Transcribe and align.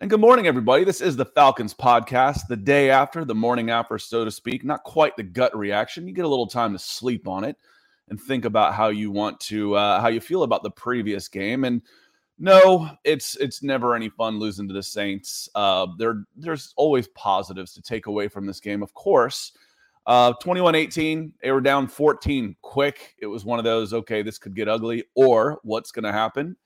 And 0.00 0.10
good 0.10 0.18
morning, 0.18 0.48
everybody. 0.48 0.82
This 0.82 1.00
is 1.00 1.14
the 1.14 1.24
Falcons 1.24 1.72
podcast, 1.72 2.48
the 2.48 2.56
day 2.56 2.90
after, 2.90 3.24
the 3.24 3.32
morning 3.32 3.70
after, 3.70 3.96
so 3.96 4.24
to 4.24 4.30
speak. 4.30 4.64
Not 4.64 4.82
quite 4.82 5.16
the 5.16 5.22
gut 5.22 5.56
reaction. 5.56 6.08
You 6.08 6.12
get 6.12 6.24
a 6.24 6.28
little 6.28 6.48
time 6.48 6.72
to 6.72 6.80
sleep 6.80 7.28
on 7.28 7.44
it 7.44 7.56
and 8.08 8.20
think 8.20 8.44
about 8.44 8.74
how 8.74 8.88
you 8.88 9.12
want 9.12 9.38
to, 9.42 9.76
uh, 9.76 10.00
how 10.00 10.08
you 10.08 10.20
feel 10.20 10.42
about 10.42 10.64
the 10.64 10.70
previous 10.72 11.28
game. 11.28 11.62
And 11.62 11.80
no, 12.40 12.90
it's 13.04 13.36
it's 13.36 13.62
never 13.62 13.94
any 13.94 14.08
fun 14.08 14.40
losing 14.40 14.66
to 14.66 14.74
the 14.74 14.82
Saints. 14.82 15.48
Uh, 15.54 15.86
there, 15.96 16.24
there's 16.34 16.74
always 16.76 17.06
positives 17.14 17.72
to 17.74 17.80
take 17.80 18.06
away 18.06 18.26
from 18.26 18.46
this 18.46 18.58
game, 18.58 18.82
of 18.82 18.92
course. 18.94 19.52
Uh, 20.06 20.32
21-18, 20.42 21.30
they 21.40 21.52
were 21.52 21.60
down 21.60 21.86
14 21.86 22.56
quick. 22.62 23.14
It 23.20 23.26
was 23.26 23.44
one 23.44 23.60
of 23.60 23.64
those, 23.64 23.94
okay, 23.94 24.22
this 24.22 24.38
could 24.38 24.56
get 24.56 24.68
ugly, 24.68 25.04
or 25.14 25.60
what's 25.62 25.92
going 25.92 26.04
to 26.04 26.12
happen 26.12 26.56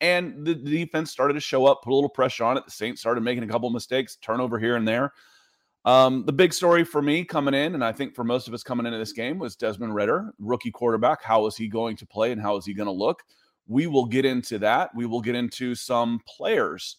and 0.00 0.44
the, 0.44 0.54
defense 0.54 1.10
started 1.10 1.34
to 1.34 1.40
show 1.40 1.66
up, 1.66 1.82
put 1.82 1.92
a 1.92 1.94
little 1.94 2.10
pressure 2.10 2.44
on 2.44 2.56
it. 2.56 2.64
The 2.64 2.70
Saints 2.70 3.00
started 3.00 3.22
making 3.22 3.44
a 3.44 3.48
couple 3.48 3.70
mistakes, 3.70 4.16
turnover 4.16 4.58
here 4.58 4.76
and 4.76 4.86
there. 4.86 5.12
Um, 5.84 6.24
the 6.26 6.32
big 6.32 6.52
story 6.52 6.84
for 6.84 7.00
me 7.00 7.24
coming 7.24 7.54
in, 7.54 7.74
and 7.74 7.84
I 7.84 7.92
think 7.92 8.14
for 8.14 8.24
most 8.24 8.48
of 8.48 8.54
us 8.54 8.62
coming 8.62 8.86
into 8.86 8.98
this 8.98 9.12
game, 9.12 9.38
was 9.38 9.54
Desmond 9.56 9.94
Ridder, 9.94 10.32
rookie 10.38 10.72
quarterback. 10.72 11.22
How 11.22 11.46
is 11.46 11.56
he 11.56 11.68
going 11.68 11.96
to 11.96 12.06
play 12.06 12.32
and 12.32 12.40
how 12.40 12.56
is 12.56 12.66
he 12.66 12.74
going 12.74 12.88
to 12.88 12.92
look? 12.92 13.22
We 13.68 13.86
will 13.86 14.06
get 14.06 14.24
into 14.24 14.58
that. 14.58 14.90
We 14.94 15.06
will 15.06 15.20
get 15.20 15.36
into 15.36 15.74
some 15.74 16.20
players. 16.26 16.98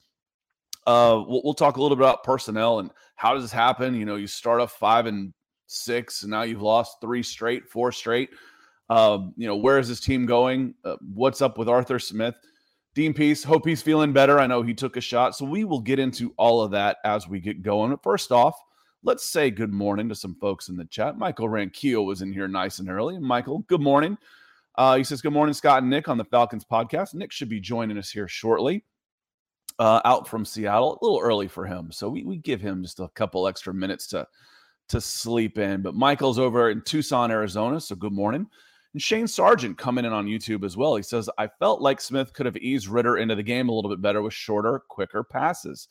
Uh, 0.86 1.22
we'll, 1.28 1.42
we'll 1.44 1.54
talk 1.54 1.76
a 1.76 1.82
little 1.82 1.98
bit 1.98 2.04
about 2.04 2.24
personnel 2.24 2.80
and 2.80 2.92
how 3.16 3.34
does 3.34 3.44
this 3.44 3.52
happen. 3.52 3.94
You 3.94 4.06
know, 4.06 4.16
you 4.16 4.28
start 4.28 4.62
off 4.62 4.72
five 4.72 5.06
and 5.06 5.34
six, 5.68 6.24
and 6.24 6.32
now 6.32 6.44
you've 6.44 6.62
lost 6.62 7.02
three 7.02 7.24
straight, 7.24 7.70
four 7.70 7.92
straight. 7.92 8.30
Um, 8.90 9.34
you 9.36 9.48
know, 9.48 9.58
where 9.58 9.80
is 9.80 9.90
this 9.90 10.00
team 10.00 10.26
going? 10.26 10.74
Uh, 10.86 10.96
what's 11.14 11.42
up 11.42 11.58
with 11.58 11.68
Arthur 11.68 12.00
Smith? 12.00 12.36
Dean 12.98 13.14
Pees, 13.14 13.44
hope 13.44 13.64
he's 13.64 13.84
feeling 13.84 14.12
better. 14.12 14.40
I 14.40 14.48
know 14.48 14.64
he 14.64 14.74
took 14.74 14.98
a 14.98 15.02
shot. 15.02 15.36
So 15.36 15.46
we 15.46 15.66
will 15.66 15.82
get 15.82 16.00
into 16.00 16.34
all 16.36 16.64
of 16.64 16.72
that 16.72 16.98
as 17.06 17.28
we 17.28 17.40
get 17.40 17.62
going. 17.62 17.92
But 17.92 18.02
first 18.02 18.32
off, 18.32 18.60
let's 19.04 19.24
say 19.24 19.52
good 19.52 19.72
morning 19.72 20.10
to 20.10 20.16
some 20.16 20.34
folks 20.42 20.70
in 20.70 20.76
the 20.76 20.86
chat. 20.86 21.16
Michael 21.16 21.48
Ranquillo 21.48 22.04
was 22.04 22.24
in 22.24 22.34
here 22.34 22.48
nice 22.48 22.80
and 22.80 22.90
early. 22.90 23.20
Michael, 23.20 23.60
good 23.68 23.82
morning. 23.82 24.18
Uh, 24.80 24.96
he 24.96 25.04
says, 25.04 25.22
Good 25.22 25.32
morning, 25.32 25.54
Scott 25.54 25.84
and 25.84 25.92
Nick 25.92 26.10
on 26.10 26.18
the 26.18 26.26
Falcons 26.26 26.66
podcast. 26.66 27.14
Nick 27.14 27.32
should 27.32 27.50
be 27.50 27.60
joining 27.60 28.00
us 28.00 28.10
here 28.10 28.28
shortly. 28.28 28.84
Uh, 29.78 30.02
out 30.04 30.28
from 30.28 30.44
Seattle, 30.44 30.98
a 31.00 31.06
little 31.06 31.20
early 31.22 31.48
for 31.48 31.68
him. 31.68 31.92
So 31.92 32.10
we, 32.10 32.24
we 32.24 32.38
give 32.38 32.62
him 32.62 32.82
just 32.82 33.00
a 33.00 33.10
couple 33.10 33.48
extra 33.48 33.76
minutes 33.76 34.08
to 34.08 34.28
to 34.90 35.00
sleep 35.00 35.60
in. 35.60 35.84
But 35.84 35.94
Michael's 35.94 36.40
over 36.40 36.72
in 36.72 36.82
Tucson, 36.82 37.30
Arizona. 37.30 37.80
So 37.80 37.96
good 37.96 38.14
morning. 38.14 38.48
And 38.98 39.02
Shane 39.04 39.28
Sargent 39.28 39.78
coming 39.78 40.06
in 40.06 40.12
on 40.12 40.26
YouTube 40.26 40.66
as 40.66 40.76
well. 40.76 40.96
He 40.96 41.04
says, 41.04 41.30
I 41.38 41.46
felt 41.46 41.84
like 41.84 42.02
Smith 42.02 42.34
could 42.34 42.48
have 42.48 42.58
eased 42.58 42.88
Ridder 42.88 43.18
into 43.18 43.36
the 43.36 43.44
game 43.44 43.70
a 43.70 43.72
little 43.72 43.92
bit 43.92 44.02
better 44.02 44.24
with 44.24 44.34
shorter, 44.34 44.82
quicker 44.90 45.24
passes. 45.24 45.88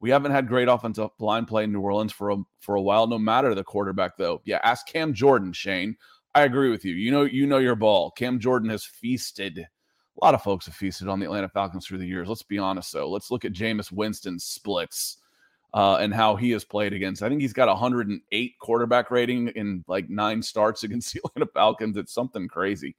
We 0.00 0.10
haven't 0.10 0.32
had 0.32 0.48
great 0.48 0.66
offensive 0.66 1.10
line 1.20 1.44
play 1.44 1.62
in 1.62 1.72
New 1.72 1.82
Orleans 1.82 2.12
for 2.12 2.30
a, 2.30 2.36
for 2.58 2.74
a 2.74 2.82
while, 2.82 3.06
no 3.06 3.16
matter 3.16 3.54
the 3.54 3.62
quarterback, 3.62 4.16
though. 4.16 4.42
Yeah, 4.44 4.58
ask 4.64 4.88
Cam 4.88 5.14
Jordan, 5.14 5.52
Shane. 5.52 5.96
I 6.34 6.42
agree 6.42 6.68
with 6.68 6.84
you. 6.84 6.96
You 6.96 7.12
know, 7.12 7.22
you 7.22 7.46
know 7.46 7.58
your 7.58 7.76
ball. 7.76 8.10
Cam 8.10 8.40
Jordan 8.40 8.70
has 8.70 8.84
feasted. 8.84 9.58
A 9.60 10.24
lot 10.24 10.34
of 10.34 10.42
folks 10.42 10.66
have 10.66 10.74
feasted 10.74 11.06
on 11.06 11.20
the 11.20 11.26
Atlanta 11.26 11.48
Falcons 11.48 11.86
through 11.86 11.98
the 11.98 12.08
years. 12.08 12.26
Let's 12.26 12.42
be 12.42 12.58
honest, 12.58 12.92
though. 12.92 13.08
Let's 13.08 13.30
look 13.30 13.44
at 13.44 13.52
Jameis 13.52 13.92
Winston's 13.92 14.42
splits 14.42 15.18
uh, 15.74 15.96
and 15.96 16.14
how 16.14 16.36
he 16.36 16.50
has 16.50 16.64
played 16.64 16.92
against. 16.92 17.22
I 17.22 17.28
think 17.28 17.40
he's 17.40 17.52
got 17.52 17.68
108 17.68 18.58
quarterback 18.58 19.10
rating 19.10 19.48
in 19.48 19.84
like 19.86 20.08
nine 20.08 20.42
starts 20.42 20.82
against 20.84 21.12
the 21.12 21.20
Atlanta 21.24 21.50
Falcons. 21.52 21.96
It's 21.96 22.12
something 22.12 22.48
crazy. 22.48 22.96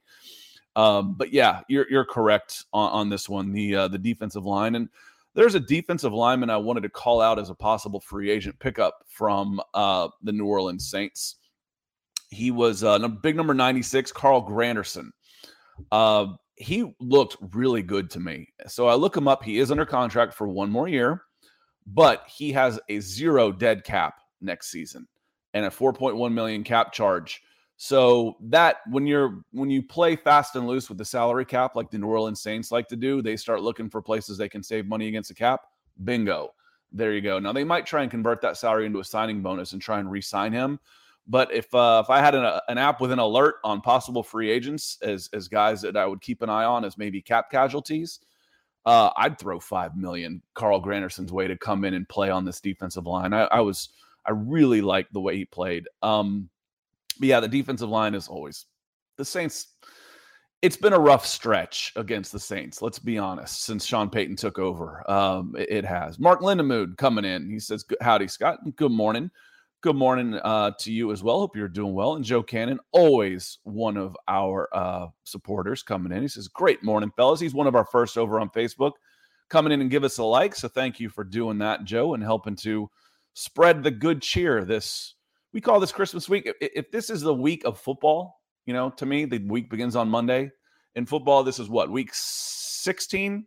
Um, 0.76 1.14
but 1.14 1.32
yeah, 1.32 1.60
you're 1.68 1.90
you're 1.90 2.04
correct 2.04 2.64
on, 2.72 2.90
on 2.92 3.08
this 3.08 3.28
one. 3.28 3.52
The 3.52 3.74
uh, 3.74 3.88
the 3.88 3.98
defensive 3.98 4.44
line 4.44 4.76
and 4.76 4.88
there's 5.34 5.54
a 5.54 5.60
defensive 5.60 6.12
lineman 6.12 6.50
I 6.50 6.56
wanted 6.56 6.82
to 6.82 6.88
call 6.88 7.20
out 7.20 7.38
as 7.38 7.50
a 7.50 7.54
possible 7.54 8.00
free 8.00 8.30
agent 8.30 8.58
pickup 8.58 9.04
from 9.08 9.60
uh, 9.74 10.08
the 10.22 10.32
New 10.32 10.46
Orleans 10.46 10.90
Saints. 10.90 11.36
He 12.30 12.50
was 12.50 12.84
uh, 12.84 12.98
big 12.98 13.36
number 13.36 13.54
96, 13.54 14.12
Carl 14.12 14.46
Granderson. 14.46 15.10
Uh, 15.90 16.34
he 16.56 16.94
looked 17.00 17.36
really 17.54 17.82
good 17.82 18.10
to 18.10 18.20
me. 18.20 18.48
So 18.66 18.88
I 18.88 18.94
look 18.94 19.16
him 19.16 19.28
up. 19.28 19.42
He 19.42 19.58
is 19.58 19.70
under 19.70 19.86
contract 19.86 20.34
for 20.34 20.48
one 20.48 20.70
more 20.70 20.88
year 20.88 21.22
but 21.94 22.24
he 22.28 22.52
has 22.52 22.78
a 22.88 23.00
zero 23.00 23.50
dead 23.50 23.84
cap 23.84 24.20
next 24.40 24.70
season 24.70 25.06
and 25.54 25.64
a 25.64 25.70
4.1 25.70 26.32
million 26.32 26.62
cap 26.62 26.92
charge. 26.92 27.42
So 27.76 28.36
that 28.42 28.78
when 28.90 29.06
you're 29.06 29.42
when 29.52 29.70
you 29.70 29.82
play 29.82 30.14
fast 30.14 30.54
and 30.54 30.66
loose 30.66 30.90
with 30.90 30.98
the 30.98 31.04
salary 31.04 31.46
cap 31.46 31.76
like 31.76 31.90
the 31.90 31.98
New 31.98 32.08
Orleans 32.08 32.42
Saints 32.42 32.70
like 32.70 32.88
to 32.88 32.96
do, 32.96 33.22
they 33.22 33.36
start 33.36 33.62
looking 33.62 33.88
for 33.88 34.02
places 34.02 34.36
they 34.36 34.50
can 34.50 34.62
save 34.62 34.86
money 34.86 35.08
against 35.08 35.30
the 35.30 35.34
cap. 35.34 35.62
Bingo. 36.04 36.50
There 36.92 37.14
you 37.14 37.22
go. 37.22 37.38
Now 37.38 37.52
they 37.52 37.64
might 37.64 37.86
try 37.86 38.02
and 38.02 38.10
convert 38.10 38.42
that 38.42 38.58
salary 38.58 38.84
into 38.84 38.98
a 38.98 39.04
signing 39.04 39.40
bonus 39.40 39.72
and 39.72 39.80
try 39.80 39.98
and 39.98 40.10
re-sign 40.10 40.52
him. 40.52 40.78
But 41.26 41.52
if 41.54 41.72
uh, 41.74 42.02
if 42.04 42.10
I 42.10 42.18
had 42.18 42.34
an, 42.34 42.60
an 42.68 42.76
app 42.76 43.00
with 43.00 43.12
an 43.12 43.18
alert 43.18 43.56
on 43.64 43.80
possible 43.80 44.22
free 44.22 44.50
agents 44.50 44.98
as 45.00 45.30
as 45.32 45.48
guys 45.48 45.80
that 45.80 45.96
I 45.96 46.04
would 46.04 46.20
keep 46.20 46.42
an 46.42 46.50
eye 46.50 46.64
on 46.64 46.84
as 46.84 46.98
maybe 46.98 47.22
cap 47.22 47.50
casualties, 47.50 48.20
uh, 48.86 49.10
I'd 49.16 49.38
throw 49.38 49.60
five 49.60 49.96
million 49.96 50.42
Carl 50.54 50.80
Granderson's 50.80 51.32
way 51.32 51.46
to 51.46 51.56
come 51.56 51.84
in 51.84 51.94
and 51.94 52.08
play 52.08 52.30
on 52.30 52.44
this 52.44 52.60
defensive 52.60 53.06
line. 53.06 53.32
I, 53.32 53.44
I 53.44 53.60
was 53.60 53.90
I 54.24 54.32
really 54.32 54.80
liked 54.80 55.12
the 55.12 55.20
way 55.20 55.36
he 55.36 55.44
played. 55.44 55.88
Um, 56.02 56.48
but 57.18 57.28
yeah, 57.28 57.40
the 57.40 57.48
defensive 57.48 57.88
line 57.88 58.14
is 58.14 58.28
always 58.28 58.66
the 59.16 59.24
Saints. 59.24 59.68
It's 60.62 60.76
been 60.76 60.92
a 60.92 60.98
rough 60.98 61.24
stretch 61.24 61.92
against 61.96 62.32
the 62.32 62.38
Saints. 62.38 62.82
Let's 62.82 62.98
be 62.98 63.18
honest. 63.18 63.64
Since 63.64 63.86
Sean 63.86 64.10
Payton 64.10 64.36
took 64.36 64.58
over, 64.58 65.08
um, 65.10 65.54
it, 65.58 65.70
it, 65.70 65.84
has. 65.86 66.18
Mark 66.18 66.42
Lindemood 66.42 66.96
coming 66.98 67.24
in. 67.24 67.48
He 67.48 67.58
says, 67.58 67.84
"Howdy, 68.00 68.28
Scott. 68.28 68.58
Good 68.76 68.92
morning." 68.92 69.30
Good 69.82 69.96
morning 69.96 70.34
uh, 70.34 70.72
to 70.80 70.92
you 70.92 71.10
as 71.10 71.22
well. 71.22 71.38
Hope 71.38 71.56
you're 71.56 71.66
doing 71.66 71.94
well. 71.94 72.14
And 72.14 72.24
Joe 72.24 72.42
Cannon, 72.42 72.80
always 72.92 73.58
one 73.62 73.96
of 73.96 74.14
our 74.28 74.68
uh, 74.74 75.06
supporters 75.24 75.82
coming 75.82 76.12
in. 76.12 76.20
He 76.20 76.28
says, 76.28 76.48
Great 76.48 76.82
morning, 76.82 77.10
fellas. 77.16 77.40
He's 77.40 77.54
one 77.54 77.66
of 77.66 77.74
our 77.74 77.86
first 77.86 78.18
over 78.18 78.38
on 78.40 78.50
Facebook 78.50 78.92
coming 79.48 79.72
in 79.72 79.80
and 79.80 79.90
give 79.90 80.04
us 80.04 80.18
a 80.18 80.24
like. 80.24 80.54
So 80.54 80.68
thank 80.68 81.00
you 81.00 81.08
for 81.08 81.24
doing 81.24 81.56
that, 81.58 81.84
Joe, 81.84 82.12
and 82.12 82.22
helping 82.22 82.56
to 82.56 82.90
spread 83.32 83.82
the 83.82 83.90
good 83.90 84.20
cheer 84.20 84.64
this 84.64 85.14
we 85.52 85.60
call 85.60 85.80
this 85.80 85.92
Christmas 85.92 86.28
week. 86.28 86.50
If 86.60 86.90
this 86.90 87.10
is 87.10 87.22
the 87.22 87.34
week 87.34 87.64
of 87.64 87.80
football, 87.80 88.40
you 88.66 88.74
know, 88.74 88.90
to 88.90 89.06
me, 89.06 89.24
the 89.24 89.38
week 89.38 89.70
begins 89.70 89.96
on 89.96 90.08
Monday. 90.08 90.50
In 90.94 91.06
football, 91.06 91.42
this 91.42 91.58
is 91.58 91.68
what, 91.68 91.90
week 91.90 92.10
16? 92.12 93.46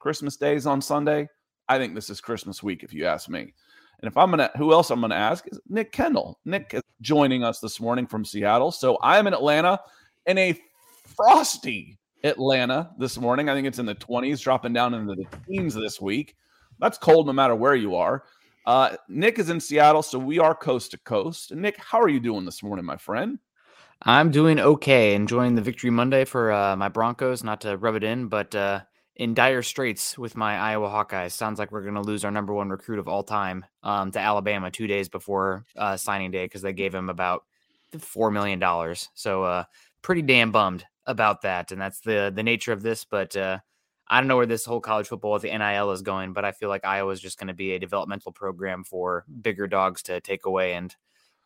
Christmas 0.00 0.36
days 0.36 0.66
on 0.66 0.80
Sunday. 0.80 1.28
I 1.68 1.78
think 1.78 1.94
this 1.94 2.10
is 2.10 2.20
Christmas 2.20 2.62
week, 2.62 2.82
if 2.82 2.92
you 2.92 3.06
ask 3.06 3.28
me. 3.28 3.54
And 4.00 4.08
if 4.08 4.16
I'm 4.16 4.30
gonna, 4.30 4.50
who 4.56 4.72
else 4.72 4.90
I'm 4.90 5.00
gonna 5.00 5.14
ask 5.14 5.44
is 5.48 5.60
Nick 5.68 5.92
Kendell. 5.92 6.36
Nick 6.44 6.72
is 6.74 6.82
joining 7.00 7.42
us 7.42 7.60
this 7.60 7.80
morning 7.80 8.06
from 8.06 8.24
Seattle. 8.24 8.70
So 8.70 8.98
I'm 9.02 9.26
in 9.26 9.34
Atlanta 9.34 9.80
in 10.26 10.38
a 10.38 10.58
frosty 11.16 11.98
Atlanta 12.24 12.90
this 12.98 13.18
morning. 13.18 13.48
I 13.48 13.54
think 13.54 13.66
it's 13.66 13.78
in 13.78 13.86
the 13.86 13.94
20s, 13.94 14.40
dropping 14.40 14.72
down 14.72 14.94
into 14.94 15.14
the 15.14 15.26
teens 15.48 15.74
this 15.74 16.00
week. 16.00 16.36
That's 16.78 16.98
cold 16.98 17.26
no 17.26 17.32
matter 17.32 17.56
where 17.56 17.74
you 17.74 17.96
are. 17.96 18.24
Uh, 18.66 18.96
Nick 19.08 19.38
is 19.38 19.50
in 19.50 19.60
Seattle, 19.60 20.02
so 20.02 20.18
we 20.18 20.38
are 20.38 20.54
coast 20.54 20.90
to 20.92 20.98
coast. 20.98 21.54
Nick, 21.54 21.76
how 21.78 22.00
are 22.00 22.08
you 22.08 22.20
doing 22.20 22.44
this 22.44 22.62
morning, 22.62 22.84
my 22.84 22.96
friend? 22.96 23.38
I'm 24.02 24.30
doing 24.30 24.60
okay. 24.60 25.14
Enjoying 25.14 25.54
the 25.54 25.62
victory 25.62 25.90
Monday 25.90 26.24
for 26.24 26.52
uh, 26.52 26.76
my 26.76 26.88
Broncos. 26.88 27.42
Not 27.42 27.60
to 27.62 27.76
rub 27.76 27.96
it 27.96 28.04
in, 28.04 28.28
but 28.28 28.54
uh, 28.54 28.82
in 29.18 29.34
dire 29.34 29.62
straits 29.62 30.16
with 30.16 30.36
my 30.36 30.56
Iowa 30.56 30.88
Hawkeyes. 30.88 31.32
Sounds 31.32 31.58
like 31.58 31.72
we're 31.72 31.82
going 31.82 31.94
to 31.94 32.00
lose 32.00 32.24
our 32.24 32.30
number 32.30 32.54
one 32.54 32.70
recruit 32.70 33.00
of 33.00 33.08
all 33.08 33.24
time 33.24 33.64
um, 33.82 34.12
to 34.12 34.20
Alabama 34.20 34.70
two 34.70 34.86
days 34.86 35.08
before 35.08 35.66
uh, 35.76 35.96
signing 35.96 36.30
day 36.30 36.44
because 36.44 36.62
they 36.62 36.72
gave 36.72 36.94
him 36.94 37.10
about 37.10 37.44
four 37.98 38.30
million 38.30 38.60
dollars. 38.60 39.10
So 39.14 39.42
uh, 39.42 39.64
pretty 40.02 40.22
damn 40.22 40.52
bummed 40.52 40.84
about 41.04 41.42
that, 41.42 41.72
and 41.72 41.80
that's 41.80 42.00
the 42.00 42.32
the 42.34 42.44
nature 42.44 42.72
of 42.72 42.82
this. 42.82 43.04
But 43.04 43.36
uh, 43.36 43.58
I 44.06 44.20
don't 44.20 44.28
know 44.28 44.36
where 44.36 44.46
this 44.46 44.64
whole 44.64 44.80
college 44.80 45.08
football 45.08 45.32
with 45.32 45.42
the 45.42 45.56
NIL 45.56 45.90
is 45.90 46.02
going, 46.02 46.32
but 46.32 46.44
I 46.44 46.52
feel 46.52 46.68
like 46.68 46.84
Iowa 46.84 47.10
is 47.10 47.20
just 47.20 47.38
going 47.38 47.48
to 47.48 47.54
be 47.54 47.72
a 47.72 47.78
developmental 47.80 48.30
program 48.30 48.84
for 48.84 49.24
bigger 49.42 49.66
dogs 49.66 50.02
to 50.04 50.20
take 50.20 50.46
away, 50.46 50.74
and 50.74 50.94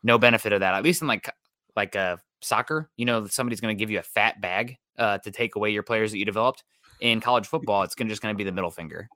no 0.02 0.18
benefit 0.18 0.52
of 0.52 0.60
that. 0.60 0.74
At 0.74 0.84
least 0.84 1.00
in 1.00 1.08
like 1.08 1.30
like 1.74 1.96
uh, 1.96 2.18
soccer, 2.42 2.90
you 2.98 3.06
know, 3.06 3.26
somebody's 3.26 3.62
going 3.62 3.74
to 3.74 3.80
give 3.80 3.90
you 3.90 3.98
a 3.98 4.02
fat 4.02 4.42
bag 4.42 4.76
uh, 4.98 5.16
to 5.18 5.30
take 5.30 5.54
away 5.54 5.70
your 5.70 5.82
players 5.82 6.12
that 6.12 6.18
you 6.18 6.26
developed 6.26 6.64
in 7.02 7.20
college 7.20 7.46
football, 7.46 7.82
it's 7.82 7.94
gonna, 7.94 8.08
just 8.08 8.22
going 8.22 8.32
to 8.32 8.36
be 8.36 8.44
the 8.44 8.52
middle 8.52 8.70
finger. 8.70 9.08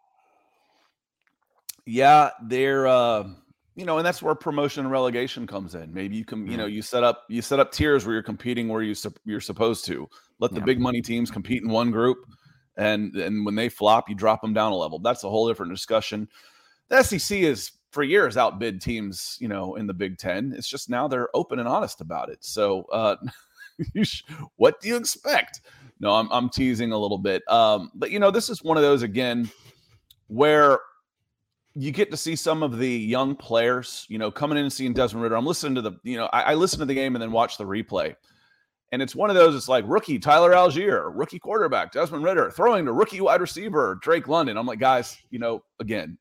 Yeah, 1.86 2.30
they're 2.42 2.86
uh, 2.88 3.28
you 3.76 3.84
know, 3.84 3.98
and 3.98 4.06
that's 4.06 4.20
where 4.20 4.34
promotion 4.34 4.84
and 4.84 4.90
relegation 4.90 5.46
comes 5.46 5.74
in. 5.74 5.94
Maybe 5.94 6.16
you 6.16 6.24
can, 6.24 6.46
you 6.46 6.56
know, 6.56 6.66
you 6.66 6.82
set 6.82 7.04
up 7.04 7.24
you 7.28 7.40
set 7.40 7.60
up 7.60 7.70
tiers 7.70 8.04
where 8.04 8.14
you're 8.14 8.22
competing 8.22 8.68
where 8.68 8.82
you 8.82 8.94
you're 9.24 9.40
supposed 9.40 9.84
to. 9.86 10.08
Let 10.40 10.50
the 10.50 10.58
yeah. 10.58 10.64
big 10.64 10.80
money 10.80 11.00
teams 11.00 11.30
compete 11.30 11.62
in 11.62 11.70
one 11.70 11.92
group, 11.92 12.18
and 12.76 13.14
and 13.14 13.46
when 13.46 13.54
they 13.54 13.68
flop, 13.68 14.08
you 14.08 14.16
drop 14.16 14.42
them 14.42 14.52
down 14.52 14.72
a 14.72 14.76
level. 14.76 14.98
That's 14.98 15.22
a 15.22 15.30
whole 15.30 15.46
different 15.46 15.72
discussion. 15.72 16.28
The 16.88 17.02
SEC 17.02 17.38
is 17.38 17.70
for 17.92 18.02
years 18.02 18.36
outbid 18.36 18.80
teams, 18.80 19.38
you 19.40 19.48
know, 19.48 19.76
in 19.76 19.86
the 19.86 19.94
Big 19.94 20.18
Ten. 20.18 20.52
It's 20.56 20.68
just 20.68 20.90
now 20.90 21.06
they're 21.06 21.28
open 21.34 21.60
and 21.60 21.68
honest 21.68 22.00
about 22.00 22.30
it. 22.30 22.38
So, 22.44 22.82
uh, 22.92 23.16
what 24.56 24.80
do 24.80 24.88
you 24.88 24.96
expect? 24.96 25.60
No, 26.00 26.14
I'm 26.14 26.31
I'm 26.31 26.48
teasing 26.48 26.93
a 26.93 26.98
little 26.98 27.19
bit. 27.19 27.43
Um, 27.50 27.90
but 27.94 28.10
you 28.10 28.19
know, 28.19 28.31
this 28.31 28.50
is 28.50 28.62
one 28.62 28.76
of 28.76 28.82
those 28.82 29.02
again 29.02 29.50
where 30.28 30.81
you 31.75 31.90
get 31.90 32.10
to 32.10 32.16
see 32.16 32.34
some 32.34 32.62
of 32.62 32.78
the 32.78 32.90
young 32.90 33.37
players, 33.37 34.06
you 34.08 34.19
know, 34.19 34.31
coming 34.31 34.56
in 34.56 34.64
and 34.64 34.72
seeing 34.72 34.94
Desmond 34.94 35.22
Ridder. 35.22 35.37
I'm 35.37 35.44
listening 35.44 35.75
to 35.75 35.82
the, 35.82 35.93
you 36.04 36.16
know, 36.16 36.26
I, 36.32 36.40
I 36.40 36.54
listen 36.54 36.78
to 36.78 36.87
the 36.87 36.94
game 36.94 37.14
and 37.14 37.22
then 37.22 37.31
watch 37.31 37.58
the 37.58 37.64
replay. 37.64 38.16
And 38.93 39.02
it's 39.02 39.14
one 39.14 39.28
of 39.28 39.37
those, 39.37 39.54
it's 39.54 39.69
like 39.69 39.84
rookie 39.87 40.19
Tyler 40.19 40.52
Allgeier, 40.52 41.10
rookie 41.14 41.38
quarterback, 41.38 41.93
Desmond 41.93 42.25
Ridder, 42.25 42.50
throwing 42.50 42.87
to 42.87 42.92
rookie 42.92 43.20
wide 43.20 43.42
receiver, 43.42 43.99
Drake 44.00 44.26
London. 44.26 44.56
I'm 44.56 44.66
like, 44.66 44.78
guys, 44.78 45.19
you 45.28 45.38
know, 45.38 45.64
again, 45.78 46.16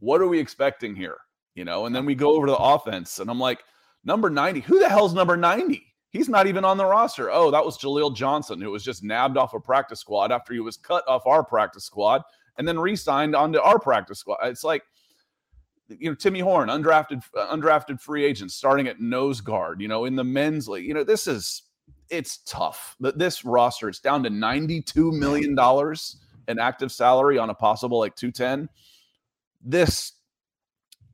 what 0.00 0.20
are 0.20 0.28
we 0.28 0.38
expecting 0.38 0.94
here? 0.94 1.16
You 1.54 1.64
know, 1.64 1.86
and 1.86 1.96
then 1.96 2.04
we 2.04 2.14
go 2.14 2.36
over 2.36 2.46
to 2.46 2.52
the 2.52 2.58
offense, 2.58 3.18
and 3.18 3.30
I'm 3.30 3.40
like, 3.40 3.62
number 4.04 4.30
90, 4.30 4.60
who 4.60 4.78
the 4.78 4.88
hell's 4.88 5.14
number 5.14 5.36
90? 5.36 5.82
He's 6.10 6.28
not 6.28 6.48
even 6.48 6.64
on 6.64 6.76
the 6.76 6.84
roster. 6.84 7.30
Oh, 7.30 7.50
that 7.52 7.64
was 7.64 7.78
Jaleel 7.78 8.14
Johnson, 8.14 8.60
who 8.60 8.70
was 8.70 8.82
just 8.82 9.04
nabbed 9.04 9.36
off 9.36 9.54
a 9.54 9.60
practice 9.60 10.00
squad 10.00 10.32
after 10.32 10.52
he 10.52 10.60
was 10.60 10.76
cut 10.76 11.06
off 11.06 11.26
our 11.26 11.44
practice 11.44 11.84
squad 11.84 12.22
and 12.58 12.66
then 12.66 12.78
re-signed 12.78 13.36
onto 13.36 13.60
our 13.60 13.78
practice 13.78 14.18
squad. 14.18 14.38
It's 14.42 14.64
like, 14.64 14.82
you 15.88 16.10
know, 16.10 16.14
Timmy 16.14 16.40
Horne, 16.40 16.68
undrafted, 16.68 17.22
uh, 17.36 17.54
undrafted 17.54 18.00
free 18.00 18.24
agent, 18.24 18.50
starting 18.50 18.88
at 18.88 19.00
nose 19.00 19.40
guard. 19.40 19.80
You 19.80 19.88
know, 19.88 20.04
in 20.04 20.16
the 20.16 20.24
men's 20.24 20.68
league. 20.68 20.86
You 20.86 20.94
know, 20.94 21.04
this 21.04 21.26
is 21.26 21.62
it's 22.08 22.38
tough. 22.38 22.96
This 23.00 23.44
roster, 23.44 23.88
it's 23.88 24.00
down 24.00 24.22
to 24.24 24.30
ninety-two 24.30 25.12
million 25.12 25.54
dollars 25.54 26.16
in 26.48 26.58
active 26.58 26.90
salary 26.90 27.38
on 27.38 27.50
a 27.50 27.54
possible 27.54 28.00
like 28.00 28.16
two 28.16 28.32
ten. 28.32 28.68
This 29.62 30.12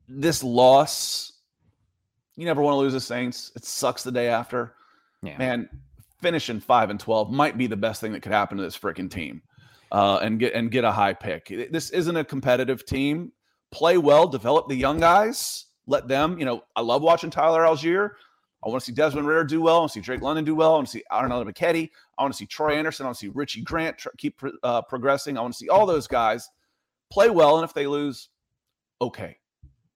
this 0.07 0.43
loss, 0.43 1.33
you 2.35 2.45
never 2.45 2.61
want 2.61 2.73
to 2.75 2.79
lose 2.79 2.93
the 2.93 2.99
Saints. 2.99 3.51
It 3.55 3.63
sucks 3.63 4.03
the 4.03 4.11
day 4.11 4.27
after. 4.27 4.73
Yeah. 5.23 5.37
Man, 5.37 5.69
finishing 6.21 6.59
five 6.59 6.89
and 6.89 6.99
twelve 6.99 7.31
might 7.31 7.57
be 7.57 7.67
the 7.67 7.77
best 7.77 8.01
thing 8.01 8.11
that 8.13 8.21
could 8.21 8.31
happen 8.31 8.57
to 8.57 8.63
this 8.63 8.77
freaking 8.77 9.09
team, 9.09 9.41
uh, 9.91 10.19
and 10.21 10.39
get 10.39 10.53
and 10.53 10.71
get 10.71 10.83
a 10.83 10.91
high 10.91 11.13
pick. 11.13 11.47
This 11.71 11.89
isn't 11.91 12.15
a 12.15 12.23
competitive 12.23 12.85
team. 12.85 13.31
Play 13.71 13.97
well, 13.97 14.27
develop 14.27 14.67
the 14.69 14.75
young 14.75 14.99
guys. 14.99 15.65
Let 15.87 16.07
them, 16.07 16.37
you 16.37 16.45
know, 16.45 16.63
I 16.75 16.81
love 16.81 17.01
watching 17.01 17.29
Tyler 17.29 17.63
Allgeier. 17.63 18.11
I 18.65 18.69
want 18.69 18.81
to 18.81 18.85
see 18.85 18.93
Desmond 18.93 19.27
Ridder 19.27 19.43
do 19.43 19.61
well. 19.61 19.77
I 19.77 19.79
want 19.79 19.91
to 19.91 19.99
see 19.99 20.03
Drake 20.03 20.21
London 20.21 20.43
do 20.43 20.55
well. 20.55 20.71
I 20.71 20.75
want 20.75 20.87
to 20.87 20.91
see 20.91 21.03
Arnold 21.11 21.47
Ebiketie. 21.47 21.89
I 22.17 22.21
want 22.23 22.33
to 22.33 22.37
see 22.37 22.45
Troy 22.45 22.75
Anderson. 22.75 23.05
I 23.05 23.07
want 23.07 23.17
to 23.17 23.25
see 23.25 23.31
Richie 23.33 23.61
Grant 23.61 23.97
tr- 23.97 24.09
keep 24.17 24.41
uh, 24.63 24.81
progressing. 24.81 25.37
I 25.37 25.41
want 25.41 25.53
to 25.53 25.57
see 25.57 25.69
all 25.69 25.85
those 25.85 26.07
guys 26.07 26.49
play 27.09 27.29
well. 27.29 27.57
And 27.57 27.63
if 27.63 27.73
they 27.73 27.87
lose, 27.87 28.29
okay, 29.01 29.37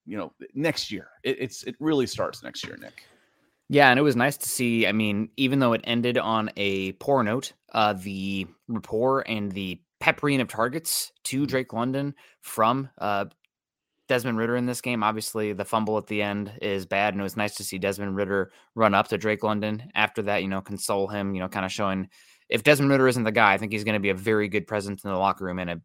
you 0.06 0.17
know, 0.17 0.31
next 0.53 0.91
year. 0.91 1.09
It, 1.24 1.38
it's 1.39 1.63
it 1.63 1.75
really 1.79 2.07
starts 2.07 2.44
next 2.44 2.65
year, 2.65 2.77
Nick. 2.77 3.03
Yeah, 3.71 3.89
and 3.89 3.97
it 3.97 4.03
was 4.03 4.18
nice 4.18 4.35
to 4.35 4.50
see. 4.50 4.85
I 4.85 4.91
mean, 4.91 5.29
even 5.38 5.59
though 5.59 5.71
it 5.71 5.79
ended 5.85 6.18
on 6.18 6.51
a 6.57 6.91
poor 6.94 7.23
note, 7.23 7.53
uh, 7.73 7.94
the 7.94 8.45
rapport 8.68 9.21
and 9.21 9.50
the 9.50 9.79
peppering 10.01 10.41
of 10.41 10.50
targets 10.50 11.13
to 11.23 11.45
Drake 11.45 11.71
London 11.71 12.13
from 12.41 12.89
uh, 12.97 13.25
Desmond 14.09 14.38
Ridder 14.38 14.57
in 14.57 14.65
this 14.65 14.81
game. 14.81 15.03
Obviously, 15.03 15.53
the 15.53 15.63
fumble 15.63 15.97
at 15.97 16.07
the 16.07 16.21
end 16.21 16.51
is 16.62 16.85
bad, 16.85 17.13
and 17.13 17.21
it 17.21 17.23
was 17.23 17.38
nice 17.38 17.56
to 17.56 17.63
see 17.63 17.77
Desmond 17.77 18.18
Ridder 18.18 18.51
run 18.75 18.94
up 18.94 19.07
to 19.07 19.18
Drake 19.18 19.41
London 19.41 19.89
after 19.95 20.21
that. 20.24 20.41
You 20.41 20.50
know, 20.50 20.59
console 20.59 21.07
him. 21.07 21.33
You 21.33 21.39
know, 21.39 21.47
kind 21.47 21.65
of 21.65 21.71
showing 21.71 22.09
if 22.50 22.63
Desmond 22.63 22.91
Ridder 22.91 23.07
isn't 23.07 23.24
the 23.24 23.31
guy, 23.31 23.53
I 23.53 23.57
think 23.57 23.71
he's 23.71 23.85
going 23.85 23.94
to 23.94 24.01
be 24.01 24.09
a 24.09 24.13
very 24.13 24.50
good 24.50 24.67
presence 24.67 25.06
in 25.06 25.12
the 25.12 25.17
locker 25.17 25.45
room 25.45 25.59
and 25.59 25.69
a 25.69 25.81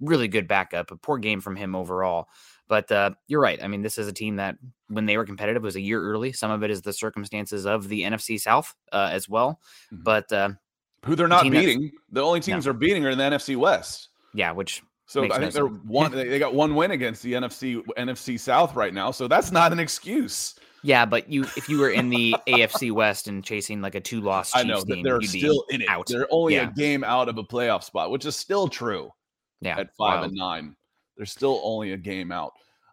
really 0.00 0.28
good 0.28 0.48
backup. 0.48 0.90
A 0.90 0.96
poor 0.96 1.18
game 1.18 1.40
from 1.40 1.56
him 1.56 1.74
overall. 1.74 2.28
But 2.68 2.90
uh, 2.92 3.10
you're 3.26 3.40
right. 3.40 3.60
I 3.62 3.66
mean, 3.66 3.82
this 3.82 3.98
is 3.98 4.06
a 4.06 4.12
team 4.12 4.36
that, 4.36 4.56
when 4.88 5.06
they 5.06 5.16
were 5.16 5.24
competitive, 5.24 5.62
was 5.62 5.74
a 5.74 5.80
year 5.80 6.00
early. 6.00 6.32
Some 6.32 6.52
of 6.52 6.62
it 6.62 6.70
is 6.70 6.82
the 6.82 6.92
circumstances 6.92 7.66
of 7.66 7.88
the 7.88 8.02
NFC 8.02 8.40
South 8.40 8.74
uh, 8.92 9.08
as 9.10 9.28
well. 9.28 9.60
Mm-hmm. 9.92 10.04
But 10.04 10.32
uh, 10.32 10.50
who 11.04 11.16
they're 11.16 11.26
not 11.26 11.50
beating, 11.50 11.90
the 12.12 12.22
only 12.22 12.40
teams 12.40 12.66
no. 12.66 12.70
are 12.70 12.74
beating 12.74 13.04
are 13.04 13.10
in 13.10 13.18
the 13.18 13.24
NFC 13.24 13.56
West. 13.56 14.10
Yeah, 14.34 14.52
which 14.52 14.82
so 15.06 15.24
I 15.24 15.38
think 15.40 15.52
they're 15.52 15.66
one. 15.66 16.12
They 16.12 16.38
got 16.38 16.54
one 16.54 16.76
win 16.76 16.92
against 16.92 17.24
the 17.24 17.32
NFC 17.32 17.84
NFC 17.98 18.38
South 18.38 18.76
right 18.76 18.94
now. 18.94 19.10
So 19.10 19.26
that's 19.26 19.50
not 19.50 19.72
an 19.72 19.80
excuse. 19.80 20.54
Yeah, 20.82 21.04
but 21.04 21.28
you 21.28 21.42
if 21.56 21.68
you 21.68 21.78
were 21.78 21.90
in 21.90 22.10
the 22.10 22.36
AFC 22.46 22.92
West 22.92 23.26
and 23.26 23.42
chasing 23.42 23.80
like 23.80 23.96
a 23.96 24.00
two 24.00 24.20
loss, 24.20 24.54
I 24.54 24.62
know 24.62 24.82
that 24.82 25.00
they're 25.02 25.20
still 25.22 25.64
in 25.70 25.82
it. 25.82 25.88
Out. 25.88 26.06
They're 26.06 26.28
only 26.30 26.54
yeah. 26.54 26.68
a 26.68 26.72
game 26.72 27.02
out 27.02 27.28
of 27.28 27.38
a 27.38 27.42
playoff 27.42 27.82
spot, 27.82 28.12
which 28.12 28.24
is 28.24 28.36
still 28.36 28.68
true. 28.68 29.10
Yeah, 29.60 29.78
at 29.78 29.94
five 29.96 30.24
and 30.24 30.34
nine. 30.34 30.76
They're 31.16 31.26
still 31.26 31.60
only 31.62 31.92
a 31.92 31.96
game 31.98 32.32
out. 32.32 32.52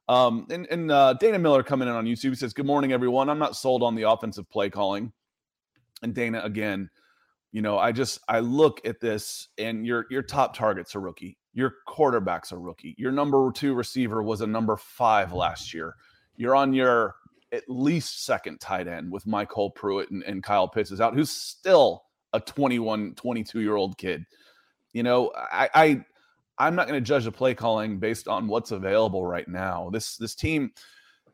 Um, 0.09 0.47
and, 0.49 0.65
and 0.67 0.91
uh, 0.91 1.13
Dana 1.13 1.39
Miller 1.39 1.63
coming 1.63 1.87
in 1.87 1.93
on 1.93 2.05
YouTube 2.05 2.29
he 2.29 2.35
says, 2.35 2.53
Good 2.53 2.65
morning, 2.65 2.93
everyone. 2.93 3.29
I'm 3.29 3.39
not 3.39 3.55
sold 3.55 3.83
on 3.83 3.95
the 3.95 4.03
offensive 4.03 4.49
play 4.49 4.69
calling. 4.69 5.11
And 6.01 6.13
Dana, 6.13 6.41
again, 6.43 6.89
you 7.51 7.61
know, 7.61 7.77
I 7.77 7.91
just 7.91 8.19
I 8.27 8.39
look 8.39 8.85
at 8.85 8.99
this 8.99 9.47
and 9.57 9.85
your 9.85 10.05
your 10.09 10.21
top 10.21 10.55
target's 10.55 10.95
a 10.95 10.99
rookie. 10.99 11.37
Your 11.53 11.75
quarterback's 11.87 12.51
a 12.51 12.57
rookie. 12.57 12.93
Your 12.97 13.11
number 13.11 13.51
two 13.51 13.73
receiver 13.73 14.21
was 14.21 14.41
a 14.41 14.47
number 14.47 14.77
five 14.77 15.33
last 15.33 15.73
year. 15.73 15.95
You're 16.35 16.55
on 16.55 16.73
your 16.73 17.15
at 17.51 17.63
least 17.67 18.25
second 18.25 18.59
tight 18.59 18.87
end 18.87 19.11
with 19.11 19.25
MyCole 19.25 19.73
Pruitt 19.73 20.11
and, 20.11 20.23
and 20.23 20.43
Kyle 20.43 20.67
Pitts 20.67 20.91
is 20.91 21.01
out, 21.01 21.15
who's 21.15 21.31
still 21.31 22.03
a 22.33 22.39
21, 22.39 23.15
22 23.15 23.61
year 23.61 23.75
old 23.75 23.97
kid. 23.97 24.25
You 24.93 25.03
know, 25.03 25.31
I, 25.35 25.69
I 25.73 26.05
I'm 26.59 26.75
not 26.75 26.88
going 26.88 27.00
to 27.00 27.06
judge 27.06 27.25
the 27.25 27.31
play 27.31 27.54
calling 27.54 28.00
based 28.00 28.27
on 28.27 28.48
what's 28.48 28.71
available 28.71 29.25
right 29.25 29.48
now. 29.48 29.89
This 29.92 30.18
this 30.18 30.36
team 30.36 30.71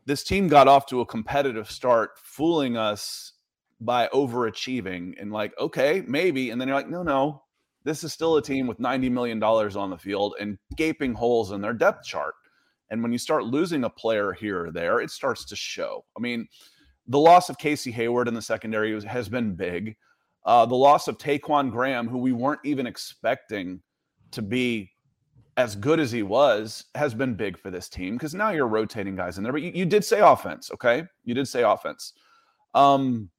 this 0.06 0.24
team 0.24 0.48
got 0.48 0.68
off 0.68 0.86
to 0.88 1.02
a 1.02 1.06
competitive 1.06 1.70
start, 1.72 2.12
fooling 2.18 2.78
us 2.78 3.34
by 3.80 4.08
overachieving 4.08 5.14
and 5.20 5.32
like, 5.32 5.54
okay, 5.60 6.04
maybe. 6.08 6.50
And 6.50 6.60
then 6.60 6.68
you're 6.68 6.78
like, 6.78 6.90
no, 6.90 7.04
no, 7.04 7.44
this 7.84 8.04
is 8.04 8.14
still 8.14 8.38
a 8.38 8.42
team 8.42 8.68
with 8.68 8.80
$90 8.80 9.12
million 9.12 9.42
on 9.42 9.90
the 9.90 9.98
field 9.98 10.36
and 10.40 10.58
gaping 10.76 11.14
holes 11.14 11.52
in 11.52 11.62
their 11.62 11.74
depth 11.74 12.06
chart. 12.06 12.34
And 12.90 13.02
when 13.02 13.12
you 13.12 13.18
start 13.18 13.46
losing 13.46 13.84
a 13.84 13.90
player 13.90 14.34
here 14.34 14.66
or 14.66 14.72
there, 14.72 15.00
it 15.00 15.10
starts 15.10 15.46
to 15.46 15.56
show. 15.56 16.06
I 16.18 16.20
mean, 16.20 16.48
the 17.08 17.20
loss 17.20 17.50
of 17.50 17.58
Casey 17.58 17.92
Hayward 17.92 18.28
in 18.28 18.34
the 18.34 18.42
secondary 18.42 19.00
has 19.06 19.30
been 19.30 19.56
big. 19.56 19.96
Uh, 20.46 20.66
the 20.66 20.76
loss 20.76 21.08
of 21.08 21.18
Ta'Quon 21.18 21.72
Graham, 21.72 22.08
who 22.08 22.18
we 22.18 22.34
weren't 22.34 22.60
even 22.64 22.86
expecting 22.86 23.82
to 24.32 24.42
be 24.42 24.92
as 25.58 25.76
good 25.76 26.00
as 26.00 26.12
he 26.12 26.24
was 26.24 26.86
has 26.96 27.14
been 27.14 27.36
big 27.36 27.58
for 27.58 27.70
this 27.70 27.90
team 27.90 28.16
because 28.16 28.34
now 28.34 28.50
you're 28.50 28.68
rotating 28.68 29.16
guys 29.16 29.38
in 29.38 29.44
there. 29.44 29.54
But 29.54 29.62
you, 29.62 29.72
you, 29.74 29.86
did 29.86 30.04
say 30.04 30.20
offense, 30.20 30.72
okay? 30.74 31.04
You 31.24 31.34
did 31.34 31.48
say 31.48 31.64
offense. 31.64 32.14
Um, 32.74 33.30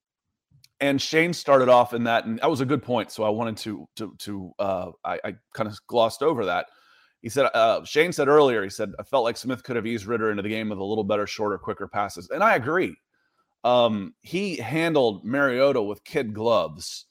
and 0.80 1.00
Shane 1.00 1.32
started 1.32 1.68
off 1.68 1.94
in 1.94 2.04
that, 2.04 2.24
and 2.24 2.38
that 2.38 2.50
was 2.50 2.60
a 2.60 2.66
good 2.66 2.82
point. 2.82 3.10
So 3.10 3.24
I 3.24 3.30
wanted 3.30 3.56
to 3.58 3.88
to 3.96 4.14
to 4.18 4.52
uh, 4.58 4.90
I, 5.04 5.18
I 5.24 5.34
kind 5.54 5.68
of 5.68 5.76
glossed 5.86 6.22
over 6.22 6.44
that. 6.44 6.66
He 7.22 7.28
said 7.28 7.46
uh, 7.54 7.84
Shane 7.84 8.12
said 8.12 8.28
earlier. 8.28 8.62
He 8.62 8.70
said 8.70 8.92
I 8.98 9.02
felt 9.02 9.24
like 9.24 9.36
Smith 9.36 9.62
could 9.62 9.76
have 9.76 9.86
eased 9.86 10.06
Ridder 10.06 10.30
into 10.30 10.42
the 10.42 10.48
game 10.48 10.68
with 10.68 10.78
a 10.78 10.84
little 10.84 11.04
better, 11.04 11.26
shorter, 11.26 11.58
quicker 11.58 11.88
passes, 11.88 12.30
and 12.30 12.44
I 12.44 12.56
agree. 12.56 12.96
Um, 13.64 14.14
he 14.20 14.56
handled 14.56 15.24
Mariota 15.24 15.80
with 15.80 16.04
kid 16.04 16.34
gloves, 16.34 17.06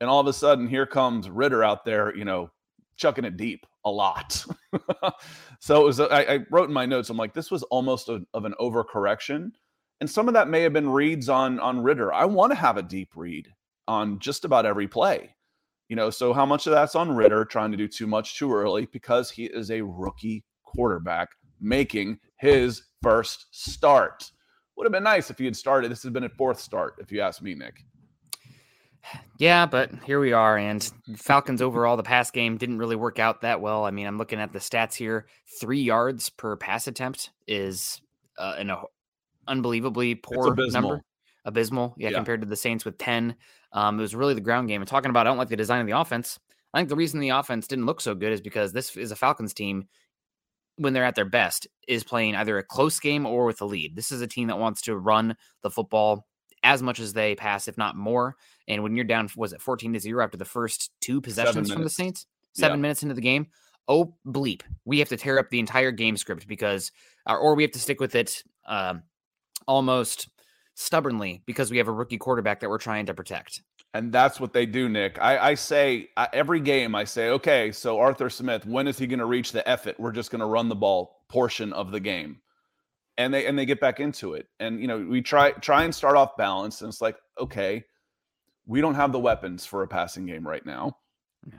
and 0.00 0.08
all 0.08 0.20
of 0.20 0.26
a 0.26 0.32
sudden 0.32 0.66
here 0.66 0.86
comes 0.86 1.28
Ridder 1.28 1.62
out 1.62 1.84
there, 1.84 2.16
you 2.16 2.24
know, 2.24 2.50
chucking 2.96 3.24
it 3.24 3.36
deep 3.36 3.66
a 3.84 3.90
lot. 3.90 4.44
so 5.60 5.80
it 5.80 5.84
was, 5.84 6.00
I, 6.00 6.22
I, 6.22 6.38
wrote 6.50 6.68
in 6.68 6.74
my 6.74 6.86
notes, 6.86 7.10
I'm 7.10 7.16
like, 7.16 7.34
this 7.34 7.50
was 7.50 7.62
almost 7.64 8.08
a, 8.08 8.22
of 8.34 8.44
an 8.44 8.54
overcorrection. 8.60 9.52
And 10.00 10.10
some 10.10 10.28
of 10.28 10.34
that 10.34 10.48
may 10.48 10.62
have 10.62 10.72
been 10.72 10.88
reads 10.88 11.28
on 11.28 11.60
on 11.60 11.80
Ridder. 11.80 12.12
I 12.12 12.24
want 12.24 12.50
to 12.50 12.58
have 12.58 12.76
a 12.76 12.82
deep 12.82 13.10
read 13.14 13.48
on 13.86 14.18
just 14.18 14.44
about 14.44 14.66
every 14.66 14.88
play. 14.88 15.36
You 15.88 15.96
know, 15.96 16.10
so 16.10 16.32
how 16.32 16.46
much 16.46 16.66
of 16.66 16.72
that's 16.72 16.94
on 16.94 17.14
Ridder 17.14 17.44
trying 17.44 17.70
to 17.70 17.76
do 17.76 17.86
too 17.86 18.06
much 18.06 18.38
too 18.38 18.52
early 18.52 18.86
because 18.86 19.30
he 19.30 19.44
is 19.44 19.70
a 19.70 19.82
rookie 19.82 20.44
quarterback 20.64 21.28
making 21.60 22.18
his 22.36 22.82
first 23.02 23.46
start. 23.50 24.30
Would 24.76 24.86
have 24.86 24.92
been 24.92 25.02
nice 25.02 25.30
if 25.30 25.38
he 25.38 25.44
had 25.44 25.56
started. 25.56 25.90
This 25.90 26.02
has 26.02 26.12
been 26.12 26.24
a 26.24 26.28
fourth 26.30 26.58
start, 26.58 26.94
if 26.98 27.12
you 27.12 27.20
ask 27.20 27.42
me, 27.42 27.54
Nick. 27.54 27.84
Yeah, 29.38 29.66
but 29.66 29.90
here 30.04 30.20
we 30.20 30.32
are. 30.32 30.56
And 30.56 30.82
Falcons 31.16 31.62
overall, 31.62 31.96
the 31.96 32.02
pass 32.02 32.30
game 32.30 32.56
didn't 32.56 32.78
really 32.78 32.96
work 32.96 33.18
out 33.18 33.40
that 33.42 33.60
well. 33.60 33.84
I 33.84 33.90
mean, 33.90 34.06
I'm 34.06 34.18
looking 34.18 34.40
at 34.40 34.52
the 34.52 34.58
stats 34.58 34.94
here. 34.94 35.26
Three 35.60 35.82
yards 35.82 36.30
per 36.30 36.56
pass 36.56 36.86
attempt 36.86 37.30
is 37.46 38.00
uh, 38.38 38.54
an 38.58 38.72
unbelievably 39.48 40.16
poor 40.16 40.54
number. 40.54 41.02
Abysmal, 41.44 41.96
yeah, 41.98 42.10
yeah, 42.10 42.16
compared 42.16 42.40
to 42.42 42.46
the 42.46 42.54
Saints 42.54 42.84
with 42.84 42.98
10. 42.98 43.34
Um, 43.72 43.98
it 43.98 44.02
was 44.02 44.14
really 44.14 44.34
the 44.34 44.40
ground 44.40 44.68
game. 44.68 44.80
And 44.80 44.88
talking 44.88 45.10
about, 45.10 45.26
I 45.26 45.30
don't 45.30 45.38
like 45.38 45.48
the 45.48 45.56
design 45.56 45.80
of 45.80 45.88
the 45.88 45.98
offense. 45.98 46.38
I 46.72 46.78
think 46.78 46.88
the 46.88 46.96
reason 46.96 47.18
the 47.18 47.30
offense 47.30 47.66
didn't 47.66 47.86
look 47.86 48.00
so 48.00 48.14
good 48.14 48.32
is 48.32 48.40
because 48.40 48.72
this 48.72 48.96
is 48.96 49.10
a 49.10 49.16
Falcons 49.16 49.52
team 49.52 49.88
when 50.76 50.92
they're 50.92 51.04
at 51.04 51.14
their 51.14 51.24
best 51.24 51.66
is 51.88 52.04
playing 52.04 52.34
either 52.34 52.58
a 52.58 52.62
close 52.62 52.98
game 53.00 53.26
or 53.26 53.44
with 53.44 53.60
a 53.60 53.64
lead. 53.64 53.96
This 53.96 54.12
is 54.12 54.20
a 54.20 54.26
team 54.26 54.48
that 54.48 54.58
wants 54.58 54.82
to 54.82 54.96
run 54.96 55.36
the 55.62 55.70
football 55.70 56.26
as 56.62 56.82
much 56.82 57.00
as 57.00 57.12
they 57.12 57.34
pass, 57.34 57.68
if 57.68 57.76
not 57.76 57.96
more. 57.96 58.36
And 58.68 58.82
when 58.82 58.94
you're 58.94 59.04
down, 59.04 59.28
was 59.36 59.52
it 59.52 59.60
14 59.60 59.92
to 59.94 60.00
0 60.00 60.22
after 60.22 60.36
the 60.36 60.44
first 60.44 60.90
two 61.00 61.20
possessions 61.20 61.72
from 61.72 61.82
the 61.82 61.90
Saints? 61.90 62.26
Seven 62.54 62.78
yeah. 62.78 62.82
minutes 62.82 63.02
into 63.02 63.14
the 63.14 63.20
game. 63.20 63.48
Oh, 63.88 64.14
bleep. 64.26 64.62
We 64.84 64.98
have 65.00 65.08
to 65.08 65.16
tear 65.16 65.38
up 65.38 65.50
the 65.50 65.58
entire 65.58 65.90
game 65.90 66.16
script 66.16 66.46
because, 66.46 66.92
uh, 67.26 67.36
or 67.36 67.54
we 67.54 67.62
have 67.62 67.72
to 67.72 67.80
stick 67.80 68.00
with 68.00 68.14
it 68.14 68.42
um, 68.66 69.02
almost 69.66 70.28
stubbornly 70.74 71.42
because 71.46 71.70
we 71.70 71.78
have 71.78 71.88
a 71.88 71.92
rookie 71.92 72.18
quarterback 72.18 72.60
that 72.60 72.70
we're 72.70 72.78
trying 72.78 73.06
to 73.06 73.14
protect. 73.14 73.62
And 73.94 74.10
that's 74.10 74.40
what 74.40 74.52
they 74.52 74.64
do, 74.64 74.88
Nick. 74.88 75.18
I, 75.20 75.50
I 75.50 75.54
say 75.54 76.08
uh, 76.16 76.26
every 76.32 76.60
game, 76.60 76.94
I 76.94 77.04
say, 77.04 77.28
okay, 77.30 77.72
so 77.72 77.98
Arthur 77.98 78.30
Smith, 78.30 78.64
when 78.64 78.86
is 78.88 78.98
he 78.98 79.06
going 79.06 79.18
to 79.18 79.26
reach 79.26 79.52
the 79.52 79.68
effort? 79.68 80.00
We're 80.00 80.12
just 80.12 80.30
going 80.30 80.40
to 80.40 80.46
run 80.46 80.68
the 80.68 80.74
ball 80.74 81.22
portion 81.28 81.72
of 81.74 81.90
the 81.90 82.00
game. 82.00 82.40
And 83.18 83.32
they 83.32 83.46
and 83.46 83.58
they 83.58 83.66
get 83.66 83.80
back 83.80 84.00
into 84.00 84.34
it. 84.34 84.46
And 84.58 84.80
you 84.80 84.86
know, 84.86 84.98
we 84.98 85.20
try 85.20 85.50
try 85.52 85.84
and 85.84 85.94
start 85.94 86.16
off 86.16 86.36
balanced 86.36 86.82
and 86.82 86.88
it's 86.88 87.00
like, 87.02 87.16
okay, 87.38 87.84
we 88.66 88.80
don't 88.80 88.94
have 88.94 89.12
the 89.12 89.18
weapons 89.18 89.66
for 89.66 89.82
a 89.82 89.88
passing 89.88 90.26
game 90.26 90.46
right 90.46 90.64
now. 90.64 90.96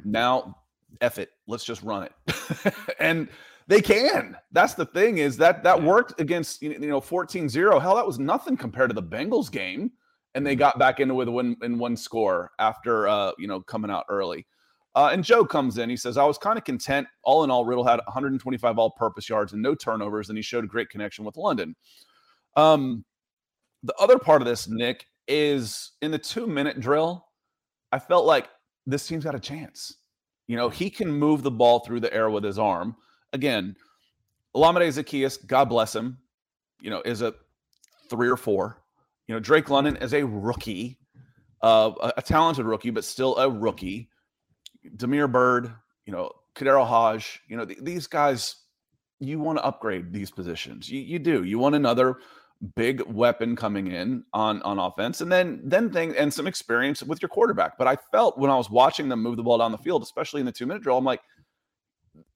Now, 0.03 0.57
F 1.01 1.19
it, 1.19 1.29
let's 1.47 1.63
just 1.63 1.83
run 1.83 2.03
it. 2.03 2.73
and 2.99 3.27
they 3.67 3.81
can. 3.81 4.37
That's 4.51 4.73
the 4.73 4.85
thing 4.85 5.17
is 5.19 5.37
that 5.37 5.63
that 5.63 5.81
worked 5.81 6.19
against 6.19 6.61
you 6.61 6.77
know 6.79 7.01
14-0. 7.01 7.81
Hell, 7.81 7.95
that 7.95 8.05
was 8.05 8.19
nothing 8.19 8.57
compared 8.57 8.89
to 8.89 8.93
the 8.93 9.03
Bengals 9.03 9.51
game. 9.51 9.91
And 10.35 10.45
they 10.45 10.53
mm-hmm. 10.53 10.59
got 10.59 10.79
back 10.79 10.99
into 10.99 11.13
with 11.13 11.27
a 11.27 11.31
win 11.31 11.55
in 11.61 11.77
one 11.77 11.95
score 11.95 12.51
after 12.57 13.07
uh, 13.07 13.33
you 13.37 13.47
know, 13.47 13.61
coming 13.61 13.91
out 13.91 14.05
early. 14.09 14.47
Uh, 14.95 15.09
and 15.11 15.23
Joe 15.23 15.43
comes 15.43 15.77
in. 15.77 15.89
He 15.89 15.97
says, 15.97 16.17
I 16.17 16.25
was 16.25 16.37
kind 16.37 16.57
of 16.57 16.63
content. 16.63 17.07
All 17.23 17.43
in 17.43 17.49
all, 17.49 17.65
Riddle 17.65 17.85
had 17.85 17.99
125 18.05 18.77
all 18.77 18.91
purpose 18.91 19.27
yards 19.27 19.53
and 19.53 19.61
no 19.61 19.73
turnovers, 19.73 20.29
and 20.29 20.37
he 20.37 20.43
showed 20.43 20.63
a 20.63 20.67
great 20.67 20.89
connection 20.89 21.25
with 21.25 21.35
London. 21.35 21.75
Um, 22.55 23.03
the 23.81 23.95
other 23.95 24.19
part 24.19 24.41
of 24.41 24.47
this, 24.47 24.67
Nick, 24.67 25.07
is 25.27 25.91
in 26.01 26.11
the 26.11 26.19
two 26.19 26.45
minute 26.45 26.79
drill, 26.79 27.25
I 27.91 27.99
felt 27.99 28.25
like 28.25 28.49
this 28.85 29.07
team's 29.07 29.23
got 29.23 29.35
a 29.35 29.39
chance. 29.39 29.95
You 30.47 30.57
know, 30.57 30.69
he 30.69 30.89
can 30.89 31.11
move 31.11 31.41
the 31.41 31.51
ball 31.51 31.79
through 31.79 32.01
the 32.01 32.13
air 32.13 32.29
with 32.29 32.43
his 32.43 32.59
arm. 32.59 32.95
Again, 33.31 33.75
Olamide 34.55 34.87
Zaccheaus, 34.87 35.45
God 35.47 35.69
bless 35.69 35.95
him, 35.95 36.17
you 36.81 36.89
know, 36.89 37.01
is 37.05 37.21
a 37.21 37.33
three 38.09 38.29
or 38.29 38.37
four. 38.37 38.81
You 39.27 39.33
know, 39.33 39.39
Drake 39.39 39.69
London 39.69 39.95
is 39.97 40.13
a 40.13 40.23
rookie, 40.23 40.99
uh, 41.61 41.91
a, 42.01 42.13
a 42.17 42.21
talented 42.21 42.65
rookie, 42.65 42.89
but 42.89 43.05
still 43.05 43.37
a 43.37 43.49
rookie. 43.49 44.09
Damiere 44.95 45.27
Byrd, 45.27 45.73
you 46.05 46.13
know, 46.13 46.31
KhaDarel 46.55 46.87
Hodge, 46.87 47.41
you 47.47 47.57
know, 47.57 47.65
th- 47.65 47.79
these 47.81 48.07
guys, 48.07 48.55
you 49.19 49.39
want 49.39 49.57
to 49.57 49.63
upgrade 49.63 50.11
these 50.11 50.31
positions. 50.31 50.89
You, 50.89 50.99
you 50.99 51.19
do. 51.19 51.43
You 51.43 51.59
want 51.59 51.75
another 51.75 52.17
big 52.75 53.01
weapon 53.01 53.55
coming 53.55 53.87
in 53.87 54.23
on 54.33 54.61
on 54.61 54.79
offense 54.79 55.19
and 55.19 55.29
then 55.29 55.59
then 55.65 55.89
thing 55.89 56.15
and 56.17 56.33
some 56.33 56.47
experience 56.47 57.03
with 57.03 57.21
your 57.21 57.27
quarterback 57.27 57.77
but 57.77 57.87
i 57.87 57.97
felt 58.09 58.37
when 58.37 58.49
i 58.49 58.55
was 58.55 58.69
watching 58.69 59.09
them 59.09 59.21
move 59.21 59.35
the 59.35 59.43
ball 59.43 59.57
down 59.57 59.73
the 59.73 59.77
field 59.77 60.01
especially 60.01 60.39
in 60.39 60.45
the 60.45 60.51
two 60.51 60.65
minute 60.65 60.81
drill 60.81 60.97
i'm 60.97 61.03
like 61.03 61.19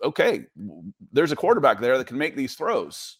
okay 0.03 0.45
there's 1.13 1.31
a 1.31 1.35
quarterback 1.35 1.79
there 1.79 1.97
that 1.97 2.07
can 2.07 2.17
make 2.17 2.35
these 2.35 2.55
throws 2.55 3.19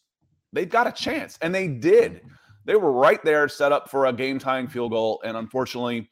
they've 0.52 0.70
got 0.70 0.86
a 0.86 0.92
chance 0.92 1.40
and 1.42 1.56
they 1.56 1.66
did 1.68 2.22
they 2.66 2.76
were 2.76 2.92
right 2.92 3.24
there 3.24 3.48
set 3.48 3.72
up 3.72 3.90
for 3.90 4.08
a 4.08 4.14
game 4.14 4.38
tying 4.38 4.68
field 4.68 4.92
goal 4.92 5.22
and 5.24 5.38
unfortunately 5.38 6.10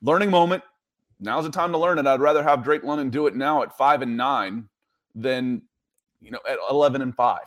learning 0.00 0.30
moment 0.30 0.62
now's 1.22 1.44
the 1.44 1.50
time 1.50 1.72
to 1.72 1.78
learn 1.78 1.98
it 1.98 2.06
i'd 2.06 2.20
rather 2.20 2.42
have 2.42 2.62
drake 2.62 2.84
london 2.84 3.08
do 3.08 3.26
it 3.26 3.34
now 3.34 3.62
at 3.62 3.76
five 3.76 4.02
and 4.02 4.16
nine 4.16 4.68
than 5.14 5.62
you 6.20 6.30
know 6.30 6.40
at 6.48 6.58
11 6.70 7.00
and 7.00 7.14
five 7.14 7.46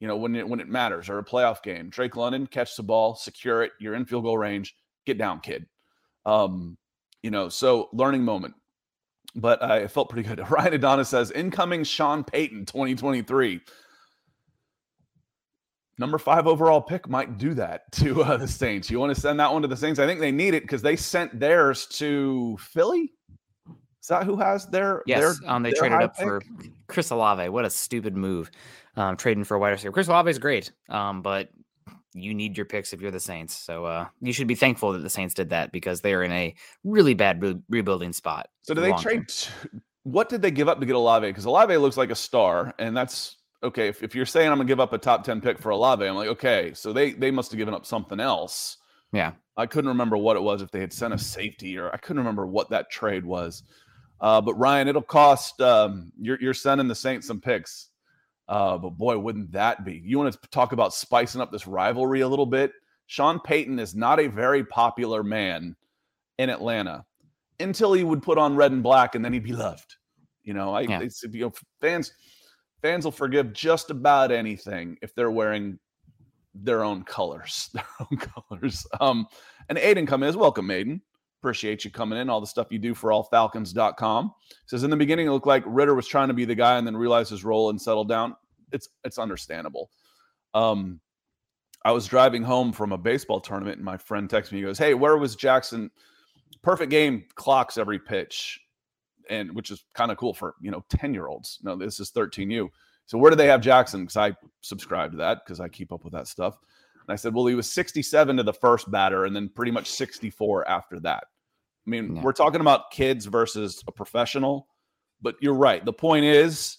you 0.00 0.08
know, 0.08 0.16
when 0.16 0.34
it 0.34 0.48
when 0.48 0.60
it 0.60 0.68
matters 0.68 1.08
or 1.08 1.18
a 1.18 1.24
playoff 1.24 1.62
game. 1.62 1.90
Drake 1.90 2.16
London, 2.16 2.46
catch 2.46 2.74
the 2.74 2.82
ball, 2.82 3.14
secure 3.14 3.62
it, 3.62 3.72
you're 3.78 3.94
in 3.94 4.06
field 4.06 4.24
goal 4.24 4.38
range, 4.38 4.74
get 5.06 5.18
down, 5.18 5.40
kid. 5.40 5.66
Um, 6.26 6.76
you 7.22 7.30
know, 7.30 7.48
so 7.50 7.90
learning 7.92 8.24
moment. 8.24 8.54
But 9.36 9.62
I 9.62 9.86
felt 9.86 10.08
pretty 10.08 10.28
good. 10.28 10.42
Ryan 10.50 10.74
Adonis 10.74 11.08
says, 11.08 11.30
incoming 11.30 11.84
Sean 11.84 12.24
Payton 12.24 12.64
2023. 12.64 13.60
Number 16.00 16.16
five 16.16 16.46
overall 16.46 16.80
pick 16.80 17.10
might 17.10 17.36
do 17.36 17.52
that 17.52 17.92
to 17.92 18.22
uh, 18.22 18.38
the 18.38 18.48
Saints. 18.48 18.90
You 18.90 18.98
want 18.98 19.14
to 19.14 19.20
send 19.20 19.38
that 19.38 19.52
one 19.52 19.60
to 19.60 19.68
the 19.68 19.76
Saints? 19.76 20.00
I 20.00 20.06
think 20.06 20.18
they 20.18 20.32
need 20.32 20.54
it 20.54 20.62
because 20.62 20.80
they 20.80 20.96
sent 20.96 21.38
theirs 21.38 21.86
to 21.98 22.56
Philly. 22.58 23.12
Is 23.68 24.08
that 24.08 24.24
who 24.24 24.38
has 24.38 24.66
their? 24.66 25.02
Yes, 25.04 25.20
their, 25.20 25.50
um, 25.50 25.62
they 25.62 25.72
traded 25.72 26.00
up 26.00 26.16
pick? 26.16 26.24
for 26.24 26.42
Chris 26.88 27.10
Olave. 27.10 27.50
What 27.50 27.66
a 27.66 27.70
stupid 27.70 28.16
move 28.16 28.50
um, 28.96 29.18
trading 29.18 29.44
for 29.44 29.56
a 29.56 29.60
wide 29.60 29.72
receiver. 29.72 29.92
Chris 29.92 30.08
Olave 30.08 30.30
is 30.30 30.38
great, 30.38 30.72
um, 30.88 31.20
but 31.20 31.50
you 32.14 32.32
need 32.32 32.56
your 32.56 32.64
picks 32.64 32.94
if 32.94 33.02
you're 33.02 33.10
the 33.10 33.20
Saints. 33.20 33.54
So 33.54 33.84
uh, 33.84 34.06
you 34.22 34.32
should 34.32 34.48
be 34.48 34.54
thankful 34.54 34.92
that 34.94 35.00
the 35.00 35.10
Saints 35.10 35.34
did 35.34 35.50
that 35.50 35.70
because 35.70 36.00
they 36.00 36.14
are 36.14 36.22
in 36.22 36.32
a 36.32 36.54
really 36.82 37.12
bad 37.12 37.42
re- 37.42 37.60
rebuilding 37.68 38.14
spot. 38.14 38.48
So 38.62 38.72
do 38.72 38.80
they 38.80 38.92
trade? 38.92 39.30
what 40.04 40.30
did 40.30 40.40
they 40.40 40.50
give 40.50 40.66
up 40.66 40.80
to 40.80 40.86
get 40.86 40.96
Olave? 40.96 41.26
Because 41.26 41.44
Olave 41.44 41.76
looks 41.76 41.98
like 41.98 42.10
a 42.10 42.16
star, 42.16 42.72
and 42.78 42.96
that's 42.96 43.36
okay. 43.62 43.88
If, 43.88 44.02
if 44.02 44.14
you're 44.14 44.26
saying 44.26 44.50
I'm 44.50 44.58
gonna 44.58 44.68
give 44.68 44.80
up 44.80 44.92
a 44.92 44.98
top 44.98 45.24
ten 45.24 45.40
pick 45.40 45.58
for 45.58 45.70
Olave, 45.70 46.04
I'm 46.04 46.16
like, 46.16 46.28
okay, 46.28 46.72
so 46.74 46.92
they 46.92 47.12
they 47.12 47.30
must 47.30 47.50
have 47.50 47.58
given 47.58 47.74
up 47.74 47.86
something 47.86 48.20
else. 48.20 48.78
Yeah, 49.12 49.32
I 49.56 49.66
couldn't 49.66 49.88
remember 49.88 50.16
what 50.16 50.36
it 50.36 50.42
was 50.42 50.62
if 50.62 50.70
they 50.70 50.80
had 50.80 50.92
sent 50.92 51.14
a 51.14 51.18
safety 51.18 51.78
or 51.78 51.92
I 51.92 51.96
couldn't 51.96 52.20
remember 52.20 52.46
what 52.46 52.70
that 52.70 52.90
trade 52.90 53.24
was. 53.24 53.62
Uh, 54.20 54.40
but 54.40 54.54
Ryan, 54.54 54.88
it'll 54.88 55.02
cost. 55.02 55.60
Um, 55.60 56.12
you're 56.20 56.38
you're 56.40 56.54
sending 56.54 56.88
the 56.88 56.94
Saints 56.94 57.26
some 57.26 57.40
picks. 57.40 57.88
Uh, 58.48 58.76
but 58.78 58.90
boy, 58.90 59.16
wouldn't 59.16 59.52
that 59.52 59.84
be? 59.84 60.02
You 60.04 60.18
want 60.18 60.32
to 60.32 60.50
talk 60.50 60.72
about 60.72 60.92
spicing 60.92 61.40
up 61.40 61.52
this 61.52 61.68
rivalry 61.68 62.20
a 62.20 62.28
little 62.28 62.46
bit? 62.46 62.72
Sean 63.06 63.40
Payton 63.40 63.78
is 63.78 63.94
not 63.94 64.20
a 64.20 64.26
very 64.26 64.64
popular 64.64 65.22
man 65.22 65.76
in 66.38 66.50
Atlanta 66.50 67.04
until 67.60 67.92
he 67.92 68.02
would 68.02 68.22
put 68.22 68.38
on 68.38 68.56
red 68.56 68.72
and 68.72 68.82
black 68.82 69.14
and 69.14 69.24
then 69.24 69.32
he'd 69.32 69.44
be 69.44 69.52
loved. 69.52 69.96
You 70.42 70.54
know, 70.54 70.74
I 70.74 70.80
yeah. 70.82 71.00
you 71.00 71.40
know, 71.40 71.52
fans 71.80 72.12
fans 72.82 73.04
will 73.04 73.12
forgive 73.12 73.52
just 73.52 73.90
about 73.90 74.32
anything 74.32 74.96
if 75.02 75.14
they're 75.14 75.30
wearing 75.30 75.78
their 76.54 76.82
own 76.82 77.02
colors, 77.02 77.70
their 77.74 77.86
own 78.00 78.18
colors. 78.18 78.86
Um, 79.00 79.26
and 79.68 79.78
Aiden 79.78 80.06
come 80.06 80.22
in 80.22 80.28
as 80.28 80.36
welcome, 80.36 80.68
Aiden. 80.68 81.00
Appreciate 81.40 81.84
you 81.84 81.90
coming 81.90 82.18
in, 82.18 82.28
all 82.28 82.40
the 82.40 82.46
stuff 82.46 82.70
you 82.70 82.78
do 82.78 82.94
for 82.94 83.10
allfalcons.com. 83.10 84.34
Says 84.66 84.82
in 84.82 84.90
the 84.90 84.96
beginning, 84.96 85.26
it 85.26 85.30
looked 85.30 85.46
like 85.46 85.64
Ridder 85.66 85.94
was 85.94 86.06
trying 86.06 86.28
to 86.28 86.34
be 86.34 86.44
the 86.44 86.54
guy 86.54 86.76
and 86.76 86.86
then 86.86 86.96
realized 86.96 87.30
his 87.30 87.44
role 87.44 87.70
and 87.70 87.80
settled 87.80 88.08
down. 88.08 88.36
It's 88.72 88.88
it's 89.04 89.18
understandable. 89.18 89.90
Um, 90.52 91.00
I 91.84 91.92
was 91.92 92.06
driving 92.06 92.42
home 92.42 92.72
from 92.72 92.92
a 92.92 92.98
baseball 92.98 93.40
tournament 93.40 93.76
and 93.76 93.84
my 93.84 93.96
friend 93.96 94.28
texted 94.28 94.52
me, 94.52 94.58
he 94.58 94.64
goes, 94.64 94.78
Hey, 94.78 94.94
where 94.94 95.16
was 95.16 95.34
Jackson? 95.34 95.90
Perfect 96.62 96.90
game, 96.90 97.24
clocks 97.36 97.78
every 97.78 97.98
pitch, 97.98 98.60
and 99.30 99.54
which 99.54 99.70
is 99.70 99.84
kind 99.94 100.10
of 100.10 100.18
cool 100.18 100.34
for 100.34 100.54
you 100.60 100.70
know 100.70 100.84
10 100.90 101.14
year 101.14 101.28
olds. 101.28 101.58
No, 101.62 101.76
this 101.76 102.00
is 102.00 102.10
13U. 102.10 102.68
So 103.06 103.18
where 103.18 103.30
do 103.30 103.36
they 103.36 103.46
have 103.46 103.60
Jackson? 103.60 104.02
Because 104.02 104.16
I 104.16 104.36
subscribe 104.60 105.12
to 105.12 105.16
that 105.18 105.40
because 105.44 105.60
I 105.60 105.68
keep 105.68 105.92
up 105.92 106.04
with 106.04 106.12
that 106.12 106.28
stuff. 106.28 106.58
And 106.94 107.12
I 107.12 107.16
said, 107.16 107.34
well, 107.34 107.46
he 107.46 107.54
was 107.54 107.70
67 107.72 108.36
to 108.36 108.42
the 108.42 108.52
first 108.52 108.90
batter 108.90 109.24
and 109.24 109.34
then 109.34 109.48
pretty 109.48 109.72
much 109.72 109.90
64 109.90 110.68
after 110.68 111.00
that. 111.00 111.24
I 111.86 111.90
mean, 111.90 112.16
yeah. 112.16 112.22
we're 112.22 112.32
talking 112.32 112.60
about 112.60 112.90
kids 112.90 113.26
versus 113.26 113.82
a 113.88 113.92
professional, 113.92 114.68
but 115.22 115.34
you're 115.40 115.54
right. 115.54 115.84
The 115.84 115.92
point 115.92 116.24
is, 116.24 116.78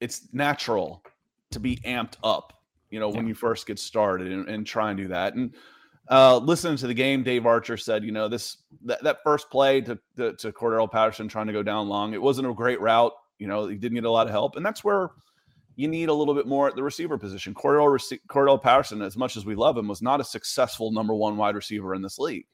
it's 0.00 0.28
natural 0.32 1.02
to 1.52 1.60
be 1.60 1.76
amped 1.76 2.16
up, 2.22 2.62
you 2.90 3.00
know, 3.00 3.10
yeah. 3.10 3.16
when 3.16 3.26
you 3.26 3.34
first 3.34 3.66
get 3.66 3.78
started 3.78 4.32
and, 4.32 4.48
and, 4.48 4.66
try 4.66 4.90
and 4.90 4.98
do 4.98 5.08
that. 5.08 5.34
And 5.34 5.54
uh, 6.10 6.38
listening 6.38 6.76
to 6.76 6.86
the 6.86 6.94
game, 6.94 7.22
Dave 7.22 7.46
Archer 7.46 7.76
said, 7.76 8.04
you 8.04 8.12
know, 8.12 8.28
this 8.28 8.58
that, 8.84 9.02
that 9.02 9.18
first 9.24 9.50
play 9.50 9.80
to, 9.82 9.98
to, 10.16 10.34
to 10.34 10.52
Cordarrelle 10.52 10.90
Patterson 10.90 11.28
trying 11.28 11.46
to 11.46 11.52
go 11.52 11.62
down 11.62 11.88
long, 11.88 12.12
it 12.12 12.20
wasn't 12.20 12.48
a 12.48 12.52
great 12.52 12.80
route. 12.80 13.12
You 13.38 13.46
know, 13.46 13.66
he 13.66 13.76
didn't 13.76 13.96
get 13.96 14.04
a 14.04 14.10
lot 14.10 14.26
of 14.26 14.32
help. 14.32 14.56
And 14.56 14.64
that's 14.64 14.84
where 14.84 15.10
you 15.76 15.88
need 15.88 16.08
a 16.08 16.14
little 16.14 16.34
bit 16.34 16.46
more 16.46 16.68
at 16.68 16.76
the 16.76 16.82
receiver 16.82 17.18
position. 17.18 17.54
Cordarrelle, 17.54 18.18
Cordarrelle 18.28 18.62
Patterson, 18.62 19.02
as 19.02 19.16
much 19.16 19.36
as 19.36 19.44
we 19.44 19.54
love 19.54 19.76
him, 19.76 19.88
was 19.88 20.02
not 20.02 20.20
a 20.20 20.24
successful 20.24 20.92
number 20.92 21.14
one 21.14 21.36
wide 21.36 21.56
receiver 21.56 21.94
in 21.94 22.02
this 22.02 22.18
league. 22.18 22.46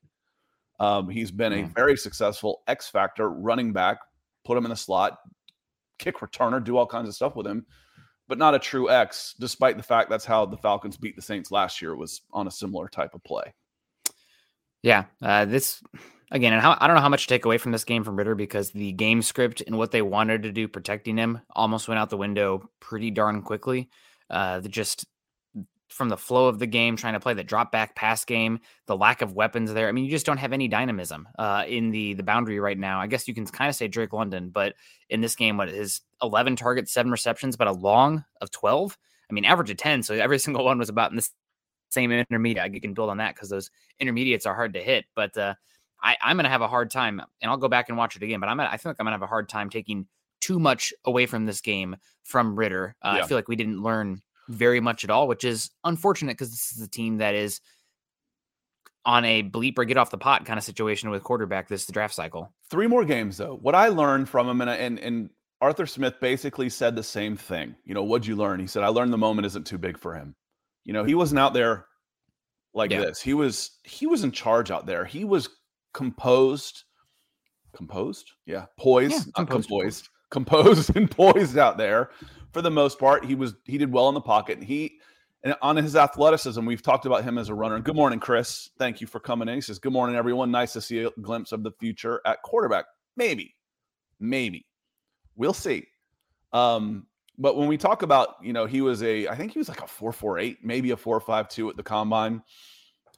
Um, 0.78 1.10
he's 1.10 1.30
been 1.30 1.52
a 1.52 1.64
very 1.74 1.96
successful 1.96 2.62
X 2.66 2.88
factor 2.88 3.28
running 3.28 3.72
back, 3.72 3.98
put 4.44 4.56
him 4.56 4.64
in 4.64 4.70
the 4.70 4.76
slot, 4.76 5.18
kick 5.98 6.18
returner, 6.20 6.64
do 6.64 6.78
all 6.78 6.86
kinds 6.86 7.08
of 7.08 7.14
stuff 7.14 7.36
with 7.36 7.46
him, 7.46 7.66
but 8.30 8.38
not 8.38 8.54
a 8.54 8.58
true 8.60 8.88
X, 8.88 9.34
despite 9.40 9.76
the 9.76 9.82
fact 9.82 10.08
that's 10.08 10.24
how 10.24 10.46
the 10.46 10.56
Falcons 10.56 10.96
beat 10.96 11.16
the 11.16 11.20
Saints 11.20 11.50
last 11.50 11.82
year 11.82 11.96
was 11.96 12.22
on 12.32 12.46
a 12.46 12.50
similar 12.50 12.88
type 12.88 13.12
of 13.12 13.24
play. 13.24 13.52
Yeah, 14.82 15.06
uh, 15.20 15.44
this 15.44 15.82
again, 16.30 16.52
and 16.52 16.62
how, 16.62 16.78
I 16.80 16.86
don't 16.86 16.94
know 16.94 17.02
how 17.02 17.08
much 17.08 17.24
to 17.24 17.28
take 17.28 17.44
away 17.44 17.58
from 17.58 17.72
this 17.72 17.84
game 17.84 18.04
from 18.04 18.16
Ridder 18.16 18.36
because 18.36 18.70
the 18.70 18.92
game 18.92 19.20
script 19.20 19.64
and 19.66 19.76
what 19.76 19.90
they 19.90 20.00
wanted 20.00 20.44
to 20.44 20.52
do 20.52 20.68
protecting 20.68 21.16
him 21.16 21.40
almost 21.50 21.88
went 21.88 21.98
out 21.98 22.08
the 22.08 22.16
window 22.16 22.70
pretty 22.78 23.10
darn 23.10 23.42
quickly. 23.42 23.90
Uh, 24.30 24.60
just 24.60 25.04
from 25.90 26.08
the 26.08 26.16
flow 26.16 26.46
of 26.46 26.58
the 26.58 26.66
game, 26.66 26.96
trying 26.96 27.14
to 27.14 27.20
play 27.20 27.34
the 27.34 27.44
drop 27.44 27.72
back 27.72 27.94
pass 27.94 28.24
game, 28.24 28.60
the 28.86 28.96
lack 28.96 29.22
of 29.22 29.34
weapons 29.34 29.72
there. 29.72 29.88
I 29.88 29.92
mean, 29.92 30.04
you 30.04 30.10
just 30.10 30.26
don't 30.26 30.38
have 30.38 30.52
any 30.52 30.68
dynamism 30.68 31.28
uh, 31.38 31.64
in 31.68 31.90
the 31.90 32.14
the 32.14 32.22
boundary 32.22 32.60
right 32.60 32.78
now. 32.78 33.00
I 33.00 33.06
guess 33.06 33.26
you 33.26 33.34
can 33.34 33.46
kind 33.46 33.68
of 33.68 33.74
say 33.74 33.88
Drake 33.88 34.12
London, 34.12 34.50
but 34.50 34.74
in 35.08 35.20
this 35.20 35.34
game, 35.34 35.56
what 35.56 35.68
is 35.68 36.00
11 36.22 36.56
targets, 36.56 36.92
seven 36.92 37.10
receptions, 37.10 37.56
but 37.56 37.68
a 37.68 37.72
long 37.72 38.24
of 38.40 38.50
12. 38.50 38.96
I 39.28 39.32
mean, 39.32 39.44
average 39.44 39.70
of 39.70 39.76
10. 39.76 40.02
So 40.02 40.14
every 40.14 40.38
single 40.40 40.64
one 40.64 40.78
was 40.78 40.88
about 40.88 41.10
in 41.10 41.16
the 41.16 41.28
same 41.90 42.12
intermediate. 42.12 42.72
You 42.72 42.80
can 42.80 42.94
build 42.94 43.10
on 43.10 43.18
that 43.18 43.34
because 43.34 43.48
those 43.48 43.70
intermediates 43.98 44.46
are 44.46 44.54
hard 44.54 44.74
to 44.74 44.80
hit. 44.80 45.06
But 45.14 45.36
uh, 45.36 45.54
I, 46.02 46.16
am 46.22 46.36
going 46.36 46.44
to 46.44 46.50
have 46.50 46.62
a 46.62 46.68
hard 46.68 46.90
time, 46.90 47.20
and 47.40 47.50
I'll 47.50 47.56
go 47.56 47.68
back 47.68 47.88
and 47.88 47.98
watch 47.98 48.16
it 48.16 48.22
again. 48.22 48.40
But 48.40 48.48
I'm 48.48 48.56
gonna, 48.56 48.70
I 48.70 48.76
feel 48.76 48.90
like 48.90 48.96
I'm 49.00 49.04
going 49.04 49.12
to 49.12 49.16
have 49.16 49.22
a 49.22 49.26
hard 49.26 49.48
time 49.48 49.70
taking 49.70 50.06
too 50.40 50.58
much 50.58 50.92
away 51.04 51.26
from 51.26 51.46
this 51.46 51.60
game 51.60 51.96
from 52.22 52.56
Ridder. 52.56 52.96
Uh, 53.02 53.14
yeah. 53.16 53.24
I 53.24 53.26
feel 53.26 53.36
like 53.36 53.48
we 53.48 53.56
didn't 53.56 53.82
learn 53.82 54.22
very 54.50 54.80
much 54.80 55.04
at 55.04 55.10
all, 55.10 55.28
which 55.28 55.44
is 55.44 55.70
unfortunate 55.84 56.32
because 56.32 56.50
this 56.50 56.72
is 56.76 56.82
a 56.82 56.88
team 56.88 57.18
that 57.18 57.34
is 57.34 57.60
on 59.06 59.24
a 59.24 59.42
bleep 59.42 59.78
or 59.78 59.84
get 59.84 59.96
off 59.96 60.10
the 60.10 60.18
pot 60.18 60.44
kind 60.44 60.58
of 60.58 60.64
situation 60.64 61.08
with 61.10 61.22
quarterback 61.22 61.68
this 61.68 61.86
draft 61.86 62.14
cycle. 62.14 62.52
Three 62.70 62.86
more 62.86 63.04
games 63.04 63.36
though. 63.38 63.56
What 63.62 63.74
I 63.74 63.88
learned 63.88 64.28
from 64.28 64.48
him, 64.48 64.60
and 64.60 64.70
and 64.70 64.98
and 64.98 65.30
Arthur 65.62 65.86
Smith 65.86 66.14
basically 66.20 66.68
said 66.68 66.96
the 66.96 67.02
same 67.02 67.36
thing. 67.36 67.74
You 67.84 67.94
know, 67.94 68.02
what'd 68.02 68.26
you 68.26 68.36
learn? 68.36 68.60
He 68.60 68.66
said, 68.66 68.82
I 68.82 68.88
learned 68.88 69.12
the 69.12 69.18
moment 69.18 69.46
isn't 69.46 69.66
too 69.66 69.78
big 69.78 69.98
for 69.98 70.14
him. 70.14 70.34
You 70.84 70.92
know, 70.92 71.04
he 71.04 71.14
wasn't 71.14 71.38
out 71.38 71.52
there 71.54 71.86
like 72.74 72.90
Yeah. 72.90 73.00
this. 73.00 73.20
He 73.20 73.34
was 73.34 73.70
he 73.84 74.06
was 74.06 74.22
in 74.24 74.32
charge 74.32 74.70
out 74.70 74.86
there. 74.86 75.04
He 75.04 75.24
was 75.24 75.48
composed, 75.94 76.84
composed, 77.74 78.30
yeah, 78.46 78.66
poised, 78.78 79.12
Yeah, 79.12 79.18
not 79.38 79.46
composed. 79.48 79.68
composed, 79.68 80.08
composed 80.30 80.94
and 80.96 81.10
poised 81.10 81.58
out 81.58 81.76
there. 81.78 82.10
For 82.52 82.62
the 82.62 82.70
most 82.70 82.98
part, 82.98 83.24
he 83.24 83.34
was 83.34 83.54
he 83.64 83.78
did 83.78 83.92
well 83.92 84.08
in 84.08 84.14
the 84.14 84.20
pocket. 84.20 84.58
And 84.58 84.66
he 84.66 85.00
and 85.42 85.54
on 85.62 85.76
his 85.76 85.96
athleticism, 85.96 86.64
we've 86.64 86.82
talked 86.82 87.06
about 87.06 87.24
him 87.24 87.38
as 87.38 87.48
a 87.48 87.54
runner. 87.54 87.78
Good 87.80 87.94
morning, 87.96 88.18
Chris. 88.20 88.70
Thank 88.78 89.00
you 89.00 89.06
for 89.06 89.20
coming 89.20 89.48
in. 89.48 89.54
He 89.54 89.60
says, 89.60 89.78
Good 89.78 89.92
morning, 89.92 90.16
everyone. 90.16 90.50
Nice 90.50 90.72
to 90.74 90.80
see 90.80 91.04
a 91.04 91.10
glimpse 91.22 91.52
of 91.52 91.62
the 91.62 91.72
future 91.80 92.20
at 92.26 92.42
quarterback. 92.42 92.86
Maybe, 93.16 93.54
maybe. 94.18 94.66
We'll 95.36 95.52
see. 95.54 95.86
Um, 96.52 97.06
but 97.38 97.56
when 97.56 97.68
we 97.68 97.78
talk 97.78 98.02
about, 98.02 98.34
you 98.42 98.52
know, 98.52 98.66
he 98.66 98.82
was 98.82 99.02
a, 99.02 99.28
I 99.28 99.34
think 99.36 99.52
he 99.52 99.58
was 99.58 99.68
like 99.68 99.80
a 99.80 99.86
448, 99.86 100.58
maybe 100.62 100.90
a 100.90 100.96
452 100.96 101.70
at 101.70 101.76
the 101.76 101.82
combine, 101.82 102.42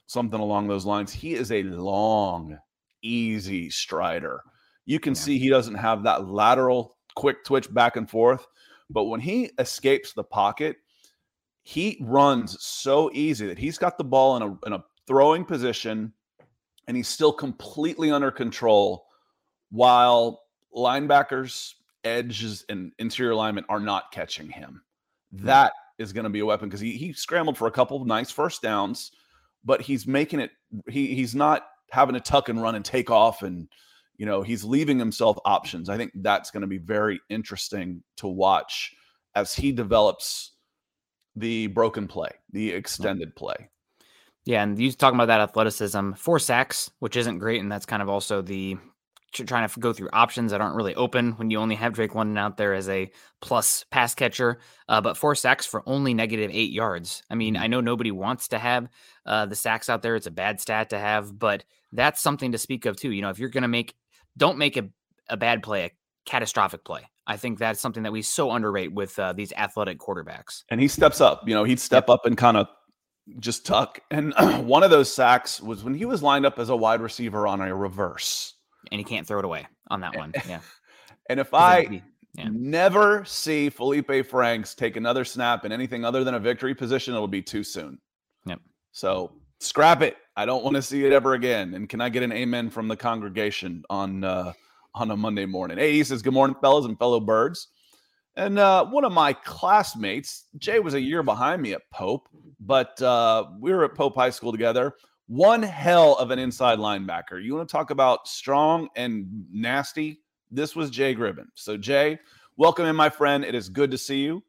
something 0.07 0.38
along 0.38 0.69
those 0.69 0.85
lines. 0.85 1.12
He 1.12 1.35
is 1.35 1.50
a 1.50 1.62
long, 1.64 2.57
easy 3.02 3.69
strider. 3.71 4.42
You 4.85 5.00
can 5.00 5.14
Yeah. 5.14 5.21
see 5.21 5.38
he 5.38 5.49
doesn't 5.49 5.75
have 5.75 6.04
that 6.04 6.28
lateral 6.28 6.97
quick 7.14 7.45
twitch 7.45 7.73
back 7.73 7.97
and 7.97 8.09
forth, 8.09 8.47
but 8.90 9.04
when 9.04 9.21
he 9.21 9.50
escapes 9.59 10.12
the 10.12 10.25
pocket, 10.25 10.76
he 11.62 11.99
runs 12.00 12.57
so 12.62 13.11
easy 13.12 13.47
that 13.47 13.59
he's 13.59 13.78
got 13.78 13.97
the 13.97 14.04
ball 14.04 14.37
in 14.37 14.42
a 14.42 14.66
in 14.66 14.73
a 14.73 14.85
throwing 15.07 15.45
position 15.45 16.12
and 16.87 16.97
he's 16.97 17.09
still 17.09 17.33
completely 17.33 18.11
under 18.11 18.31
control 18.31 19.07
while 19.71 20.42
linebackers, 20.76 21.75
edges, 22.04 22.64
and 22.69 22.92
interior 22.99 23.33
alignment 23.33 23.66
are 23.69 23.81
not 23.81 24.11
catching 24.12 24.50
him. 24.50 24.83
Hmm. 25.37 25.47
That 25.47 25.73
is 25.99 26.12
going 26.12 26.25
to 26.25 26.31
be 26.31 26.40
a 26.40 26.47
weapon 26.47 26.69
because 26.69 26.81
he, 26.81 26.92
he 26.92 27.12
scrambled 27.12 27.57
for 27.57 27.69
a 27.69 27.73
couple 27.73 28.00
of 28.00 28.07
nice 28.07 28.31
first 28.31 28.62
downs, 28.62 29.12
but 29.64 29.81
he's 29.81 30.07
making 30.07 30.40
it, 30.40 30.50
he, 30.88 31.14
he's 31.14 31.35
not 31.35 31.66
having 31.90 32.14
to 32.14 32.21
tuck 32.21 32.49
and 32.49 32.61
run 32.61 32.75
and 32.75 32.85
take 32.85 33.11
off 33.11 33.42
and, 33.42 33.69
you 34.16 34.26
know, 34.26 34.42
he's 34.42 34.64
leaving 34.64 34.99
himself 34.99 35.38
options. 35.45 35.88
I 35.88 35.97
think 35.97 36.12
that's 36.16 36.50
going 36.50 36.61
to 36.61 36.66
be 36.66 36.78
very 36.78 37.21
interesting 37.28 38.02
to 38.19 38.28
watch 38.28 38.95
as 39.35 39.54
he 39.54 39.73
develops 39.73 40.52
the 41.35 41.69
broken 41.69 42.07
play, 42.07 42.31
the 42.52 42.71
extended 42.73 43.35
play. 43.35 43.71
Yeah, 44.45 44.62
and 44.62 44.78
you 44.78 44.92
talking 44.92 45.16
about 45.16 45.26
that 45.26 45.40
athleticism, 45.40 46.12
four 46.14 46.38
sacks, 46.38 46.90
which 46.99 47.16
isn't 47.16 47.38
great, 47.38 47.61
and 47.61 47.71
that's 47.71 47.87
kind 47.87 48.02
of 48.02 48.09
also 48.09 48.42
the 48.42 48.76
trying 49.33 49.66
to 49.66 49.81
go 49.81 49.95
through 49.95 50.11
options 50.12 50.50
that 50.50 50.61
aren't 50.61 50.76
really 50.76 50.95
open 50.95 51.33
when 51.33 51.50
you 51.50 51.59
only 51.59 51.75
have 51.75 51.95
Drake 51.95 52.14
London 52.14 52.37
out 52.37 52.59
there 52.59 52.75
as 52.75 52.87
a 52.90 53.11
plus 53.40 53.85
pass 53.90 54.14
catcher. 54.14 54.59
Uh, 54.90 55.00
but 55.00 55.16
four 55.16 55.35
sacks 55.35 55.64
for 55.64 55.83
only 55.87 56.12
negative 56.12 56.50
eight 56.52 56.71
yards. 56.71 57.23
I 57.31 57.35
mean, 57.35 57.54
Mhm. 57.54 57.61
I 57.61 57.66
know 57.66 57.81
nobody 57.81 58.11
wants 58.11 58.49
to 58.49 58.59
have 58.59 58.88
uh, 59.25 59.47
the 59.47 59.57
sacks 59.57 59.88
out 59.88 60.02
there; 60.02 60.16
it's 60.16 60.26
a 60.26 60.31
bad 60.31 60.61
stat 60.61 60.90
to 60.90 60.99
have, 60.99 61.38
but 61.38 61.64
that's 61.92 62.21
something 62.21 62.52
to 62.52 62.59
speak 62.59 62.85
of 62.85 62.97
too. 62.97 63.11
You 63.11 63.23
know, 63.23 63.31
if 63.31 63.38
you're 63.38 63.49
going 63.49 63.62
to 63.62 63.69
make, 63.69 63.95
don't 64.36 64.58
make 64.58 64.76
a, 64.76 64.88
a 65.28 65.36
bad 65.36 65.62
play 65.62 65.84
a 65.86 65.90
catastrophic 66.26 66.84
play. 66.84 67.02
I 67.26 67.36
think 67.36 67.58
that's 67.58 67.80
something 67.80 68.02
that 68.02 68.12
we 68.12 68.22
so 68.22 68.50
underrate 68.50 68.92
with 68.92 69.18
uh, 69.18 69.32
these 69.32 69.52
athletic 69.52 69.98
quarterbacks. 69.98 70.62
and 70.70 70.80
he 70.80 70.88
steps 70.88 71.20
up. 71.20 71.42
You 71.46 71.54
know, 71.54 71.64
he'd 71.64 71.78
step 71.80 72.08
up 72.08 72.26
and 72.26 72.36
kind 72.36 72.56
of 72.56 72.66
just 73.38 73.64
tuck. 73.64 74.00
And 74.10 74.34
one 74.66 74.82
of 74.82 74.90
those 74.90 75.12
sacks 75.12 75.60
was 75.60 75.84
when 75.84 75.94
he 75.94 76.04
was 76.04 76.22
lined 76.22 76.44
up 76.44 76.58
as 76.58 76.68
a 76.68 76.76
wide 76.76 77.00
receiver 77.00 77.46
on 77.46 77.60
a 77.60 77.74
reverse. 77.74 78.54
And 78.90 78.98
he 78.98 79.04
can't 79.04 79.26
throw 79.26 79.38
it 79.38 79.44
away 79.44 79.66
on 79.90 80.00
that 80.00 80.16
one. 80.16 80.32
Yeah. 80.48 80.60
And 81.30 81.38
if 81.38 81.54
I 81.54 82.02
Yeah. 82.34 82.48
never 82.50 83.24
see 83.24 83.70
Felipe 83.70 84.26
Franks 84.26 84.74
take 84.74 84.96
another 84.96 85.24
snap 85.24 85.64
in 85.64 85.70
anything 85.70 86.04
other 86.04 86.24
than 86.24 86.34
a 86.34 86.40
victory 86.40 86.74
position, 86.74 87.14
it'll 87.14 87.28
be 87.28 87.40
too 87.40 87.62
soon. 87.62 87.98
Yep. 88.46 88.58
So 88.90 89.30
scrap 89.60 90.02
it. 90.02 90.16
I 90.36 90.46
don't 90.46 90.64
want 90.64 90.76
to 90.76 90.82
see 90.82 91.04
it 91.04 91.12
ever 91.12 91.34
again. 91.34 91.75
And 91.75 91.88
can 91.88 92.00
I 92.00 92.08
get 92.08 92.23
an 92.23 92.32
amen 92.32 92.71
from 92.71 92.88
the 92.88 92.97
congregation 92.97 93.84
on 93.90 94.25
uh, 94.25 94.52
on 94.95 95.10
a 95.10 95.16
Monday 95.16 95.47
morning? 95.47 95.78
Hey, 95.78 95.92
he 95.92 96.04
says, 96.04 96.23
"Good 96.23 96.32
morning, 96.32 96.56
fellas 96.60 96.86
and 96.86 96.99
fellow 96.99 97.21
birds." 97.21 97.68
And 98.36 98.58
uh, 98.58 98.86
one 98.86 99.04
of 99.04 99.12
my 99.12 99.34
classmates, 99.34 100.47
Jay, 100.56 100.78
was 100.78 100.95
a 100.95 101.00
year 101.00 101.23
behind 101.23 101.60
me 101.60 101.75
at 101.75 101.82
Pope, 101.92 102.28
but 102.60 103.00
uh, 103.02 103.45
we 103.60 103.73
were 103.73 103.84
at 103.84 103.95
Pope 103.95 104.14
High 104.14 104.30
School 104.30 104.52
together. 104.52 104.95
One 105.26 105.62
hell 105.62 106.14
of 106.16 106.30
an 106.30 106.38
inside 106.38 106.78
linebacker. 106.78 107.42
You 107.42 107.54
want 107.54 107.68
to 107.68 107.73
talk 107.73 107.90
about 107.90 108.26
strong 108.26 108.88
and 108.97 109.47
nasty? 109.52 110.21
This 110.50 110.75
was 110.75 110.90
Jay 110.90 111.14
Gribben. 111.14 111.47
So, 111.54 111.76
Jay, 111.76 112.18
welcome 112.56 112.86
in, 112.86 112.97
my 112.97 113.10
friend. 113.10 113.45
It 113.45 113.54
is 113.54 113.68
good 113.68 113.90
to 113.90 113.99
see 113.99 114.23
you. 114.23 114.42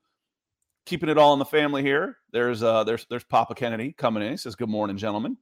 Keeping 0.86 1.10
it 1.10 1.18
all 1.18 1.34
in 1.34 1.40
the 1.40 1.46
family 1.46 1.82
here. 1.82 2.18
There's 2.32 2.64
uh, 2.64 2.86
there's 2.86 3.06
there's 3.10 3.24
Papa 3.26 3.56
Kennedy 3.56 3.94
coming 3.94 4.24
in. 4.24 4.32
He 4.32 4.38
says, 4.38 4.56
"Good 4.56 4.70
morning, 4.70 4.98
gentlemen." 4.98 5.38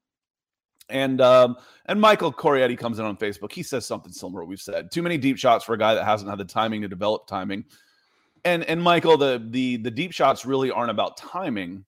And 0.90 1.22
um, 1.22 1.58
and 1.86 2.02
Michael 2.02 2.34
Corietti 2.34 2.78
comes 2.78 3.00
in 3.00 3.06
on 3.06 3.16
Facebook. 3.18 3.52
He 3.52 3.64
says 3.64 3.86
something 3.86 4.12
similar 4.12 4.44
we've 4.44 4.62
said. 4.62 4.92
Too 4.92 5.02
many 5.02 5.18
deep 5.18 5.38
shots 5.38 5.64
for 5.64 5.74
a 5.74 5.78
guy 5.78 5.94
that 5.94 6.04
hasn't 6.04 6.30
had 6.30 6.40
the 6.40 6.46
timing 6.46 6.82
to 6.82 6.88
develop 6.88 7.28
timing. 7.28 7.66
And 8.44 8.64
and 8.66 8.82
Michael, 8.82 9.18
the 9.18 9.46
the 9.52 9.78
the 9.78 9.92
deep 9.92 10.12
shots 10.12 10.46
really 10.46 10.72
aren't 10.72 10.92
about 10.92 11.18
timing, 11.18 11.86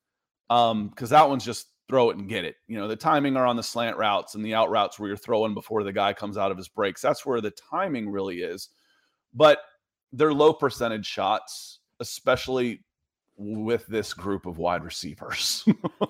um, 0.50 0.90
because 0.90 1.10
that 1.10 1.28
one's 1.28 1.44
just 1.44 1.68
throw 1.90 2.10
it 2.10 2.18
and 2.18 2.30
get 2.30 2.46
it. 2.46 2.56
You 2.68 2.78
know, 2.78 2.88
the 2.88 2.96
timing 2.96 3.36
are 3.36 3.46
on 3.46 3.56
the 3.56 3.64
slant 3.64 3.98
routes 3.98 4.36
and 4.36 4.46
the 4.46 4.54
out 4.54 4.70
routes 4.70 4.98
where 4.98 5.08
you're 5.08 5.18
throwing 5.18 5.54
before 5.54 5.84
the 5.84 5.92
guy 5.92 6.14
comes 6.14 6.38
out 6.38 6.52
of 6.52 6.58
his 6.58 6.68
breaks. 6.68 7.02
That's 7.02 7.26
where 7.26 7.42
the 7.42 7.52
timing 7.52 8.10
really 8.10 8.42
is. 8.42 8.70
But 9.34 9.60
they're 10.14 10.34
low 10.34 10.54
percentage 10.54 11.06
shots, 11.06 11.80
especially 12.00 12.84
with 13.44 13.86
this 13.88 14.14
group 14.14 14.46
of 14.46 14.58
wide 14.58 14.84
receivers. 14.84 15.66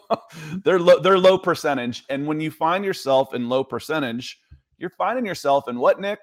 they're 0.64 0.80
low, 0.80 1.00
they're 1.00 1.18
low 1.18 1.38
percentage, 1.38 2.04
and 2.10 2.26
when 2.28 2.40
you 2.40 2.52
find 2.52 2.86
yourself 2.86 3.34
in 3.34 3.50
low 3.50 3.64
percentage, 3.64 4.40
you're 4.78 4.90
finding 4.92 5.26
yourself 5.26 5.68
in 5.68 5.80
what, 5.80 6.00
Nick? 6.00 6.20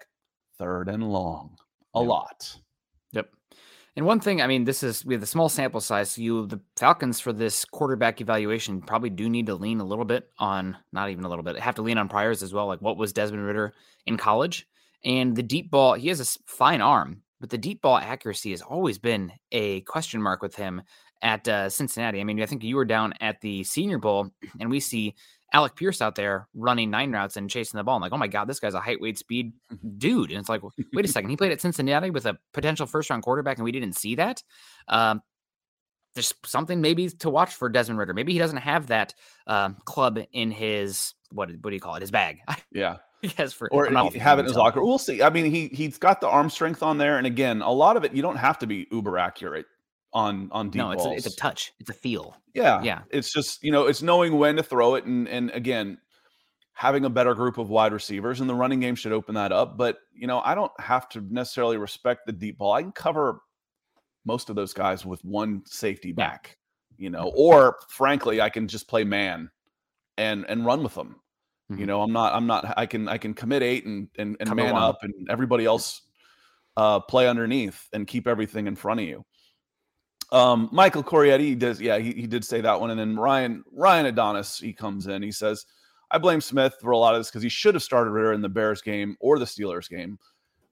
Third 0.59 0.89
and 0.89 1.11
long, 1.11 1.57
a 1.95 2.01
Yep. 2.01 2.09
lot. 2.09 2.57
Yep. 3.13 3.31
And 3.97 4.07
one 4.07 4.21
thing, 4.21 4.41
I 4.41 4.47
mean, 4.47 4.65
this 4.65 4.83
is 4.83 5.05
we 5.05 5.15
have 5.15 5.23
a 5.23 5.27
small 5.27 5.49
sample 5.49 5.81
size. 5.81 6.13
So 6.13 6.23
you, 6.23 6.47
the 6.47 6.61
Falcons, 6.77 7.19
for 7.21 7.33
this 7.33 7.65
quarterback 7.65 8.21
evaluation, 8.21 8.81
probably 8.81 9.11
do 9.11 9.29
need 9.29 9.47
to 9.47 9.55
lean 9.55 9.81
a 9.81 9.85
little 9.85 10.05
bit 10.05 10.29
on, 10.39 10.77
not 10.93 11.11
even 11.11 11.25
a 11.25 11.29
little 11.29 11.43
bit, 11.43 11.59
have 11.59 11.75
to 11.77 11.83
lean 11.83 11.99
on 11.99 12.09
priors 12.09 12.43
as 12.43 12.53
well. 12.53 12.67
Like 12.67 12.81
what 12.81 12.97
was 12.97 13.13
Desmond 13.13 13.45
Ridder 13.45 13.75
in 14.07 14.17
college? 14.17 14.67
And 15.05 15.35
the 15.35 15.43
deep 15.43 15.71
ball, 15.71 15.95
he 15.95 16.09
has 16.09 16.21
a 16.21 16.39
fine 16.47 16.81
arm, 16.83 17.23
but 17.41 17.51
the 17.51 17.59
deep 17.59 17.81
ball 17.83 17.97
accuracy 17.97 18.51
has 18.51 18.63
always 18.63 18.99
been 18.99 19.33
a 19.51 19.81
question 19.83 20.21
mark 20.21 20.43
with 20.43 20.55
him 20.57 20.83
at 21.23 21.47
uh, 21.49 21.69
Cincinnati. 21.69 22.21
I 22.21 22.25
mean, 22.25 22.41
I 22.41 22.47
think 22.47 22.63
you 22.63 22.77
were 22.77 22.85
down 22.85 23.15
at 23.21 23.41
the 23.41 23.65
Senior 23.65 23.99
Bowl, 23.99 24.31
and 24.59 24.71
we 24.71 24.81
see 24.81 25.15
Alec 25.53 25.75
Pierce 25.75 26.01
out 26.01 26.15
there 26.15 26.49
running 26.55 26.91
nine 26.91 27.13
routes 27.13 27.37
and 27.37 27.51
chasing 27.51 27.79
the 27.79 27.85
ball. 27.85 27.97
I'm 27.97 28.03
like, 28.03 28.13
oh 28.13 28.19
my 28.19 28.29
god, 28.29 28.49
this 28.49 28.61
guy's 28.61 28.75
a 28.75 28.81
height, 28.81 29.01
weight, 29.01 29.19
speed 29.19 29.53
dude. 29.99 30.31
And 30.31 30.41
it's 30.41 30.49
like, 30.49 30.63
wait 30.93 31.05
a 31.05 31.09
second, 31.09 31.31
he 31.31 31.37
played 31.37 31.53
at 31.53 31.61
Cincinnati 31.61 32.11
with 32.11 32.27
a 32.27 32.39
potential 32.53 32.87
first 32.87 33.11
round 33.11 33.23
quarterback, 33.23 33.59
and 33.59 33.65
we 33.65 33.73
didn't 33.73 33.97
see 33.97 34.15
that. 34.17 34.43
Um, 34.89 35.23
there's 36.15 36.35
something 36.45 36.81
maybe 36.81 37.09
to 37.09 37.31
watch 37.31 37.55
for 37.55 37.69
Desmond 37.69 37.99
Ridder. 37.99 38.15
Maybe 38.15 38.33
he 38.33 38.39
doesn't 38.39 38.59
have 38.59 38.89
that 38.89 39.15
um, 39.47 39.77
club 39.85 40.19
in 40.33 40.51
his 40.51 41.15
what? 41.31 41.49
What 41.61 41.71
do 41.71 41.75
you 41.75 41.81
call 41.81 41.95
it? 41.95 42.01
His 42.01 42.11
bag. 42.11 42.39
Yeah. 42.73 42.97
yes, 43.39 43.53
for 43.53 43.73
or 43.73 43.87
have 43.87 44.39
it 44.39 44.41
in 44.41 44.47
his 44.47 44.57
locker. 44.57 44.85
We'll 44.85 44.99
see. 44.99 45.23
I 45.23 45.31
mean, 45.31 45.51
he 45.51 45.69
he's 45.69 45.99
got 45.99 46.21
the 46.21 46.29
arm 46.29 46.51
strength 46.51 46.83
on 46.83 46.99
there, 46.99 47.19
and 47.19 47.27
again, 47.27 47.63
a 47.63 47.71
lot 47.71 47.97
of 47.97 48.05
it 48.05 48.15
you 48.15 48.23
don't 48.23 48.37
have 48.37 48.59
to 48.61 48.67
be 48.67 48.87
uber 48.91 49.19
accurate 49.19 49.67
on 50.13 50.49
on 50.53 50.71
deep 50.71 50.79
No, 50.79 50.91
it's 50.93 51.05
a, 51.05 51.11
it's 51.13 51.27
a 51.27 51.37
touch. 51.37 51.73
It's 51.79 51.91
a 51.91 51.95
feel. 51.95 52.37
yeah, 52.55 52.83
yeah. 52.83 53.03
It's 53.11 53.33
just 53.33 53.63
you 53.63 53.73
know, 53.73 53.87
it's 53.87 54.03
knowing 54.03 54.39
when 54.39 54.57
to 54.57 54.63
throw 54.63 54.95
it, 54.95 55.05
and 55.05 55.29
and 55.29 55.51
again, 55.51 55.99
having 56.73 57.05
a 57.05 57.11
better 57.11 57.35
group 57.35 57.59
of 57.59 57.69
wide 57.69 57.93
receivers, 57.93 58.41
and 58.41 58.49
the 58.49 58.55
running 58.55 58.81
game 58.81 58.95
should 58.95 59.13
open 59.13 59.35
that 59.35 59.53
up. 59.53 59.77
But 59.77 59.99
you 60.15 60.27
know, 60.27 60.41
I 60.41 60.55
don't 60.55 60.73
have 60.81 61.09
to 61.11 61.21
necessarily 61.21 61.77
respect 61.77 62.27
the 62.27 62.33
deep 62.33 62.59
ball. 62.59 62.73
I 62.73 62.83
can 62.83 62.93
cover 62.93 63.43
most 64.25 64.51
of 64.51 64.57
those 64.57 64.73
guys 64.73 65.05
with 65.05 65.25
one 65.25 65.63
safety 65.67 66.13
back, 66.13 66.57
you 66.97 67.11
know, 67.11 67.33
or 67.37 67.77
frankly, 67.89 68.41
I 68.41 68.49
can 68.49 68.67
just 68.67 68.89
play 68.89 69.05
man 69.05 69.51
and 70.17 70.47
and 70.49 70.65
run 70.65 70.83
with 70.83 70.95
them. 70.95 71.20
You 71.71 71.77
Mhm. 71.77 71.87
know, 71.87 72.03
I'm 72.03 72.13
not 72.13 72.35
I'm 72.35 72.47
not 72.47 72.75
I 72.77 72.85
can 72.87 73.09
I 73.09 73.17
can 73.17 73.33
commit 73.33 73.63
eight 73.63 73.87
and 73.87 74.09
and, 74.19 74.37
and 74.41 74.55
man 74.57 74.75
up 74.77 74.99
and 75.03 75.15
everybody 75.31 75.65
else 75.65 76.03
uh 76.77 76.99
play 77.01 77.29
underneath 77.29 77.89
and 77.93 78.07
keep 78.07 78.27
everything 78.27 78.67
in 78.67 78.75
front 78.75 79.01
of 79.01 79.07
you. 79.07 79.25
Um 80.33 80.69
Michael 80.73 81.03
Corietti 81.05 81.59
does 81.59 81.81
yeah, 81.81 81.99
he, 81.99 82.13
he 82.13 82.27
did 82.27 82.45
say 82.45 82.61
that 82.61 82.81
one. 82.81 82.91
And 82.91 82.99
then 82.99 83.17
Ryan 83.17 83.63
Ryan 83.73 84.07
Adonis, 84.07 84.59
he 84.59 84.73
comes 84.73 85.07
in, 85.07 85.23
he 85.23 85.33
says, 85.33 85.65
I 86.11 86.19
blame 86.19 86.41
Smith 86.41 86.75
for 86.81 86.91
a 86.91 86.99
lot 86.99 87.15
of 87.15 87.21
this 87.21 87.29
because 87.31 87.43
he 87.43 87.49
should 87.49 87.75
have 87.75 87.83
started 87.85 88.11
Ridder 88.11 88.33
in 88.33 88.43
the 88.43 88.49
Bears 88.49 88.83
game 88.83 89.17
or 89.21 89.39
the 89.39 89.45
Steelers 89.45 89.89
game. 89.89 90.19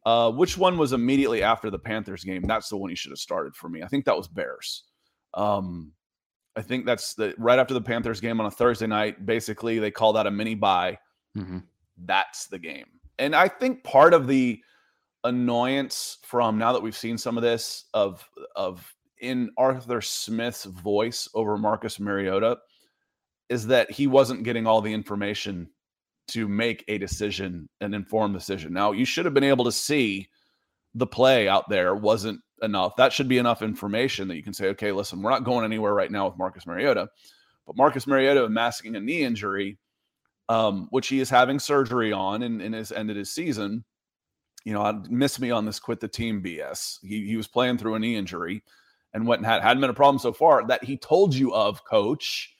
Uh, 0.04 0.30
which 0.32 0.56
one 0.58 0.78
was 0.78 0.92
immediately 0.92 1.42
after 1.42 1.70
the 1.70 1.78
Panthers 1.78 2.24
game? 2.24 2.42
That's 2.42 2.68
the 2.68 2.76
one 2.76 2.90
he 2.90 2.96
should 2.96 3.12
have 3.12 3.18
started 3.18 3.54
for 3.54 3.68
me. 3.68 3.82
I 3.82 3.88
think 3.88 4.04
that 4.06 4.16
was 4.16 4.26
Bears. 4.26 4.84
Um, 5.34 5.92
I 6.58 6.62
think 6.62 6.84
that's 6.84 7.14
the 7.14 7.34
right 7.38 7.60
after 7.60 7.72
the 7.72 7.80
Panthers 7.80 8.20
game 8.20 8.40
on 8.40 8.46
a 8.46 8.50
Thursday 8.50 8.88
night. 8.88 9.24
Basically, 9.24 9.78
they 9.78 9.92
call 9.92 10.12
that 10.14 10.26
a 10.26 10.30
mini 10.30 10.56
bye. 10.56 10.98
Mhm. 11.36 11.62
That's 12.04 12.48
the 12.48 12.58
game. 12.58 12.86
And 13.20 13.36
I 13.36 13.46
think 13.46 13.84
part 13.84 14.12
of 14.12 14.26
the 14.26 14.60
annoyance 15.22 16.18
from 16.22 16.58
now 16.58 16.72
that 16.72 16.82
we've 16.82 16.96
seen 16.96 17.16
some 17.16 17.36
of 17.36 17.42
this 17.42 17.84
of 17.94 18.28
of 18.56 18.92
in 19.20 19.50
Arthur 19.56 20.00
Smith's 20.00 20.64
voice 20.64 21.28
over 21.34 21.56
Marcus 21.56 22.00
Mariota 22.00 22.58
is 23.48 23.66
that 23.68 23.90
he 23.90 24.08
wasn't 24.08 24.42
getting 24.42 24.66
all 24.66 24.80
the 24.80 24.92
information 24.92 25.68
to 26.28 26.48
make 26.48 26.84
a 26.88 26.98
decision, 26.98 27.68
an 27.80 27.94
informed 27.94 28.34
decision. 28.34 28.72
Now, 28.72 28.90
you 28.92 29.04
should 29.04 29.24
have 29.24 29.34
been 29.34 29.44
able 29.44 29.64
to 29.64 29.72
see 29.72 30.28
the 30.94 31.06
play 31.06 31.48
out 31.48 31.68
there 31.68 31.94
wasn't 31.94 32.40
enough. 32.62 32.96
That 32.96 33.12
should 33.12 33.28
be 33.28 33.38
enough 33.38 33.62
information 33.62 34.28
that 34.28 34.36
you 34.36 34.42
can 34.42 34.52
say, 34.52 34.68
okay, 34.68 34.92
listen, 34.92 35.22
we're 35.22 35.30
not 35.30 35.44
going 35.44 35.64
anywhere 35.64 35.94
right 35.94 36.10
now 36.10 36.26
with 36.26 36.38
Marcus 36.38 36.66
Mariota. 36.66 37.08
But 37.66 37.76
Marcus 37.76 38.06
Mariota 38.06 38.48
masking 38.48 38.96
a 38.96 39.00
knee 39.00 39.22
injury, 39.22 39.78
um, 40.48 40.88
which 40.90 41.08
he 41.08 41.20
is 41.20 41.30
having 41.30 41.58
surgery 41.58 42.12
on 42.12 42.42
and, 42.42 42.62
and 42.62 42.74
has 42.74 42.92
ended 42.92 43.16
his 43.16 43.30
season. 43.30 43.84
You 44.64 44.72
know, 44.72 45.02
miss 45.08 45.38
me 45.38 45.50
on 45.50 45.64
this 45.64 45.78
quit 45.78 46.00
the 46.00 46.08
team 46.08 46.42
BS. 46.42 46.98
He, 47.02 47.26
he 47.26 47.36
was 47.36 47.46
playing 47.46 47.78
through 47.78 47.94
a 47.94 47.98
knee 47.98 48.16
injury 48.16 48.62
and 49.14 49.26
went 49.26 49.40
and 49.40 49.46
had 49.46 49.62
hadn't 49.62 49.80
been 49.80 49.90
a 49.90 49.94
problem 49.94 50.18
so 50.18 50.32
far 50.32 50.66
that 50.66 50.84
he 50.84 50.96
told 50.96 51.34
you 51.34 51.54
of, 51.54 51.84
coach. 51.84 52.54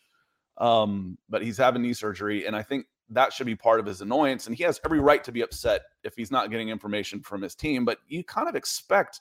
Um, 0.59 1.19
but 1.29 1.43
he's 1.43 1.57
having 1.57 1.83
knee 1.83 1.93
surgery, 1.93 2.47
and 2.47 2.57
I 2.57 2.63
think 2.63 2.87
that 3.11 3.33
should 3.33 3.47
be 3.47 3.55
part 3.55 3.81
of 3.81 3.87
his 3.87 4.01
annoyance. 4.01 4.47
And 4.47 4.57
he 4.57 4.65
has 4.65 4.81
every 4.85 5.01
right 5.01 5.23
to 5.25 5.33
be 5.33 5.41
upset 5.41 5.83
if 6.05 6.15
he's 6.17 6.31
not 6.31 6.51
getting 6.51 6.69
information 6.69 7.21
from 7.21 7.43
his 7.43 7.55
team. 7.55 7.85
But 7.85 7.99
you 8.09 8.25
kind 8.25 8.49
of 8.49 8.55
expect 8.55 9.21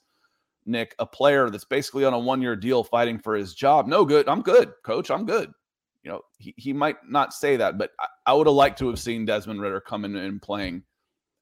Nick, 0.67 0.95
a 0.99 1.05
player 1.05 1.49
that's 1.49 1.65
basically 1.65 2.05
on 2.05 2.13
a 2.13 2.19
one 2.19 2.41
year 2.41 2.55
deal 2.55 2.83
fighting 2.83 3.19
for 3.19 3.35
his 3.35 3.53
job. 3.53 3.87
No 3.87 4.05
good. 4.05 4.27
I'm 4.27 4.41
good, 4.41 4.73
coach. 4.83 5.09
I'm 5.09 5.25
good. 5.25 5.51
You 6.03 6.11
know, 6.11 6.21
he, 6.37 6.53
he 6.57 6.73
might 6.73 6.97
not 7.07 7.33
say 7.33 7.57
that, 7.57 7.77
but 7.77 7.91
I, 7.99 8.07
I 8.27 8.33
would 8.33 8.47
have 8.47 8.55
liked 8.55 8.79
to 8.79 8.87
have 8.87 8.99
seen 8.99 9.25
Desmond 9.25 9.61
Ridder 9.61 9.81
come 9.81 10.05
in 10.05 10.15
and 10.15 10.41
playing 10.41 10.83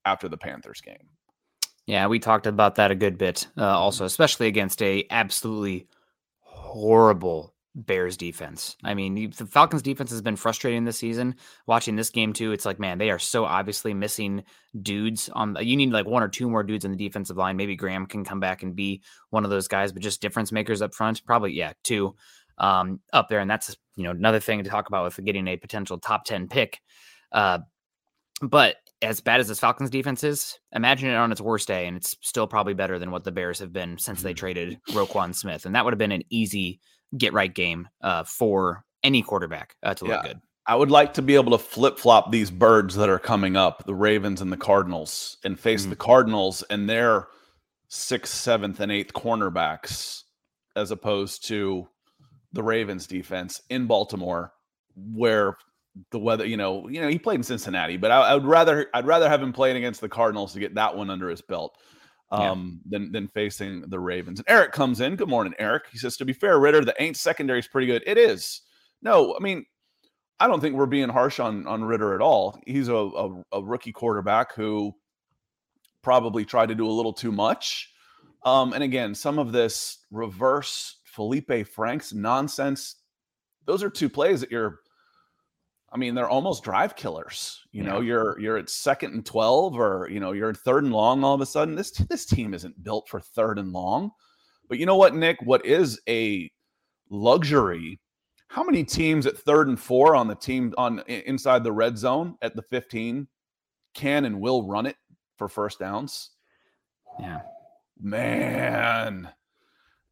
after 0.06 0.30
the 0.30 0.38
Panthers 0.38 0.82
game. 0.82 1.10
Yeah, 1.88 2.08
we 2.08 2.20
talked 2.20 2.48
about 2.48 2.76
that 2.76 2.92
a 2.92 2.96
good 2.96 3.18
bit. 3.18 3.48
Uh, 3.58 3.66
also, 3.66 4.06
especially 4.06 4.48
against 4.48 4.82
a 4.82 5.06
absolutely 5.10 5.88
horrible 6.40 7.55
Bears 7.76 8.16
defense. 8.16 8.78
I 8.84 8.94
mean, 8.94 9.32
the 9.32 9.46
Falcons 9.46 9.82
defense 9.82 10.10
has 10.12 10.22
been 10.22 10.38
frustrating 10.38 10.86
this 10.86 10.98
season. 10.98 11.36
Watching 11.68 11.98
this 11.98 12.10
game 12.10 12.32
too, 12.32 12.54
it's 12.54 12.66
like, 12.66 12.80
man, 12.80 12.98
they 12.98 13.10
are 13.10 13.20
so 13.20 13.44
obviously 13.44 13.94
missing 13.94 14.44
dudes 14.82 15.30
on 15.34 15.58
you 15.60 15.76
need 15.76 15.92
like 15.92 16.06
one 16.06 16.24
or 16.24 16.30
two 16.30 16.50
more 16.50 16.64
dudes 16.64 16.86
in 16.86 16.92
the 16.92 16.98
defensive 16.98 17.36
line. 17.36 17.58
Maybe 17.58 17.76
Graham 17.76 18.06
can 18.06 18.24
come 18.24 18.40
back 18.40 18.64
and 18.64 18.76
be 18.76 19.02
one 19.30 19.44
of 19.44 19.50
those 19.50 19.68
guys, 19.68 19.92
but 19.92 20.02
just 20.02 20.22
difference 20.22 20.54
makers 20.54 20.82
up 20.82 20.96
front. 20.96 21.26
Probably, 21.26 21.52
yeah, 21.52 21.74
two 21.84 22.16
um, 22.58 23.02
up 23.12 23.28
there. 23.28 23.40
And 23.40 23.50
that's, 23.50 23.76
you 23.96 24.04
know, 24.04 24.12
another 24.12 24.40
thing 24.40 24.64
to 24.64 24.70
talk 24.70 24.88
about 24.88 25.04
with 25.04 25.26
getting 25.26 25.48
a 25.48 25.58
potential 25.58 26.00
top 26.00 26.24
10 26.26 26.48
pick. 26.48 26.80
Uh, 27.32 27.60
but 28.42 28.78
as 29.02 29.20
bad 29.20 29.40
as 29.42 29.48
this 29.50 29.60
Falcons 29.60 29.90
defense 29.90 30.24
is, 30.24 30.58
imagine 30.72 31.10
it 31.10 31.16
on 31.16 31.32
its 31.32 31.42
worst 31.42 31.68
day, 31.68 31.88
and 31.88 31.98
it's 31.98 32.16
still 32.22 32.48
probably 32.48 32.74
better 32.74 33.00
than 33.00 33.12
what 33.12 33.24
the 33.24 33.32
Bears 33.32 33.60
have 33.60 33.74
been 33.74 33.98
since 33.98 34.22
they 34.22 34.32
mm-hmm. 34.32 34.38
traded 34.38 34.80
Roquan 34.90 35.36
Smith. 35.36 35.66
And 35.66 35.76
that 35.76 35.84
would 35.84 35.94
have 35.94 36.00
been 36.00 36.12
an 36.12 36.24
easy 36.30 36.80
get 37.18 37.34
right 37.34 37.54
game 37.54 37.88
uh, 38.02 38.24
for 38.24 38.84
any 39.04 39.22
quarterback 39.22 39.76
uh, 39.84 39.94
to 39.94 40.06
look 40.06 40.24
yeah. 40.24 40.28
good. 40.30 40.42
I 40.68 40.76
would 40.76 40.90
like 40.90 41.14
to 41.14 41.22
be 41.22 41.36
able 41.36 41.52
to 41.52 41.64
flip 41.64 42.00
flop 42.00 42.32
these 42.32 42.50
birds 42.50 42.96
that 42.96 43.10
are 43.10 43.20
coming 43.20 43.56
up, 43.56 43.86
the 43.86 43.94
Ravens 43.94 44.42
and 44.42 44.52
the 44.52 44.58
Cardinals, 44.58 45.38
and 45.44 45.60
face 45.60 45.82
mm-hmm. 45.82 45.92
the 45.92 45.96
Cardinals 45.96 46.64
and 46.64 46.90
their 46.90 47.28
sixth, 47.88 48.34
seventh, 48.34 48.80
and 48.80 48.92
eighth 48.92 49.14
cornerbacks, 49.14 50.24
as 50.76 50.90
opposed 50.90 51.48
to 51.48 51.88
the 52.54 52.64
Ravens 52.64 53.06
defense 53.06 53.62
in 53.70 53.86
Baltimore, 53.86 54.54
where 54.96 55.56
the 56.12 56.20
weather, 56.20 56.46
you 56.46 56.58
know, 56.58 56.88
you 56.90 57.00
know, 57.00 57.10
he 57.10 57.20
played 57.20 57.36
in 57.36 57.44
Cincinnati, 57.44 57.98
but 57.98 58.10
I, 58.10 58.30
I 58.30 58.34
would 58.34 58.46
rather 58.46 58.88
I'd 58.94 59.06
rather 59.06 59.30
have 59.30 59.44
him 59.44 59.54
playing 59.54 59.78
against 59.78 60.02
the 60.02 60.10
Cardinals 60.10 60.54
to 60.54 60.60
get 60.60 60.74
that 60.76 60.96
one 60.96 61.12
under 61.12 61.30
his 61.30 61.42
belt 61.42 61.78
um, 62.32 62.82
yeah. 62.86 62.98
than 62.98 63.12
than 63.12 63.28
facing 63.28 63.82
the 63.82 64.00
Ravens. 64.00 64.40
And 64.40 64.50
Eric 64.50 64.72
comes 64.72 65.02
in. 65.02 65.16
Good 65.16 65.30
morning, 65.30 65.54
Eric. 65.60 65.86
He 65.92 65.98
says, 65.98 66.18
to 66.18 66.26
be 66.26 66.34
fair, 66.34 66.60
Ridder, 66.60 66.84
the 66.84 66.96
Aints 67.00 67.18
secondary 67.18 67.60
is 67.60 67.68
pretty 67.68 67.88
good. 67.88 68.04
It 68.06 68.18
is. 68.18 68.62
No, 69.02 69.36
I 69.36 69.44
mean, 69.44 69.66
I 70.40 70.48
don't 70.48 70.60
think 70.60 70.76
we're 70.76 70.86
being 70.86 71.10
harsh 71.10 71.40
on 71.40 71.68
on 71.68 71.84
Ridder 71.84 72.16
at 72.16 72.22
all. 72.22 72.60
He's 72.66 72.88
a, 72.88 72.96
a, 72.96 73.44
a 73.54 73.64
rookie 73.64 73.92
quarterback 73.92 74.54
who 74.54 74.94
probably 76.02 76.46
tried 76.46 76.70
to 76.70 76.76
do 76.76 76.88
a 76.88 76.92
little 76.92 77.14
too 77.14 77.32
much. 77.32 77.92
Um, 78.44 78.74
and 78.74 78.84
again, 78.84 79.16
some 79.16 79.40
of 79.40 79.52
this 79.52 80.06
reverse 80.12 80.98
Felipe 81.04 81.68
Franks 81.68 82.14
nonsense. 82.14 82.98
Those 83.66 83.82
are 83.82 83.90
two 83.90 84.10
plays 84.10 84.42
that 84.42 84.52
you're 84.52 84.82
I 85.92 85.98
mean, 85.98 86.16
they're 86.16 86.30
almost 86.30 86.64
drive 86.64 86.96
killers. 86.96 87.66
You 87.72 87.84
yeah. 87.84 87.90
know, 87.90 88.02
you're 88.02 88.40
you're 88.40 88.58
at 88.58 88.70
second 88.70 89.14
and 89.14 89.26
twelve, 89.26 89.80
or 89.80 90.10
you 90.12 90.20
know, 90.20 90.34
you're 90.34 90.54
third 90.54 90.84
and 90.84 90.94
long. 90.94 91.24
All 91.24 91.34
of 91.34 91.42
a 91.42 91.46
sudden, 91.46 91.76
this 91.76 91.92
this 91.92 92.26
team 92.26 92.54
isn't 92.54 92.84
built 92.84 93.08
for 93.08 93.20
third 93.20 93.60
and 93.60 93.72
long. 93.72 94.12
But 94.68 94.80
you 94.80 94.86
know 94.86 94.98
what, 94.98 95.16
Nick? 95.16 95.38
What 95.42 95.66
is 95.66 96.00
a 96.10 96.52
luxury? 97.10 98.00
How 98.48 98.64
many 98.64 98.84
teams 98.84 99.26
at 99.26 99.38
third 99.38 99.68
and 99.68 99.80
four 99.80 100.16
on 100.16 100.28
the 100.28 100.36
team 100.36 100.74
on 100.78 101.00
inside 101.08 101.64
the 101.64 101.72
red 101.72 101.98
zone 101.98 102.36
at 102.42 102.56
the 102.56 102.64
fifteen 102.64 103.28
can 103.94 104.26
and 104.26 104.40
will 104.40 104.68
run 104.68 104.86
it 104.86 104.98
for 105.38 105.48
first 105.48 105.80
downs? 105.80 106.32
Yeah, 107.20 107.42
man. 108.02 109.30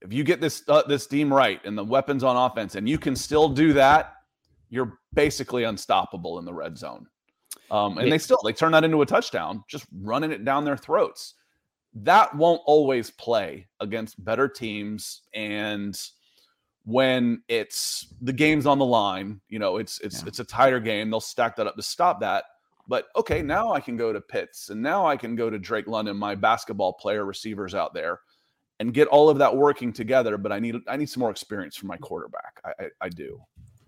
If 0.02 0.14
you 0.14 0.24
get 0.24 0.40
this 0.40 0.64
uh, 0.68 0.84
this 0.84 1.08
team 1.08 1.34
right 1.34 1.60
and 1.66 1.78
the 1.78 1.84
weapons 1.84 2.24
on 2.24 2.38
offense, 2.38 2.76
and 2.76 2.88
you 2.88 2.98
can 2.98 3.16
still 3.16 3.50
do 3.50 3.74
that 3.74 4.16
you're 4.74 4.98
basically 5.14 5.66
unstoppable 5.66 6.40
in 6.40 6.46
the 6.46 6.54
red 6.54 6.80
zone. 6.80 7.06
Um, 7.70 8.00
and 8.00 8.12
they 8.12 8.18
still 8.18 8.40
they 8.44 8.54
turn 8.54 8.72
that 8.72 8.84
into 8.84 9.04
a 9.04 9.06
touchdown, 9.06 9.64
just 9.70 9.86
running 10.02 10.32
it 10.32 10.44
down 10.44 10.66
their 10.66 10.78
throats. 10.78 11.36
That 11.94 12.36
won't 12.36 12.62
always 12.66 13.12
play 13.12 13.68
against 13.80 14.24
better 14.26 14.48
teams, 14.48 15.22
and 15.36 15.96
when 16.86 17.44
it's 17.48 18.08
the 18.22 18.34
game's 18.34 18.66
on 18.66 18.80
the 18.80 18.86
line, 18.86 19.40
you 19.48 19.60
know, 19.60 19.78
it's 19.78 20.00
it's 20.00 20.22
yeah. 20.22 20.28
it's 20.28 20.40
a 20.40 20.44
tighter 20.44 20.80
game. 20.80 21.12
They'll 21.12 21.20
stack 21.20 21.56
that 21.58 21.68
up 21.68 21.76
to 21.76 21.84
stop 21.84 22.20
that. 22.22 22.46
But 22.88 23.10
okay, 23.16 23.44
now 23.44 23.74
I 23.74 23.80
can 23.80 23.96
go 23.96 24.12
to 24.12 24.20
Pitts, 24.20 24.70
and 24.70 24.82
now 24.82 25.06
I 25.06 25.16
can 25.16 25.36
go 25.36 25.52
to 25.52 25.60
Drake 25.60 25.88
London, 25.88 26.18
my 26.18 26.34
basketball 26.34 26.94
player 26.94 27.26
receivers 27.26 27.76
out 27.76 27.94
there, 27.94 28.22
and 28.80 28.92
get 28.92 29.08
all 29.08 29.30
of 29.30 29.38
that 29.38 29.56
working 29.56 29.94
together. 29.94 30.36
But 30.40 30.52
I 30.52 30.58
need 30.58 30.78
I 30.88 30.98
need 30.98 31.10
some 31.10 31.22
more 31.22 31.32
experience 31.32 31.76
from 31.76 31.90
my 31.90 31.98
quarterback. 31.98 32.60
I, 32.66 32.86
I, 32.86 32.88
I 33.02 33.10
do. 33.10 33.40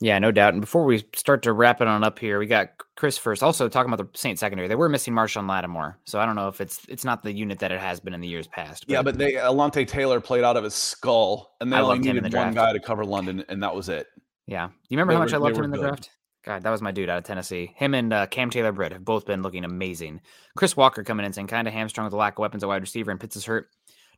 Yeah, 0.05 0.19
no 0.19 0.29
doubt. 0.29 0.53
And 0.53 0.61
before 0.61 0.85
we 0.85 1.03
start 1.15 1.41
to 1.43 1.51
wrap 1.51 1.81
it 1.81 1.87
on 1.87 2.03
up 2.03 2.19
here, 2.19 2.37
we 2.37 2.45
got 2.45 2.69
Chris 2.95 3.17
first. 3.17 3.41
Also 3.41 3.67
talking 3.67 3.91
about 3.91 4.13
the 4.13 4.15
Saint 4.15 4.37
secondary, 4.37 4.67
they 4.67 4.75
were 4.75 4.87
missing 4.87 5.15
Marshon 5.15 5.49
Lattimore, 5.49 5.97
so 6.05 6.19
I 6.19 6.27
don't 6.27 6.35
know 6.35 6.47
if 6.47 6.61
it's 6.61 6.85
it's 6.87 7.03
not 7.03 7.23
the 7.23 7.33
unit 7.33 7.57
that 7.57 7.71
it 7.71 7.79
has 7.79 7.99
been 7.99 8.13
in 8.13 8.21
the 8.21 8.27
years 8.27 8.45
past. 8.45 8.85
But 8.85 8.93
yeah, 8.93 9.01
but 9.01 9.17
they 9.17 9.33
Alontae 9.33 9.87
Taylor 9.87 10.21
played 10.21 10.43
out 10.43 10.57
of 10.57 10.63
his 10.63 10.75
skull, 10.75 11.55
and 11.59 11.73
they 11.73 11.77
I 11.77 11.81
only 11.81 11.97
needed 11.97 12.31
one 12.31 12.53
guy 12.53 12.71
to 12.71 12.79
cover 12.79 13.03
London, 13.03 13.45
and 13.49 13.63
that 13.63 13.73
was 13.73 13.89
it. 13.89 14.05
Yeah, 14.45 14.67
do 14.67 14.73
you 14.89 14.97
remember 14.99 15.13
they 15.13 15.17
how 15.17 15.23
much 15.23 15.31
were, 15.31 15.37
I 15.37 15.41
loved 15.41 15.57
him 15.57 15.63
in 15.63 15.71
the 15.71 15.77
good. 15.77 15.87
draft? 15.87 16.11
God, 16.43 16.61
that 16.61 16.69
was 16.69 16.83
my 16.83 16.91
dude 16.91 17.09
out 17.09 17.17
of 17.17 17.23
Tennessee. 17.23 17.73
Him 17.75 17.95
and 17.95 18.13
uh, 18.13 18.27
Cam 18.27 18.51
Taylor 18.51 18.73
Britt 18.73 18.91
have 18.91 19.03
both 19.03 19.25
been 19.25 19.41
looking 19.41 19.65
amazing. 19.65 20.21
Chris 20.55 20.77
Walker 20.77 21.03
coming 21.03 21.25
in 21.25 21.33
saying 21.33 21.47
kind 21.47 21.67
of 21.67 21.73
hamstrung 21.73 22.05
with 22.05 22.11
the 22.11 22.17
lack 22.17 22.33
of 22.33 22.39
weapons 22.41 22.61
at 22.61 22.67
wide 22.67 22.83
receiver 22.83 23.09
and 23.09 23.19
Pitts 23.19 23.37
is 23.37 23.45
hurt. 23.45 23.69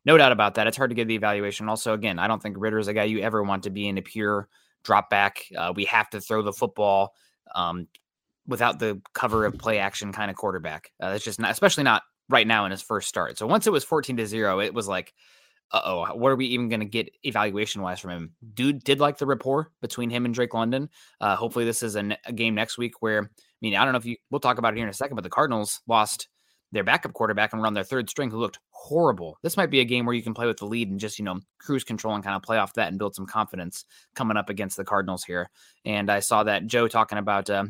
No 0.04 0.18
doubt 0.18 0.32
about 0.32 0.56
that. 0.56 0.66
It's 0.66 0.76
hard 0.76 0.90
to 0.90 0.94
give 0.94 1.08
the 1.08 1.14
evaluation. 1.14 1.66
Also, 1.70 1.94
again, 1.94 2.18
I 2.18 2.28
don't 2.28 2.42
think 2.42 2.56
Ridder 2.58 2.78
is 2.78 2.88
a 2.88 2.92
guy 2.92 3.04
you 3.04 3.20
ever 3.20 3.42
want 3.42 3.62
to 3.62 3.70
be 3.70 3.88
in 3.88 3.96
a 3.96 4.02
pure 4.02 4.50
drop 4.84 5.10
back. 5.10 5.44
Uh, 5.56 5.72
we 5.74 5.84
have 5.86 6.10
to 6.10 6.20
throw 6.20 6.42
the 6.42 6.52
football 6.52 7.14
um, 7.54 7.88
without 8.46 8.78
the 8.78 9.00
cover 9.14 9.44
of 9.44 9.58
play 9.58 9.78
action 9.78 10.12
kind 10.12 10.30
of 10.30 10.36
quarterback. 10.36 10.90
Uh, 11.00 11.12
that's 11.12 11.24
just 11.24 11.40
not, 11.40 11.50
especially 11.50 11.84
not 11.84 12.02
right 12.28 12.46
now 12.46 12.64
in 12.64 12.70
his 12.70 12.82
first 12.82 13.08
start. 13.08 13.38
So 13.38 13.46
once 13.46 13.66
it 13.66 13.72
was 13.72 13.84
14 13.84 14.16
to 14.16 14.26
zero, 14.26 14.60
it 14.60 14.74
was 14.74 14.88
like, 14.88 15.14
uh 15.70 15.82
oh, 15.84 16.16
what 16.16 16.30
are 16.30 16.36
we 16.36 16.46
even 16.46 16.70
going 16.70 16.80
to 16.80 16.86
get 16.86 17.10
evaluation 17.24 17.82
wise 17.82 18.00
from 18.00 18.10
him? 18.10 18.32
Dude 18.54 18.82
did 18.84 19.00
like 19.00 19.18
the 19.18 19.26
rapport 19.26 19.70
between 19.82 20.08
him 20.08 20.24
and 20.24 20.34
Drake 20.34 20.54
London. 20.54 20.88
Uh, 21.20 21.36
hopefully, 21.36 21.66
this 21.66 21.82
is 21.82 21.94
a, 21.94 22.16
a 22.24 22.32
game 22.32 22.54
next 22.54 22.78
week 22.78 22.94
where, 23.00 23.22
I 23.22 23.28
mean, 23.60 23.76
I 23.76 23.84
don't 23.84 23.92
know 23.92 23.98
if 23.98 24.06
you, 24.06 24.16
we'll 24.30 24.40
talk 24.40 24.56
about 24.58 24.72
it 24.72 24.76
here 24.76 24.86
in 24.86 24.90
a 24.90 24.94
second, 24.94 25.16
but 25.16 25.24
the 25.24 25.30
Cardinals 25.30 25.80
lost 25.86 26.28
their 26.72 26.84
backup 26.84 27.12
quarterback 27.12 27.52
and 27.52 27.62
run 27.62 27.74
their 27.74 27.84
third 27.84 28.08
string 28.08 28.30
who 28.30 28.38
looked 28.38 28.58
horrible. 28.78 29.38
This 29.42 29.56
might 29.56 29.70
be 29.70 29.80
a 29.80 29.84
game 29.84 30.06
where 30.06 30.14
you 30.14 30.22
can 30.22 30.34
play 30.34 30.46
with 30.46 30.58
the 30.58 30.64
lead 30.64 30.88
and 30.88 31.00
just, 31.00 31.18
you 31.18 31.24
know, 31.24 31.40
cruise 31.58 31.82
control 31.82 32.14
and 32.14 32.22
kind 32.22 32.36
of 32.36 32.42
play 32.42 32.58
off 32.58 32.74
that 32.74 32.88
and 32.88 32.98
build 32.98 33.14
some 33.14 33.26
confidence 33.26 33.84
coming 34.14 34.36
up 34.36 34.48
against 34.48 34.76
the 34.76 34.84
Cardinals 34.84 35.24
here. 35.24 35.50
And 35.84 36.08
I 36.10 36.20
saw 36.20 36.44
that 36.44 36.66
Joe 36.66 36.86
talking 36.86 37.18
about 37.18 37.50
uh, 37.50 37.64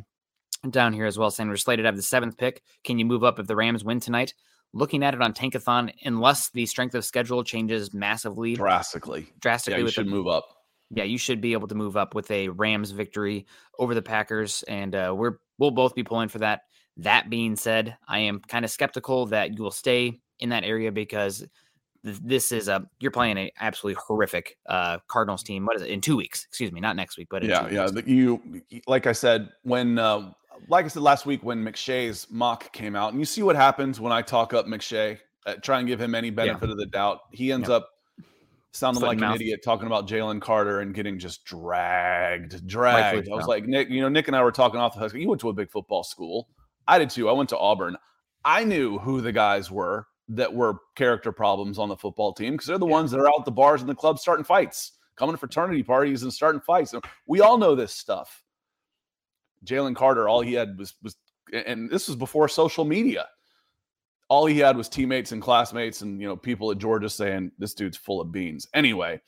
down 0.68 0.92
here 0.92 1.07
as 1.07 1.18
well, 1.18 1.31
saying 1.31 1.49
we're 1.49 1.57
slated 1.57 1.85
to 1.85 1.88
have 1.88 1.97
the 1.97 2.03
seventh 2.03 2.37
pick. 2.37 2.62
Can 2.85 2.99
you 2.99 3.07
move 3.07 3.25
up 3.25 3.38
if 3.38 3.47
the 3.47 3.57
Rams 3.57 3.85
win 3.85 4.01
tonight? 4.01 4.35
Looking 4.75 5.03
at 5.03 5.14
it 5.14 5.23
on 5.23 5.33
Tankathon, 5.33 5.92
unless 6.05 6.51
the 6.51 6.66
strength 6.66 6.94
of 6.94 7.07
schedule 7.07 7.42
changes 7.42 7.94
massively, 7.94 8.55
drastically, 8.55 9.33
drastically, 9.40 9.81
yeah, 9.81 9.85
you 9.87 9.90
should 9.90 10.07
the, 10.07 10.11
move 10.11 10.29
up. 10.29 10.44
Yeah, 10.90 11.05
you 11.05 11.16
should 11.16 11.40
be 11.40 11.55
able 11.55 11.68
to 11.68 11.75
move 11.75 11.97
up 11.97 12.14
with 12.14 12.31
a 12.31 12.51
Rams 12.51 12.90
victory 12.90 13.47
over 13.79 13.94
the 13.94 14.03
Packers, 14.03 14.62
and 14.64 14.94
uh, 14.94 15.14
we're 15.16 15.38
we'll 15.57 15.71
both 15.71 15.94
be 15.94 16.05
pulling 16.05 16.29
for 16.29 16.40
that. 16.40 16.61
That 16.99 17.31
being 17.31 17.57
said, 17.57 17.97
I 18.07 18.18
am 18.21 18.40
kind 18.40 18.64
of 18.64 18.71
skeptical 18.71 19.25
that 19.27 19.57
you 19.57 19.62
will 19.62 19.71
stay 19.71 20.21
in 20.40 20.51
that 20.51 20.64
area 20.64 20.92
because 20.92 21.44
this 22.05 22.53
is 22.53 22.68
a 22.68 22.88
you're 23.01 23.11
playing 23.11 23.38
an 23.38 23.51
absolutely 23.61 24.01
horrific 24.07 24.57
uh 24.68 24.98
Cardinals 25.09 25.42
team. 25.42 25.66
What 25.66 25.77
is 25.77 25.83
it 25.83 25.90
in 25.90 26.01
two 26.01 26.16
weeks? 26.16 26.44
Excuse 26.44 26.72
me, 26.72 26.81
not 26.81 26.96
next 26.96 27.18
week, 27.18 27.29
but 27.31 27.42
yeah, 27.42 27.68
yeah. 27.68 27.88
You 28.07 28.62
like 28.87 29.07
I 29.07 29.12
said 29.12 29.51
when 29.62 29.98
uh, 29.98 30.33
like 30.68 30.85
I 30.85 30.88
said 30.88 31.03
last 31.03 31.27
week 31.27 31.42
when 31.42 31.64
McShay's 31.64 32.27
mock 32.31 32.72
came 32.72 32.96
out, 32.96 33.12
and 33.12 33.20
you 33.20 33.24
see 33.24 33.42
what 33.42 33.57
happens 33.57 34.01
when 34.01 34.12
I 34.12 34.22
talk 34.22 34.55
up 34.55 34.66
McShay. 34.66 35.18
uh, 35.46 35.55
try 35.62 35.79
and 35.79 35.88
give 35.88 36.01
him 36.01 36.14
any 36.14 36.31
benefit 36.31 36.66
yeah. 36.66 36.72
of 36.72 36.79
the 36.79 36.87
doubt. 36.87 37.20
He 37.33 37.53
ends 37.53 37.68
yep. 37.68 37.83
up 37.83 37.90
sounding 38.72 39.03
like 39.03 39.20
an 39.20 39.33
idiot 39.35 39.61
talking 39.64 39.87
about 39.87 40.07
Jalen 40.07 40.40
Carter 40.40 40.81
and 40.81 40.94
getting 40.94 41.18
just 41.18 41.44
dragged, 41.44 42.66
dragged. 42.66 43.29
I 43.29 43.35
was 43.35 43.46
like, 43.46 43.66
Nick, 43.66 43.88
you 43.88 44.01
know, 44.01 44.09
Nick 44.09 44.29
and 44.29 44.37
I 44.37 44.42
were 44.42 44.53
talking 44.53 44.79
off 44.79 44.94
the 44.94 45.01
Husky. 45.01 45.20
You 45.20 45.29
went 45.29 45.40
to 45.40 45.48
a 45.48 45.53
big 45.53 45.70
football 45.70 46.05
school. 46.05 46.48
I 46.87 46.98
did 46.98 47.11
too. 47.11 47.29
I 47.29 47.33
went 47.33 47.48
to 47.51 47.59
Auburn. 47.59 47.96
I 48.44 48.64
knew 48.64 48.98
who 48.98 49.20
the 49.20 49.33
guys 49.33 49.70
were 49.70 50.07
that 50.29 50.53
were 50.53 50.79
character 50.95 51.33
problems 51.33 51.79
on 51.79 51.88
the 51.88 51.97
football 51.97 52.33
team 52.33 52.55
because 52.55 52.67
they're 52.67 52.79
the 52.79 52.87
yeah. 52.87 52.93
ones 52.93 53.11
that 53.11 53.21
are 53.21 53.29
out 53.29 53.45
the 53.45 53.51
bars 53.51 53.81
and 53.81 53.88
the 53.88 53.95
clubs 53.95 54.21
starting 54.21 54.45
fights, 54.45 54.93
coming 55.17 55.35
to 55.35 55.38
fraternity 55.38 55.83
parties 55.83 56.23
and 56.23 56.33
starting 56.33 56.61
fights. 56.61 56.95
we 57.27 57.41
all 57.41 57.59
know 57.59 57.75
this 57.75 57.95
stuff. 57.95 58.43
Jalen 59.64 59.97
Carter, 59.97 60.29
all 60.29 60.41
he 60.41 60.53
had 60.53 60.79
was 60.79 60.95
was, 61.03 61.17
and 61.53 61.91
this 61.91 62.09
was 62.09 62.17
before 62.17 62.49
social 62.49 62.85
media 62.85 63.27
all 64.29 64.47
he 64.47 64.59
had 64.59 64.77
was 64.77 64.88
teammates 64.88 65.33
and 65.33 65.43
classmates 65.43 66.03
and 66.03 66.21
you 66.21 66.29
know 66.29 66.37
people 66.37 66.71
at 66.71 66.79
Georgia 66.79 67.09
saying 67.09 67.51
this 67.59 67.75
dude's 67.75 67.97
full 67.97 68.21
of 68.21 68.31
beans. 68.31 68.69
Anyway, 68.75 69.21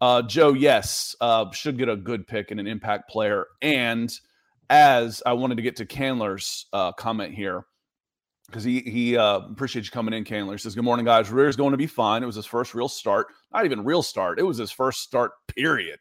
uh, 0.00 0.22
Joe, 0.22 0.52
yes, 0.52 1.16
uh, 1.20 1.50
should 1.50 1.78
get 1.78 1.88
a 1.88 1.96
good 1.96 2.26
pick 2.26 2.50
and 2.50 2.60
an 2.60 2.66
impact 2.66 3.10
player. 3.10 3.46
And 3.62 4.12
as 4.70 5.22
I 5.24 5.32
wanted 5.32 5.56
to 5.56 5.62
get 5.62 5.76
to 5.76 5.86
Candler's 5.86 6.66
uh, 6.72 6.92
comment 6.92 7.34
here, 7.34 7.64
because 8.46 8.64
he 8.64 8.80
he 8.80 9.16
uh, 9.16 9.38
appreciates 9.38 9.88
you 9.88 9.92
coming 9.92 10.14
in, 10.14 10.24
Candler. 10.24 10.54
He 10.54 10.58
says, 10.58 10.74
"Good 10.74 10.84
morning, 10.84 11.04
guys. 11.04 11.30
Rear's 11.30 11.56
going 11.56 11.72
to 11.72 11.76
be 11.76 11.86
fine. 11.86 12.22
It 12.22 12.26
was 12.26 12.36
his 12.36 12.46
first 12.46 12.74
real 12.74 12.88
start. 12.88 13.28
Not 13.52 13.64
even 13.64 13.84
real 13.84 14.02
start. 14.02 14.38
It 14.38 14.44
was 14.44 14.58
his 14.58 14.70
first 14.70 15.00
start. 15.00 15.32
Period. 15.48 16.00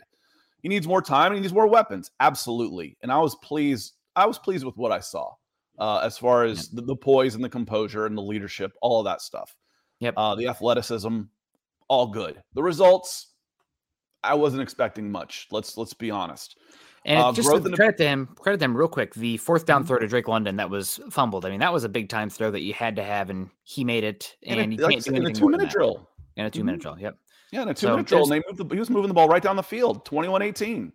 He 0.63 0.69
needs 0.69 0.88
more 0.88 1.01
time 1.01 1.27
and 1.27 1.36
he 1.36 1.41
needs 1.41 1.53
more 1.53 1.67
weapons. 1.67 2.10
Absolutely. 2.21 2.97
And 3.03 3.12
I 3.12 3.17
was 3.17 3.36
pleased. 3.36 3.93
I 4.15 4.25
was 4.25 4.39
pleased 4.39 4.65
with 4.65 4.77
what 4.77 4.93
I 4.93 4.99
saw 4.99 5.34
uh, 5.77 5.99
as 5.99 6.17
far 6.17 6.45
as 6.45 6.69
the, 6.69 6.82
the, 6.82 6.95
poise 6.95 7.36
and 7.36 7.43
the 7.43 7.49
composure 7.49 8.06
and 8.06 8.17
the 8.17 8.21
leadership, 8.21 8.71
all 8.82 8.99
of 8.99 9.06
that 9.06 9.21
stuff. 9.21 9.56
Yep. 9.99 10.13
Uh, 10.15 10.36
the 10.36 10.47
athleticism, 10.47 11.21
all 11.89 12.08
good. 12.08 12.41
The 12.53 12.63
results, 12.63 13.34
I 14.23 14.36
wasn't 14.36 14.62
expecting 14.62 15.12
much. 15.12 15.47
Let's 15.51 15.77
let's 15.77 15.93
be 15.93 16.12
honest. 16.12 16.58
And 17.05 17.19
uh, 17.19 17.31
just 17.33 17.49
to 17.49 17.69
credit 17.71 17.97
to 17.97 18.07
him, 18.07 18.27
credit 18.39 18.59
to 18.59 18.65
him 18.65 18.77
real 18.77 18.87
quick. 18.87 19.13
The 19.13 19.37
fourth 19.37 19.65
down 19.65 19.81
mm-hmm. 19.81 19.87
throw 19.87 19.99
to 19.99 20.07
Drake 20.07 20.27
London 20.27 20.55
that 20.55 20.69
was 20.69 20.99
fumbled. 21.09 21.45
I 21.45 21.49
mean, 21.49 21.59
that 21.59 21.73
was 21.73 21.83
a 21.83 21.89
big 21.89 22.09
time 22.09 22.29
throw 22.29 22.49
that 22.51 22.61
you 22.61 22.73
had 22.73 22.95
to 22.95 23.03
have, 23.03 23.29
and 23.29 23.49
he 23.63 23.83
made 23.83 24.03
it. 24.03 24.35
And, 24.43 24.59
and 24.59 24.71
you 24.71 24.79
can't 24.79 25.03
do 25.03 25.11
anything 25.11 25.15
in 25.15 25.25
a 25.25 25.33
two 25.33 25.49
minute 25.49 25.69
drill. 25.69 26.09
In 26.37 26.45
a 26.45 26.49
two 26.49 26.63
minute 26.63 26.79
mm-hmm. 26.79 26.95
drill. 26.95 26.99
Yep. 26.99 27.17
Yeah, 27.51 27.61
in 27.63 27.69
a 27.69 27.73
two 27.73 27.87
so 27.87 27.89
minute 27.91 28.07
drill. 28.07 28.23
And 28.23 28.31
they 28.31 28.41
moved 28.47 28.57
the, 28.57 28.73
he 28.73 28.79
was 28.79 28.89
moving 28.89 29.09
the 29.09 29.13
ball 29.13 29.27
right 29.27 29.43
down 29.43 29.55
the 29.55 29.63
field, 29.63 30.05
21 30.05 30.41
18. 30.41 30.93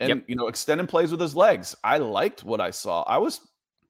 And, 0.00 0.08
yep. 0.08 0.24
you 0.26 0.36
know, 0.36 0.48
extending 0.48 0.86
plays 0.86 1.10
with 1.10 1.20
his 1.20 1.34
legs. 1.34 1.74
I 1.82 1.98
liked 1.98 2.44
what 2.44 2.60
I 2.60 2.70
saw. 2.70 3.02
I 3.02 3.18
was 3.18 3.40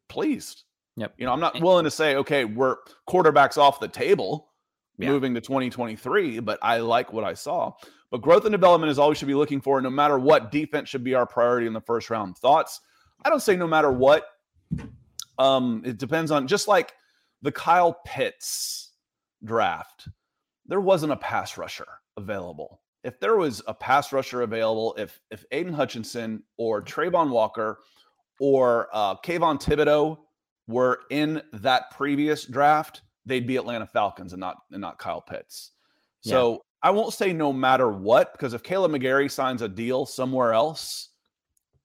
pleased. 0.08 0.64
Yep. 0.96 1.14
You 1.16 1.26
know, 1.26 1.32
I'm 1.32 1.40
not 1.40 1.60
willing 1.60 1.84
to 1.84 1.90
say, 1.90 2.16
okay, 2.16 2.44
we're 2.44 2.76
quarterbacks 3.08 3.56
off 3.56 3.80
the 3.80 3.88
table 3.88 4.50
yeah. 4.98 5.08
moving 5.08 5.34
to 5.34 5.40
2023, 5.40 6.40
but 6.40 6.58
I 6.62 6.78
like 6.78 7.12
what 7.12 7.24
I 7.24 7.34
saw. 7.34 7.72
But 8.12 8.20
growth 8.20 8.44
and 8.44 8.52
development 8.52 8.90
is 8.90 8.98
all 8.98 9.08
we 9.08 9.14
should 9.14 9.26
be 9.26 9.34
looking 9.34 9.62
for. 9.62 9.80
No 9.80 9.88
matter 9.88 10.18
what, 10.18 10.52
defense 10.52 10.90
should 10.90 11.02
be 11.02 11.14
our 11.14 11.26
priority 11.26 11.66
in 11.66 11.72
the 11.72 11.80
first 11.80 12.10
round. 12.10 12.36
Thoughts? 12.36 12.82
I 13.24 13.30
don't 13.30 13.40
say 13.40 13.56
no 13.56 13.66
matter 13.66 13.90
what. 13.90 14.26
Um, 15.38 15.82
it 15.84 15.96
depends 15.96 16.30
on 16.30 16.46
just 16.46 16.68
like 16.68 16.92
the 17.40 17.50
Kyle 17.50 18.00
Pitts 18.04 18.92
draft, 19.42 20.08
there 20.66 20.82
wasn't 20.82 21.12
a 21.12 21.16
pass 21.16 21.56
rusher 21.56 21.88
available. 22.18 22.82
If 23.02 23.18
there 23.18 23.36
was 23.36 23.62
a 23.66 23.72
pass 23.72 24.12
rusher 24.12 24.42
available, 24.42 24.94
if 24.98 25.18
if 25.30 25.46
Aidan 25.50 25.72
Hutchinson 25.72 26.42
or 26.58 26.82
Travon 26.82 27.30
Walker 27.30 27.80
or 28.38 28.88
uh, 28.92 29.16
Kayvon 29.16 29.60
Thibodeaux 29.60 30.18
were 30.68 31.00
in 31.10 31.40
that 31.54 31.90
previous 31.92 32.44
draft, 32.44 33.00
they'd 33.24 33.46
be 33.46 33.56
Atlanta 33.56 33.86
Falcons 33.86 34.34
and 34.34 34.40
not 34.40 34.58
and 34.70 34.82
not 34.82 34.98
Kyle 34.98 35.22
Pitts. 35.22 35.70
So. 36.20 36.62
I 36.82 36.90
won't 36.90 37.14
say 37.14 37.32
no 37.32 37.52
matter 37.52 37.90
what, 37.90 38.32
because 38.32 38.54
if 38.54 38.62
Kaleb 38.62 38.90
McGary 38.90 39.30
signs 39.30 39.62
a 39.62 39.68
deal 39.68 40.04
somewhere 40.04 40.52
else, 40.52 41.10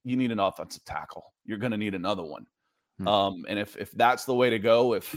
you 0.03 0.15
need 0.17 0.31
an 0.31 0.39
offensive 0.39 0.83
tackle. 0.85 1.33
You're 1.45 1.59
going 1.59 1.71
to 1.71 1.77
need 1.77 1.93
another 1.93 2.23
one. 2.23 2.45
Hmm. 2.99 3.07
Um, 3.07 3.45
and 3.47 3.59
if 3.59 3.77
if 3.77 3.91
that's 3.91 4.25
the 4.25 4.33
way 4.33 4.49
to 4.49 4.59
go, 4.59 4.93
if 4.93 5.15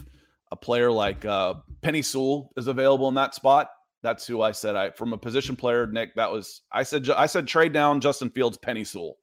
a 0.51 0.57
player 0.57 0.91
like 0.91 1.25
uh, 1.25 1.55
Penei 1.83 2.05
Sewell 2.05 2.51
is 2.57 2.67
available 2.67 3.09
in 3.09 3.15
that 3.15 3.35
spot, 3.35 3.71
that's 4.03 4.27
who 4.27 4.43
I 4.43 4.53
said. 4.53 4.77
I 4.77 4.91
from 4.91 5.13
a 5.13 5.19
position 5.19 5.57
player, 5.57 5.87
Nick. 5.87 6.15
That 6.15 6.31
was 6.31 6.63
I 6.73 6.83
said. 6.83 7.09
I 7.11 7.27
said 7.27 7.47
trade 7.47 7.73
down 7.73 8.01
Justin 8.01 8.31
Fields, 8.31 8.59
Penei 8.59 8.87
Sewell 8.87 9.17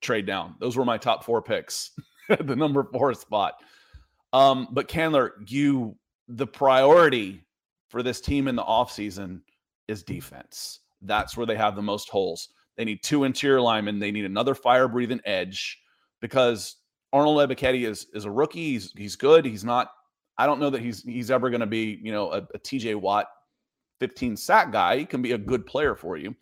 trade 0.00 0.26
down. 0.26 0.56
Those 0.60 0.76
were 0.76 0.84
my 0.84 0.96
top 0.96 1.24
four 1.24 1.42
picks, 1.42 1.90
the 2.28 2.56
number 2.56 2.84
four 2.84 3.12
spot. 3.14 3.54
Um, 4.32 4.68
but 4.70 4.88
Candler, 4.88 5.32
you 5.46 5.96
the 6.28 6.46
priority 6.46 7.44
for 7.88 8.02
this 8.02 8.20
team 8.20 8.48
in 8.48 8.54
the 8.54 8.62
offseason 8.62 9.40
is 9.90 10.02
defense. 10.02 10.80
That's 11.02 11.36
where 11.36 11.46
they 11.46 11.56
have 11.56 11.76
the 11.76 11.82
most 11.82 12.08
holes. 12.08 12.50
They 12.76 12.84
need 12.84 13.02
two 13.02 13.24
interior 13.24 13.60
linemen. 13.60 13.98
They 13.98 14.10
need 14.10 14.24
another 14.24 14.54
fire 14.54 14.88
breathing 14.88 15.20
edge 15.24 15.80
because 16.20 16.76
Arnold 17.12 17.38
Ebiketie 17.38 17.86
is 17.86 18.06
is 18.14 18.24
a 18.24 18.30
rookie. 18.30 18.72
He's 18.72 18.92
he's 18.96 19.16
good. 19.16 19.44
He's 19.44 19.64
not. 19.64 19.90
I 20.38 20.46
don't 20.46 20.60
know 20.60 20.70
that 20.70 20.80
he's 20.80 21.02
he's 21.02 21.30
ever 21.30 21.50
going 21.50 21.60
to 21.60 21.66
be 21.66 22.00
you 22.02 22.12
know 22.12 22.32
a, 22.32 22.38
a 22.54 22.58
TJ 22.58 22.96
Watt 22.96 23.26
15 24.00 24.36
sack 24.36 24.72
guy. 24.72 24.98
He 24.98 25.04
can 25.04 25.22
be 25.22 25.32
a 25.32 25.38
good 25.38 25.66
player 25.66 25.94
for 25.94 26.16
you. 26.16 26.34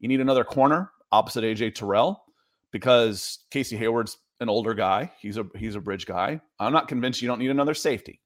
You 0.00 0.08
need 0.08 0.20
another 0.20 0.44
corner 0.44 0.90
opposite 1.10 1.44
AJ 1.44 1.74
Terrell 1.74 2.24
because 2.70 3.40
Casey 3.50 3.76
Hayward's 3.76 4.18
an 4.40 4.48
older 4.48 4.74
guy. 4.74 5.10
He's 5.20 5.36
a 5.36 5.46
he's 5.56 5.76
a 5.76 5.80
bridge 5.80 6.06
guy. 6.06 6.40
I'm 6.58 6.72
not 6.72 6.88
convinced 6.88 7.22
you 7.22 7.28
don't 7.28 7.38
need 7.38 7.50
another 7.50 7.74
safety. 7.74 8.20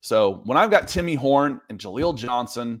So 0.00 0.42
when 0.44 0.56
I've 0.56 0.70
got 0.70 0.86
Timmy 0.86 1.16
Horne 1.16 1.60
and 1.68 1.78
Jaleel 1.78 2.16
Johnson 2.16 2.80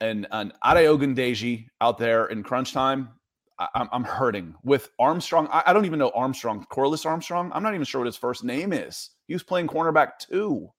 and 0.00 0.26
and 0.30 0.52
Ade 0.64 0.86
Ogundeji 0.86 1.66
out 1.80 1.98
there 1.98 2.26
in 2.26 2.42
crunch 2.42 2.72
time, 2.72 3.10
I, 3.58 3.68
am 3.74 3.88
I'm 3.92 4.04
hurting 4.04 4.54
with 4.64 4.90
Armstrong. 4.98 5.48
I, 5.50 5.62
I, 5.66 5.72
don't 5.72 5.84
even 5.84 5.98
know 5.98 6.10
Armstrong, 6.14 6.64
Corliss 6.70 7.04
Armstrong. 7.06 7.50
I'm 7.54 7.62
not 7.62 7.74
even 7.74 7.84
sure 7.84 8.00
what 8.00 8.06
his 8.06 8.16
first 8.16 8.42
name 8.42 8.72
is. 8.72 9.10
He 9.26 9.34
was 9.34 9.42
playing 9.42 9.68
cornerback 9.68 10.18
too. 10.18 10.70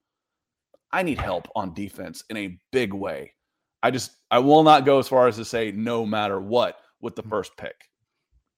I 0.91 1.03
need 1.03 1.19
help 1.19 1.47
on 1.55 1.73
defense 1.73 2.23
in 2.29 2.37
a 2.37 2.57
big 2.71 2.93
way. 2.93 3.33
I 3.83 3.91
just 3.91 4.11
I 4.29 4.39
will 4.39 4.63
not 4.63 4.85
go 4.85 4.99
as 4.99 5.07
far 5.07 5.27
as 5.27 5.37
to 5.37 5.45
say 5.45 5.71
no 5.71 6.05
matter 6.05 6.39
what 6.39 6.77
with 7.01 7.15
the 7.15 7.23
mm. 7.23 7.29
first 7.29 7.55
pick. 7.57 7.75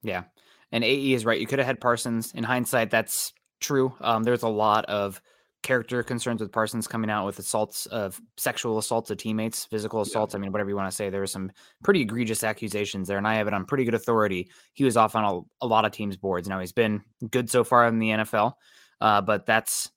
Yeah. 0.02 0.23
And 0.71 0.84
AE 0.84 1.13
is 1.13 1.26
right. 1.26 1.39
You 1.39 1.47
could 1.47 1.60
have 1.60 1.67
had 1.67 1.80
Parsons. 1.80 2.34
In 2.34 2.43
hindsight, 2.43 2.89
that's 2.89 3.34
true. 3.62 3.93
Um, 4.02 4.23
there's 4.23 4.43
a 4.43 4.49
lot 4.49 4.86
of 4.86 5.21
character 5.63 6.04
concerns 6.04 6.41
with 6.41 6.52
Parsons 6.52 6.88
coming 6.88 7.10
out 7.10 7.26
with 7.26 7.39
assaults 7.39 7.86
of 7.88 8.21
sexual 8.38 8.78
assaults 8.78 9.10
of 9.10 9.17
teammates, 9.17 9.65
physical 9.65 10.02
assaults. 10.02 10.34
Yeah. 10.34 10.38
I 10.38 10.41
mean, 10.41 10.52
whatever 10.52 10.69
you 10.69 10.76
want 10.76 10.91
to 10.91 10.95
say. 10.95 11.10
There 11.10 11.21
were 11.21 11.28
some 11.28 11.52
pretty 11.84 12.02
egregious 12.02 12.43
accusations 12.43 13.08
there, 13.08 13.17
and 13.17 13.28
I 13.28 13.36
have 13.36 13.47
it 13.47 13.54
on 13.54 13.65
pretty 13.65 13.86
good 13.86 13.95
authority. 13.95 14.49
He 14.73 14.84
was 14.84 14.97
off 14.97 15.15
on 15.15 15.23
a, 15.23 15.65
a 15.65 15.67
lot 15.67 15.86
of 15.86 15.91
teams' 15.91 16.17
boards. 16.17 16.47
Now 16.47 16.60
he's 16.60 16.73
been 16.73 17.02
good 17.32 17.49
so 17.49 17.63
far 17.63 17.88
in 17.88 17.99
the 17.99 18.10
NFL, 18.10 18.54
uh, 19.02 19.21
but 19.21 19.45
that's 19.45 19.89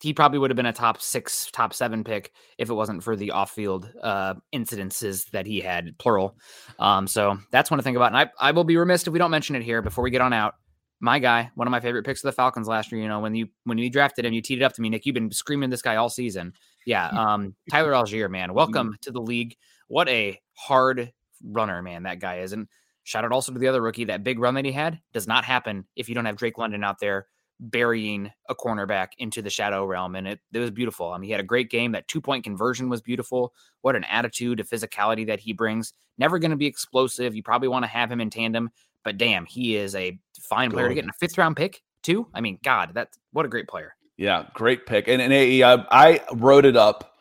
he 0.00 0.12
probably 0.12 0.38
would 0.38 0.50
have 0.50 0.56
been 0.56 0.66
a 0.66 0.72
top 0.72 1.00
six, 1.00 1.50
top 1.52 1.74
seven 1.74 2.04
pick 2.04 2.32
if 2.56 2.70
it 2.70 2.74
wasn't 2.74 3.02
for 3.02 3.16
the 3.16 3.32
off-field 3.32 3.90
uh, 4.02 4.34
incidences 4.54 5.28
that 5.30 5.46
he 5.46 5.60
had, 5.60 5.96
plural. 5.98 6.36
Um, 6.78 7.06
so 7.06 7.38
that's 7.50 7.70
one 7.70 7.78
to 7.78 7.84
think 7.84 7.96
about. 7.96 8.12
And 8.12 8.16
I, 8.16 8.30
I 8.38 8.52
will 8.52 8.64
be 8.64 8.76
remiss 8.76 9.06
if 9.06 9.12
we 9.12 9.18
don't 9.18 9.30
mention 9.30 9.56
it 9.56 9.62
here 9.62 9.82
before 9.82 10.04
we 10.04 10.10
get 10.10 10.20
on 10.20 10.32
out. 10.32 10.54
My 11.00 11.18
guy, 11.18 11.50
one 11.54 11.68
of 11.68 11.70
my 11.70 11.80
favorite 11.80 12.04
picks 12.04 12.24
of 12.24 12.28
the 12.28 12.32
Falcons 12.32 12.66
last 12.66 12.90
year. 12.90 13.00
You 13.00 13.08
know, 13.08 13.20
when 13.20 13.34
you 13.34 13.48
when 13.64 13.78
you 13.78 13.88
drafted 13.88 14.24
him, 14.24 14.32
you 14.32 14.42
teed 14.42 14.60
it 14.60 14.64
up 14.64 14.72
to 14.74 14.82
me, 14.82 14.88
Nick. 14.88 15.06
You've 15.06 15.14
been 15.14 15.30
screaming 15.30 15.70
this 15.70 15.82
guy 15.82 15.96
all 15.96 16.08
season. 16.08 16.52
Yeah, 16.86 17.08
um, 17.12 17.54
Tyler 17.70 17.92
Allgeier, 17.92 18.30
man, 18.30 18.54
welcome 18.54 18.96
to 19.02 19.10
the 19.10 19.20
league. 19.20 19.56
What 19.86 20.08
a 20.08 20.40
hard 20.54 21.12
runner, 21.44 21.82
man, 21.82 22.02
that 22.04 22.20
guy 22.20 22.40
is. 22.40 22.52
And 22.52 22.66
shout 23.04 23.24
out 23.24 23.32
also 23.32 23.52
to 23.52 23.58
the 23.58 23.68
other 23.68 23.80
rookie. 23.80 24.04
That 24.04 24.24
big 24.24 24.38
run 24.38 24.54
that 24.54 24.64
he 24.64 24.72
had 24.72 25.00
does 25.12 25.26
not 25.26 25.44
happen 25.44 25.86
if 25.96 26.08
you 26.08 26.14
don't 26.14 26.24
have 26.24 26.36
Drake 26.36 26.58
London 26.58 26.84
out 26.84 26.98
there 27.00 27.26
burying 27.60 28.30
a 28.48 28.54
cornerback 28.54 29.08
into 29.18 29.42
the 29.42 29.50
shadow 29.50 29.84
realm. 29.84 30.14
And 30.14 30.28
it, 30.28 30.40
it 30.52 30.58
was 30.58 30.70
beautiful. 30.70 31.12
I 31.12 31.18
mean, 31.18 31.26
he 31.26 31.32
had 31.32 31.40
a 31.40 31.44
great 31.44 31.70
game. 31.70 31.92
That 31.92 32.08
two 32.08 32.20
point 32.20 32.44
conversion 32.44 32.88
was 32.88 33.00
beautiful. 33.00 33.52
What 33.82 33.96
an 33.96 34.04
attitude, 34.04 34.60
a 34.60 34.64
physicality 34.64 35.26
that 35.26 35.40
he 35.40 35.52
brings. 35.52 35.92
Never 36.18 36.38
going 36.38 36.50
to 36.50 36.56
be 36.56 36.66
explosive. 36.66 37.34
You 37.34 37.42
probably 37.42 37.68
want 37.68 37.84
to 37.84 37.90
have 37.90 38.10
him 38.10 38.20
in 38.20 38.30
tandem, 38.30 38.70
but 39.04 39.18
damn, 39.18 39.46
he 39.46 39.76
is 39.76 39.94
a 39.94 40.18
fine 40.40 40.70
player 40.70 40.88
to 40.88 40.94
get 40.94 41.04
in 41.04 41.10
a 41.10 41.18
fifth 41.20 41.38
round 41.38 41.56
pick, 41.56 41.82
too. 42.02 42.26
I 42.34 42.40
mean, 42.40 42.58
God, 42.62 42.92
that's 42.94 43.18
what 43.32 43.46
a 43.46 43.48
great 43.48 43.68
player. 43.68 43.94
Yeah, 44.16 44.46
great 44.54 44.86
pick. 44.86 45.08
And, 45.08 45.22
and 45.22 45.32
AE, 45.32 45.62
I, 45.62 45.86
I 45.90 46.20
wrote 46.34 46.64
it 46.64 46.76
up 46.76 47.16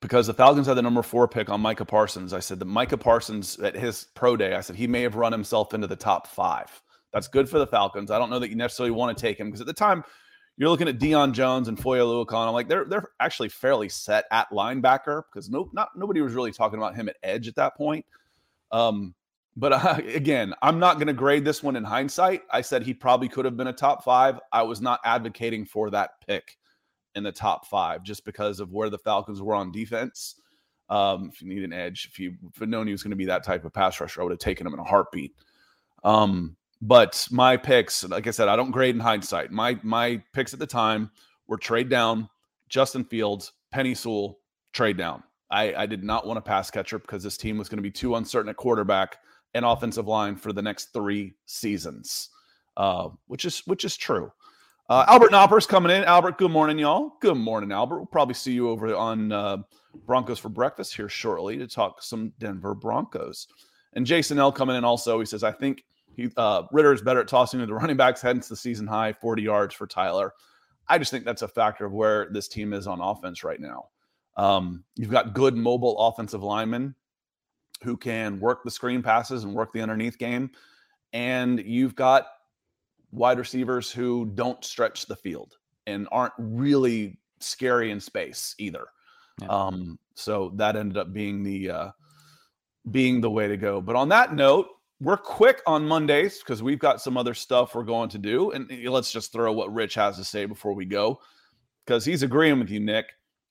because 0.00 0.28
the 0.28 0.34
Falcons 0.34 0.66
had 0.66 0.74
the 0.74 0.82
number 0.82 1.02
four 1.02 1.26
pick 1.26 1.50
on 1.50 1.60
Micah 1.60 1.84
Parsons. 1.84 2.32
I 2.32 2.40
said 2.40 2.60
that 2.60 2.66
Micah 2.66 2.96
Parsons 2.96 3.58
at 3.58 3.74
his 3.74 4.06
pro 4.14 4.36
day, 4.36 4.54
I 4.54 4.60
said 4.60 4.76
he 4.76 4.86
may 4.86 5.02
have 5.02 5.16
run 5.16 5.32
himself 5.32 5.74
into 5.74 5.86
the 5.86 5.96
top 5.96 6.28
five. 6.28 6.82
That's 7.12 7.28
good 7.28 7.48
for 7.48 7.58
the 7.58 7.66
Falcons. 7.66 8.10
I 8.10 8.18
don't 8.18 8.30
know 8.30 8.38
that 8.38 8.50
you 8.50 8.56
necessarily 8.56 8.92
want 8.92 9.16
to 9.16 9.20
take 9.20 9.38
him 9.40 9.48
because 9.48 9.60
at 9.60 9.66
the 9.66 9.72
time 9.72 10.04
you're 10.56 10.68
looking 10.68 10.88
at 10.88 10.98
Deion 10.98 11.32
Jones 11.32 11.68
and 11.68 11.78
Foye 11.78 11.98
Oluokun. 11.98 12.46
I'm 12.46 12.52
like 12.52 12.68
they're 12.68 12.84
they're 12.84 13.08
actually 13.20 13.48
fairly 13.48 13.88
set 13.88 14.26
at 14.30 14.50
linebacker 14.50 15.22
because 15.32 15.48
no 15.48 15.70
not 15.72 15.90
nobody 15.96 16.20
was 16.20 16.34
really 16.34 16.52
talking 16.52 16.78
about 16.78 16.96
him 16.96 17.08
at 17.08 17.16
edge 17.22 17.48
at 17.48 17.54
that 17.54 17.76
point. 17.76 18.04
Um, 18.70 19.14
but 19.58 19.72
uh, 19.72 20.00
again, 20.14 20.54
I'm 20.62 20.78
not 20.78 20.94
going 20.96 21.08
to 21.08 21.12
grade 21.12 21.44
this 21.44 21.62
one 21.62 21.76
in 21.76 21.84
hindsight. 21.84 22.42
I 22.50 22.60
said 22.60 22.82
he 22.82 22.94
probably 22.94 23.28
could 23.28 23.44
have 23.44 23.56
been 23.56 23.66
a 23.66 23.72
top 23.72 24.04
five. 24.04 24.38
I 24.52 24.62
was 24.62 24.80
not 24.80 25.00
advocating 25.04 25.66
for 25.66 25.90
that 25.90 26.12
pick 26.26 26.56
in 27.14 27.24
the 27.24 27.32
top 27.32 27.66
five 27.66 28.04
just 28.04 28.24
because 28.24 28.60
of 28.60 28.72
where 28.72 28.88
the 28.88 28.98
Falcons 28.98 29.42
were 29.42 29.54
on 29.54 29.72
defense. 29.72 30.36
Um, 30.88 31.30
if 31.32 31.42
you 31.42 31.48
need 31.48 31.64
an 31.64 31.72
edge, 31.72 32.08
if 32.10 32.18
you 32.18 32.34
if 32.54 32.66
known 32.66 32.86
he 32.86 32.92
was 32.92 33.02
going 33.02 33.10
to 33.10 33.16
be 33.16 33.26
that 33.26 33.44
type 33.44 33.64
of 33.64 33.74
pass 33.74 34.00
rusher, 34.00 34.20
I 34.20 34.24
would 34.24 34.32
have 34.32 34.38
taken 34.38 34.66
him 34.66 34.74
in 34.74 34.80
a 34.80 34.84
heartbeat. 34.84 35.34
Um, 36.04 36.56
but 36.80 37.26
my 37.30 37.56
picks, 37.56 38.04
like 38.04 38.26
I 38.26 38.30
said, 38.30 38.48
I 38.48 38.56
don't 38.56 38.70
grade 38.70 38.94
in 38.94 39.00
hindsight. 39.00 39.50
My 39.50 39.78
my 39.82 40.22
picks 40.32 40.54
at 40.54 40.60
the 40.60 40.66
time 40.66 41.10
were 41.48 41.58
trade 41.58 41.90
down, 41.90 42.30
Justin 42.68 43.04
Fields, 43.04 43.52
Penei 43.74 43.96
Sewell, 43.96 44.38
trade 44.72 44.96
down. 44.96 45.24
I, 45.50 45.74
I 45.74 45.86
did 45.86 46.04
not 46.04 46.26
want 46.26 46.38
a 46.38 46.42
pass 46.42 46.70
catcher 46.70 46.98
because 46.98 47.22
this 47.22 47.36
team 47.36 47.58
was 47.58 47.68
going 47.68 47.78
to 47.78 47.82
be 47.82 47.90
too 47.90 48.16
uncertain 48.16 48.50
at 48.50 48.56
quarterback 48.56 49.16
and 49.54 49.64
offensive 49.64 50.06
line 50.06 50.36
for 50.36 50.52
the 50.52 50.62
next 50.62 50.92
three 50.92 51.34
seasons, 51.46 52.30
uh, 52.76 53.08
which 53.26 53.44
is 53.44 53.60
which 53.66 53.84
is 53.84 53.96
true. 53.96 54.32
Uh, 54.88 55.04
Albert 55.06 55.32
Knopper's 55.32 55.66
coming 55.66 55.94
in. 55.94 56.04
Albert, 56.04 56.38
good 56.38 56.50
morning, 56.50 56.78
y'all. 56.78 57.12
Good 57.20 57.36
morning, 57.36 57.72
Albert. 57.72 57.98
We'll 57.98 58.06
probably 58.06 58.34
see 58.34 58.52
you 58.52 58.70
over 58.70 58.94
on 58.94 59.32
uh, 59.32 59.58
Broncos 60.06 60.38
for 60.38 60.48
breakfast 60.48 60.96
here 60.96 61.10
shortly 61.10 61.58
to 61.58 61.66
talk 61.66 62.02
some 62.02 62.32
Denver 62.38 62.74
Broncos. 62.74 63.48
And 63.92 64.06
Jason 64.06 64.38
L 64.38 64.50
coming 64.50 64.76
in 64.76 64.84
also. 64.84 65.20
He 65.20 65.26
says, 65.26 65.44
I 65.44 65.52
think 65.52 65.84
he 66.16 66.30
uh, 66.38 66.62
Ridder 66.72 66.92
is 66.92 67.02
better 67.02 67.20
at 67.20 67.28
tossing 67.28 67.60
to 67.60 67.66
the 67.66 67.74
running 67.74 67.98
backs, 67.98 68.22
hence 68.22 68.48
the 68.48 68.56
season 68.56 68.86
high 68.86 69.12
40 69.12 69.42
yards 69.42 69.74
for 69.74 69.86
Tyler. 69.86 70.32
I 70.88 70.96
just 70.96 71.10
think 71.10 71.24
that's 71.24 71.42
a 71.42 71.48
factor 71.48 71.84
of 71.84 71.92
where 71.92 72.28
this 72.30 72.48
team 72.48 72.72
is 72.72 72.86
on 72.86 73.00
offense 73.00 73.44
right 73.44 73.60
now. 73.60 73.88
Um, 74.38 74.84
you've 74.96 75.10
got 75.10 75.34
good 75.34 75.54
mobile 75.54 75.98
offensive 75.98 76.42
linemen 76.42 76.94
who 77.82 77.96
can 77.96 78.40
work 78.40 78.64
the 78.64 78.70
screen 78.70 79.02
passes 79.02 79.44
and 79.44 79.54
work 79.54 79.72
the 79.72 79.80
underneath 79.80 80.18
game. 80.18 80.50
And 81.12 81.60
you've 81.60 81.94
got 81.94 82.26
wide 83.12 83.38
receivers 83.38 83.90
who 83.90 84.26
don't 84.34 84.64
stretch 84.64 85.06
the 85.06 85.16
field 85.16 85.56
and 85.86 86.08
aren't 86.12 86.34
really 86.38 87.18
scary 87.40 87.90
in 87.90 88.00
space 88.00 88.54
either. 88.58 88.86
Yeah. 89.40 89.48
Um, 89.48 89.98
so 90.14 90.52
that 90.56 90.76
ended 90.76 90.98
up 90.98 91.12
being 91.12 91.42
the 91.42 91.70
uh, 91.70 91.90
being 92.90 93.20
the 93.20 93.30
way 93.30 93.48
to 93.48 93.56
go. 93.56 93.80
But 93.80 93.96
on 93.96 94.08
that 94.10 94.34
note, 94.34 94.68
we're 95.00 95.16
quick 95.16 95.62
on 95.66 95.86
Mondays 95.86 96.38
because 96.38 96.62
we've 96.62 96.78
got 96.78 97.00
some 97.00 97.16
other 97.16 97.34
stuff 97.34 97.74
we're 97.74 97.84
going 97.84 98.08
to 98.10 98.18
do. 98.18 98.50
And 98.50 98.70
eh, 98.70 98.90
let's 98.90 99.12
just 99.12 99.32
throw 99.32 99.52
what 99.52 99.72
Rich 99.72 99.94
has 99.94 100.16
to 100.16 100.24
say 100.24 100.44
before 100.44 100.72
we 100.72 100.84
go, 100.84 101.20
because 101.86 102.04
he's 102.04 102.22
agreeing 102.22 102.58
with 102.58 102.70
you, 102.70 102.80
Nick. 102.80 103.06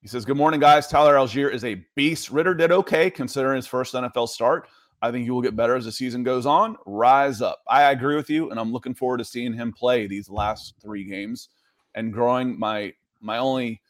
He 0.08 0.10
says, 0.10 0.24
Good 0.24 0.38
morning, 0.38 0.62
guys. 0.62 0.88
Tyler 0.88 1.16
Allgeier 1.16 1.54
is 1.54 1.66
a 1.66 1.84
beast. 1.96 2.32
Ridder 2.32 2.54
did 2.54 2.72
okay 2.72 3.10
considering 3.10 3.58
his 3.58 3.68
first 3.68 3.94
NFL 3.94 4.30
start. 4.30 4.70
I 5.02 5.12
think 5.12 5.26
he 5.26 5.32
will 5.32 5.42
get 5.42 5.58
better 5.58 5.76
as 5.76 5.84
the 5.84 5.92
season 5.92 6.24
goes 6.24 6.46
on. 6.46 6.78
Rise 6.86 7.42
up. 7.42 7.62
I 7.68 7.92
agree 7.92 8.16
with 8.16 8.30
you, 8.30 8.50
and 8.50 8.58
I'm 8.58 8.72
looking 8.72 8.94
forward 8.94 9.18
to 9.18 9.26
seeing 9.26 9.52
him 9.52 9.74
play 9.74 10.08
these 10.08 10.30
last 10.30 10.76
three 10.82 11.04
games 11.04 11.50
and 11.94 12.14
growing. 12.14 12.58
My 12.58 12.94
my 13.20 13.40
only 13.40 13.82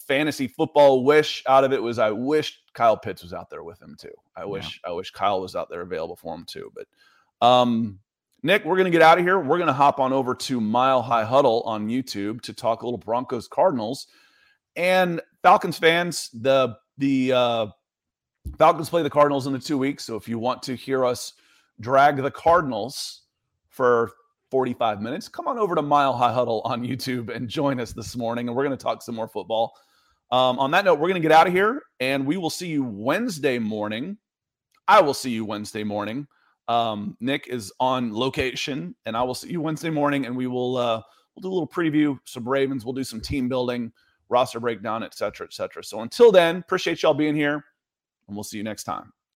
fantasy 0.00 0.48
football 0.48 1.04
wish 1.04 1.44
out 1.46 1.62
of 1.62 1.72
it 1.72 1.80
was 1.80 2.00
I 2.00 2.10
wish 2.10 2.60
Kyle 2.72 2.96
Pitts 2.96 3.22
was 3.22 3.32
out 3.32 3.48
there 3.48 3.62
with 3.62 3.80
him 3.80 3.94
too. 3.96 4.10
I 4.34 4.46
wish 4.46 4.80
yeah. 4.82 4.90
I 4.90 4.92
wish 4.92 5.12
Kyle 5.12 5.40
was 5.40 5.54
out 5.54 5.70
there 5.70 5.82
available 5.82 6.16
for 6.16 6.34
him 6.34 6.46
too. 6.46 6.72
But 6.74 7.46
um, 7.46 8.00
Nick, 8.42 8.64
we're 8.64 8.76
gonna 8.76 8.90
get 8.90 9.02
out 9.02 9.18
of 9.18 9.24
here. 9.24 9.38
We're 9.38 9.60
gonna 9.60 9.72
hop 9.72 10.00
on 10.00 10.12
over 10.12 10.34
to 10.34 10.60
Mile 10.60 11.00
High 11.00 11.24
Huddle 11.24 11.62
on 11.64 11.86
YouTube 11.86 12.40
to 12.40 12.52
talk 12.52 12.82
a 12.82 12.86
little 12.86 12.98
Broncos 12.98 13.46
Cardinals 13.46 14.08
and 14.76 15.20
Falcons 15.42 15.78
fans. 15.78 16.30
The 16.32 16.76
the 16.98 17.32
uh, 17.32 17.66
Falcons 18.58 18.90
play 18.90 19.02
the 19.02 19.10
Cardinals 19.10 19.46
in 19.46 19.52
the 19.52 19.58
two 19.58 19.78
weeks. 19.78 20.04
So 20.04 20.16
if 20.16 20.28
you 20.28 20.38
want 20.38 20.62
to 20.64 20.74
hear 20.74 21.04
us 21.04 21.34
drag 21.80 22.16
the 22.16 22.30
Cardinals 22.30 23.22
for 23.68 24.12
45 24.50 25.00
minutes, 25.00 25.28
come 25.28 25.48
on 25.48 25.58
over 25.58 25.74
to 25.74 25.82
Mile 25.82 26.12
High 26.12 26.32
Huddle 26.32 26.60
on 26.64 26.84
YouTube 26.84 27.34
and 27.34 27.48
join 27.48 27.80
us 27.80 27.92
this 27.92 28.16
morning. 28.16 28.48
And 28.48 28.56
we're 28.56 28.64
going 28.64 28.76
to 28.76 28.82
talk 28.82 29.02
some 29.02 29.14
more 29.14 29.28
football. 29.28 29.72
Um, 30.30 30.58
on 30.58 30.70
that 30.72 30.84
note, 30.84 30.94
we're 30.94 31.08
going 31.08 31.20
to 31.20 31.28
get 31.28 31.32
out 31.32 31.46
of 31.46 31.52
here 31.52 31.82
and 31.98 32.26
we 32.26 32.36
will 32.36 32.50
see 32.50 32.68
you 32.68 32.84
Wednesday 32.84 33.58
morning. 33.58 34.16
I 34.86 35.00
will 35.00 35.14
see 35.14 35.30
you 35.30 35.44
Wednesday 35.44 35.84
morning. 35.84 36.26
Um, 36.68 37.16
Nick 37.20 37.48
is 37.48 37.72
on 37.80 38.14
location 38.14 38.94
and 39.06 39.16
I 39.16 39.22
will 39.22 39.34
see 39.34 39.50
you 39.50 39.60
Wednesday 39.60 39.90
morning 39.90 40.26
and 40.26 40.36
we 40.36 40.46
will 40.46 40.76
uh, 40.76 41.02
we'll 41.34 41.42
do 41.42 41.48
a 41.48 41.54
little 41.54 41.66
preview, 41.66 42.18
some 42.24 42.48
Ravens, 42.48 42.84
we'll 42.84 42.94
do 42.94 43.02
some 43.02 43.20
team 43.20 43.48
building, 43.48 43.92
roster 44.30 44.60
breakdown, 44.60 45.02
et 45.02 45.14
cetera, 45.14 45.46
et 45.46 45.52
cetera. 45.52 45.84
So 45.84 46.00
until 46.00 46.32
then, 46.32 46.56
appreciate 46.56 47.02
y'all 47.02 47.14
being 47.14 47.34
here 47.34 47.64
and 48.28 48.36
we'll 48.36 48.44
see 48.44 48.56
you 48.56 48.64
next 48.64 48.84
time. 48.84 49.12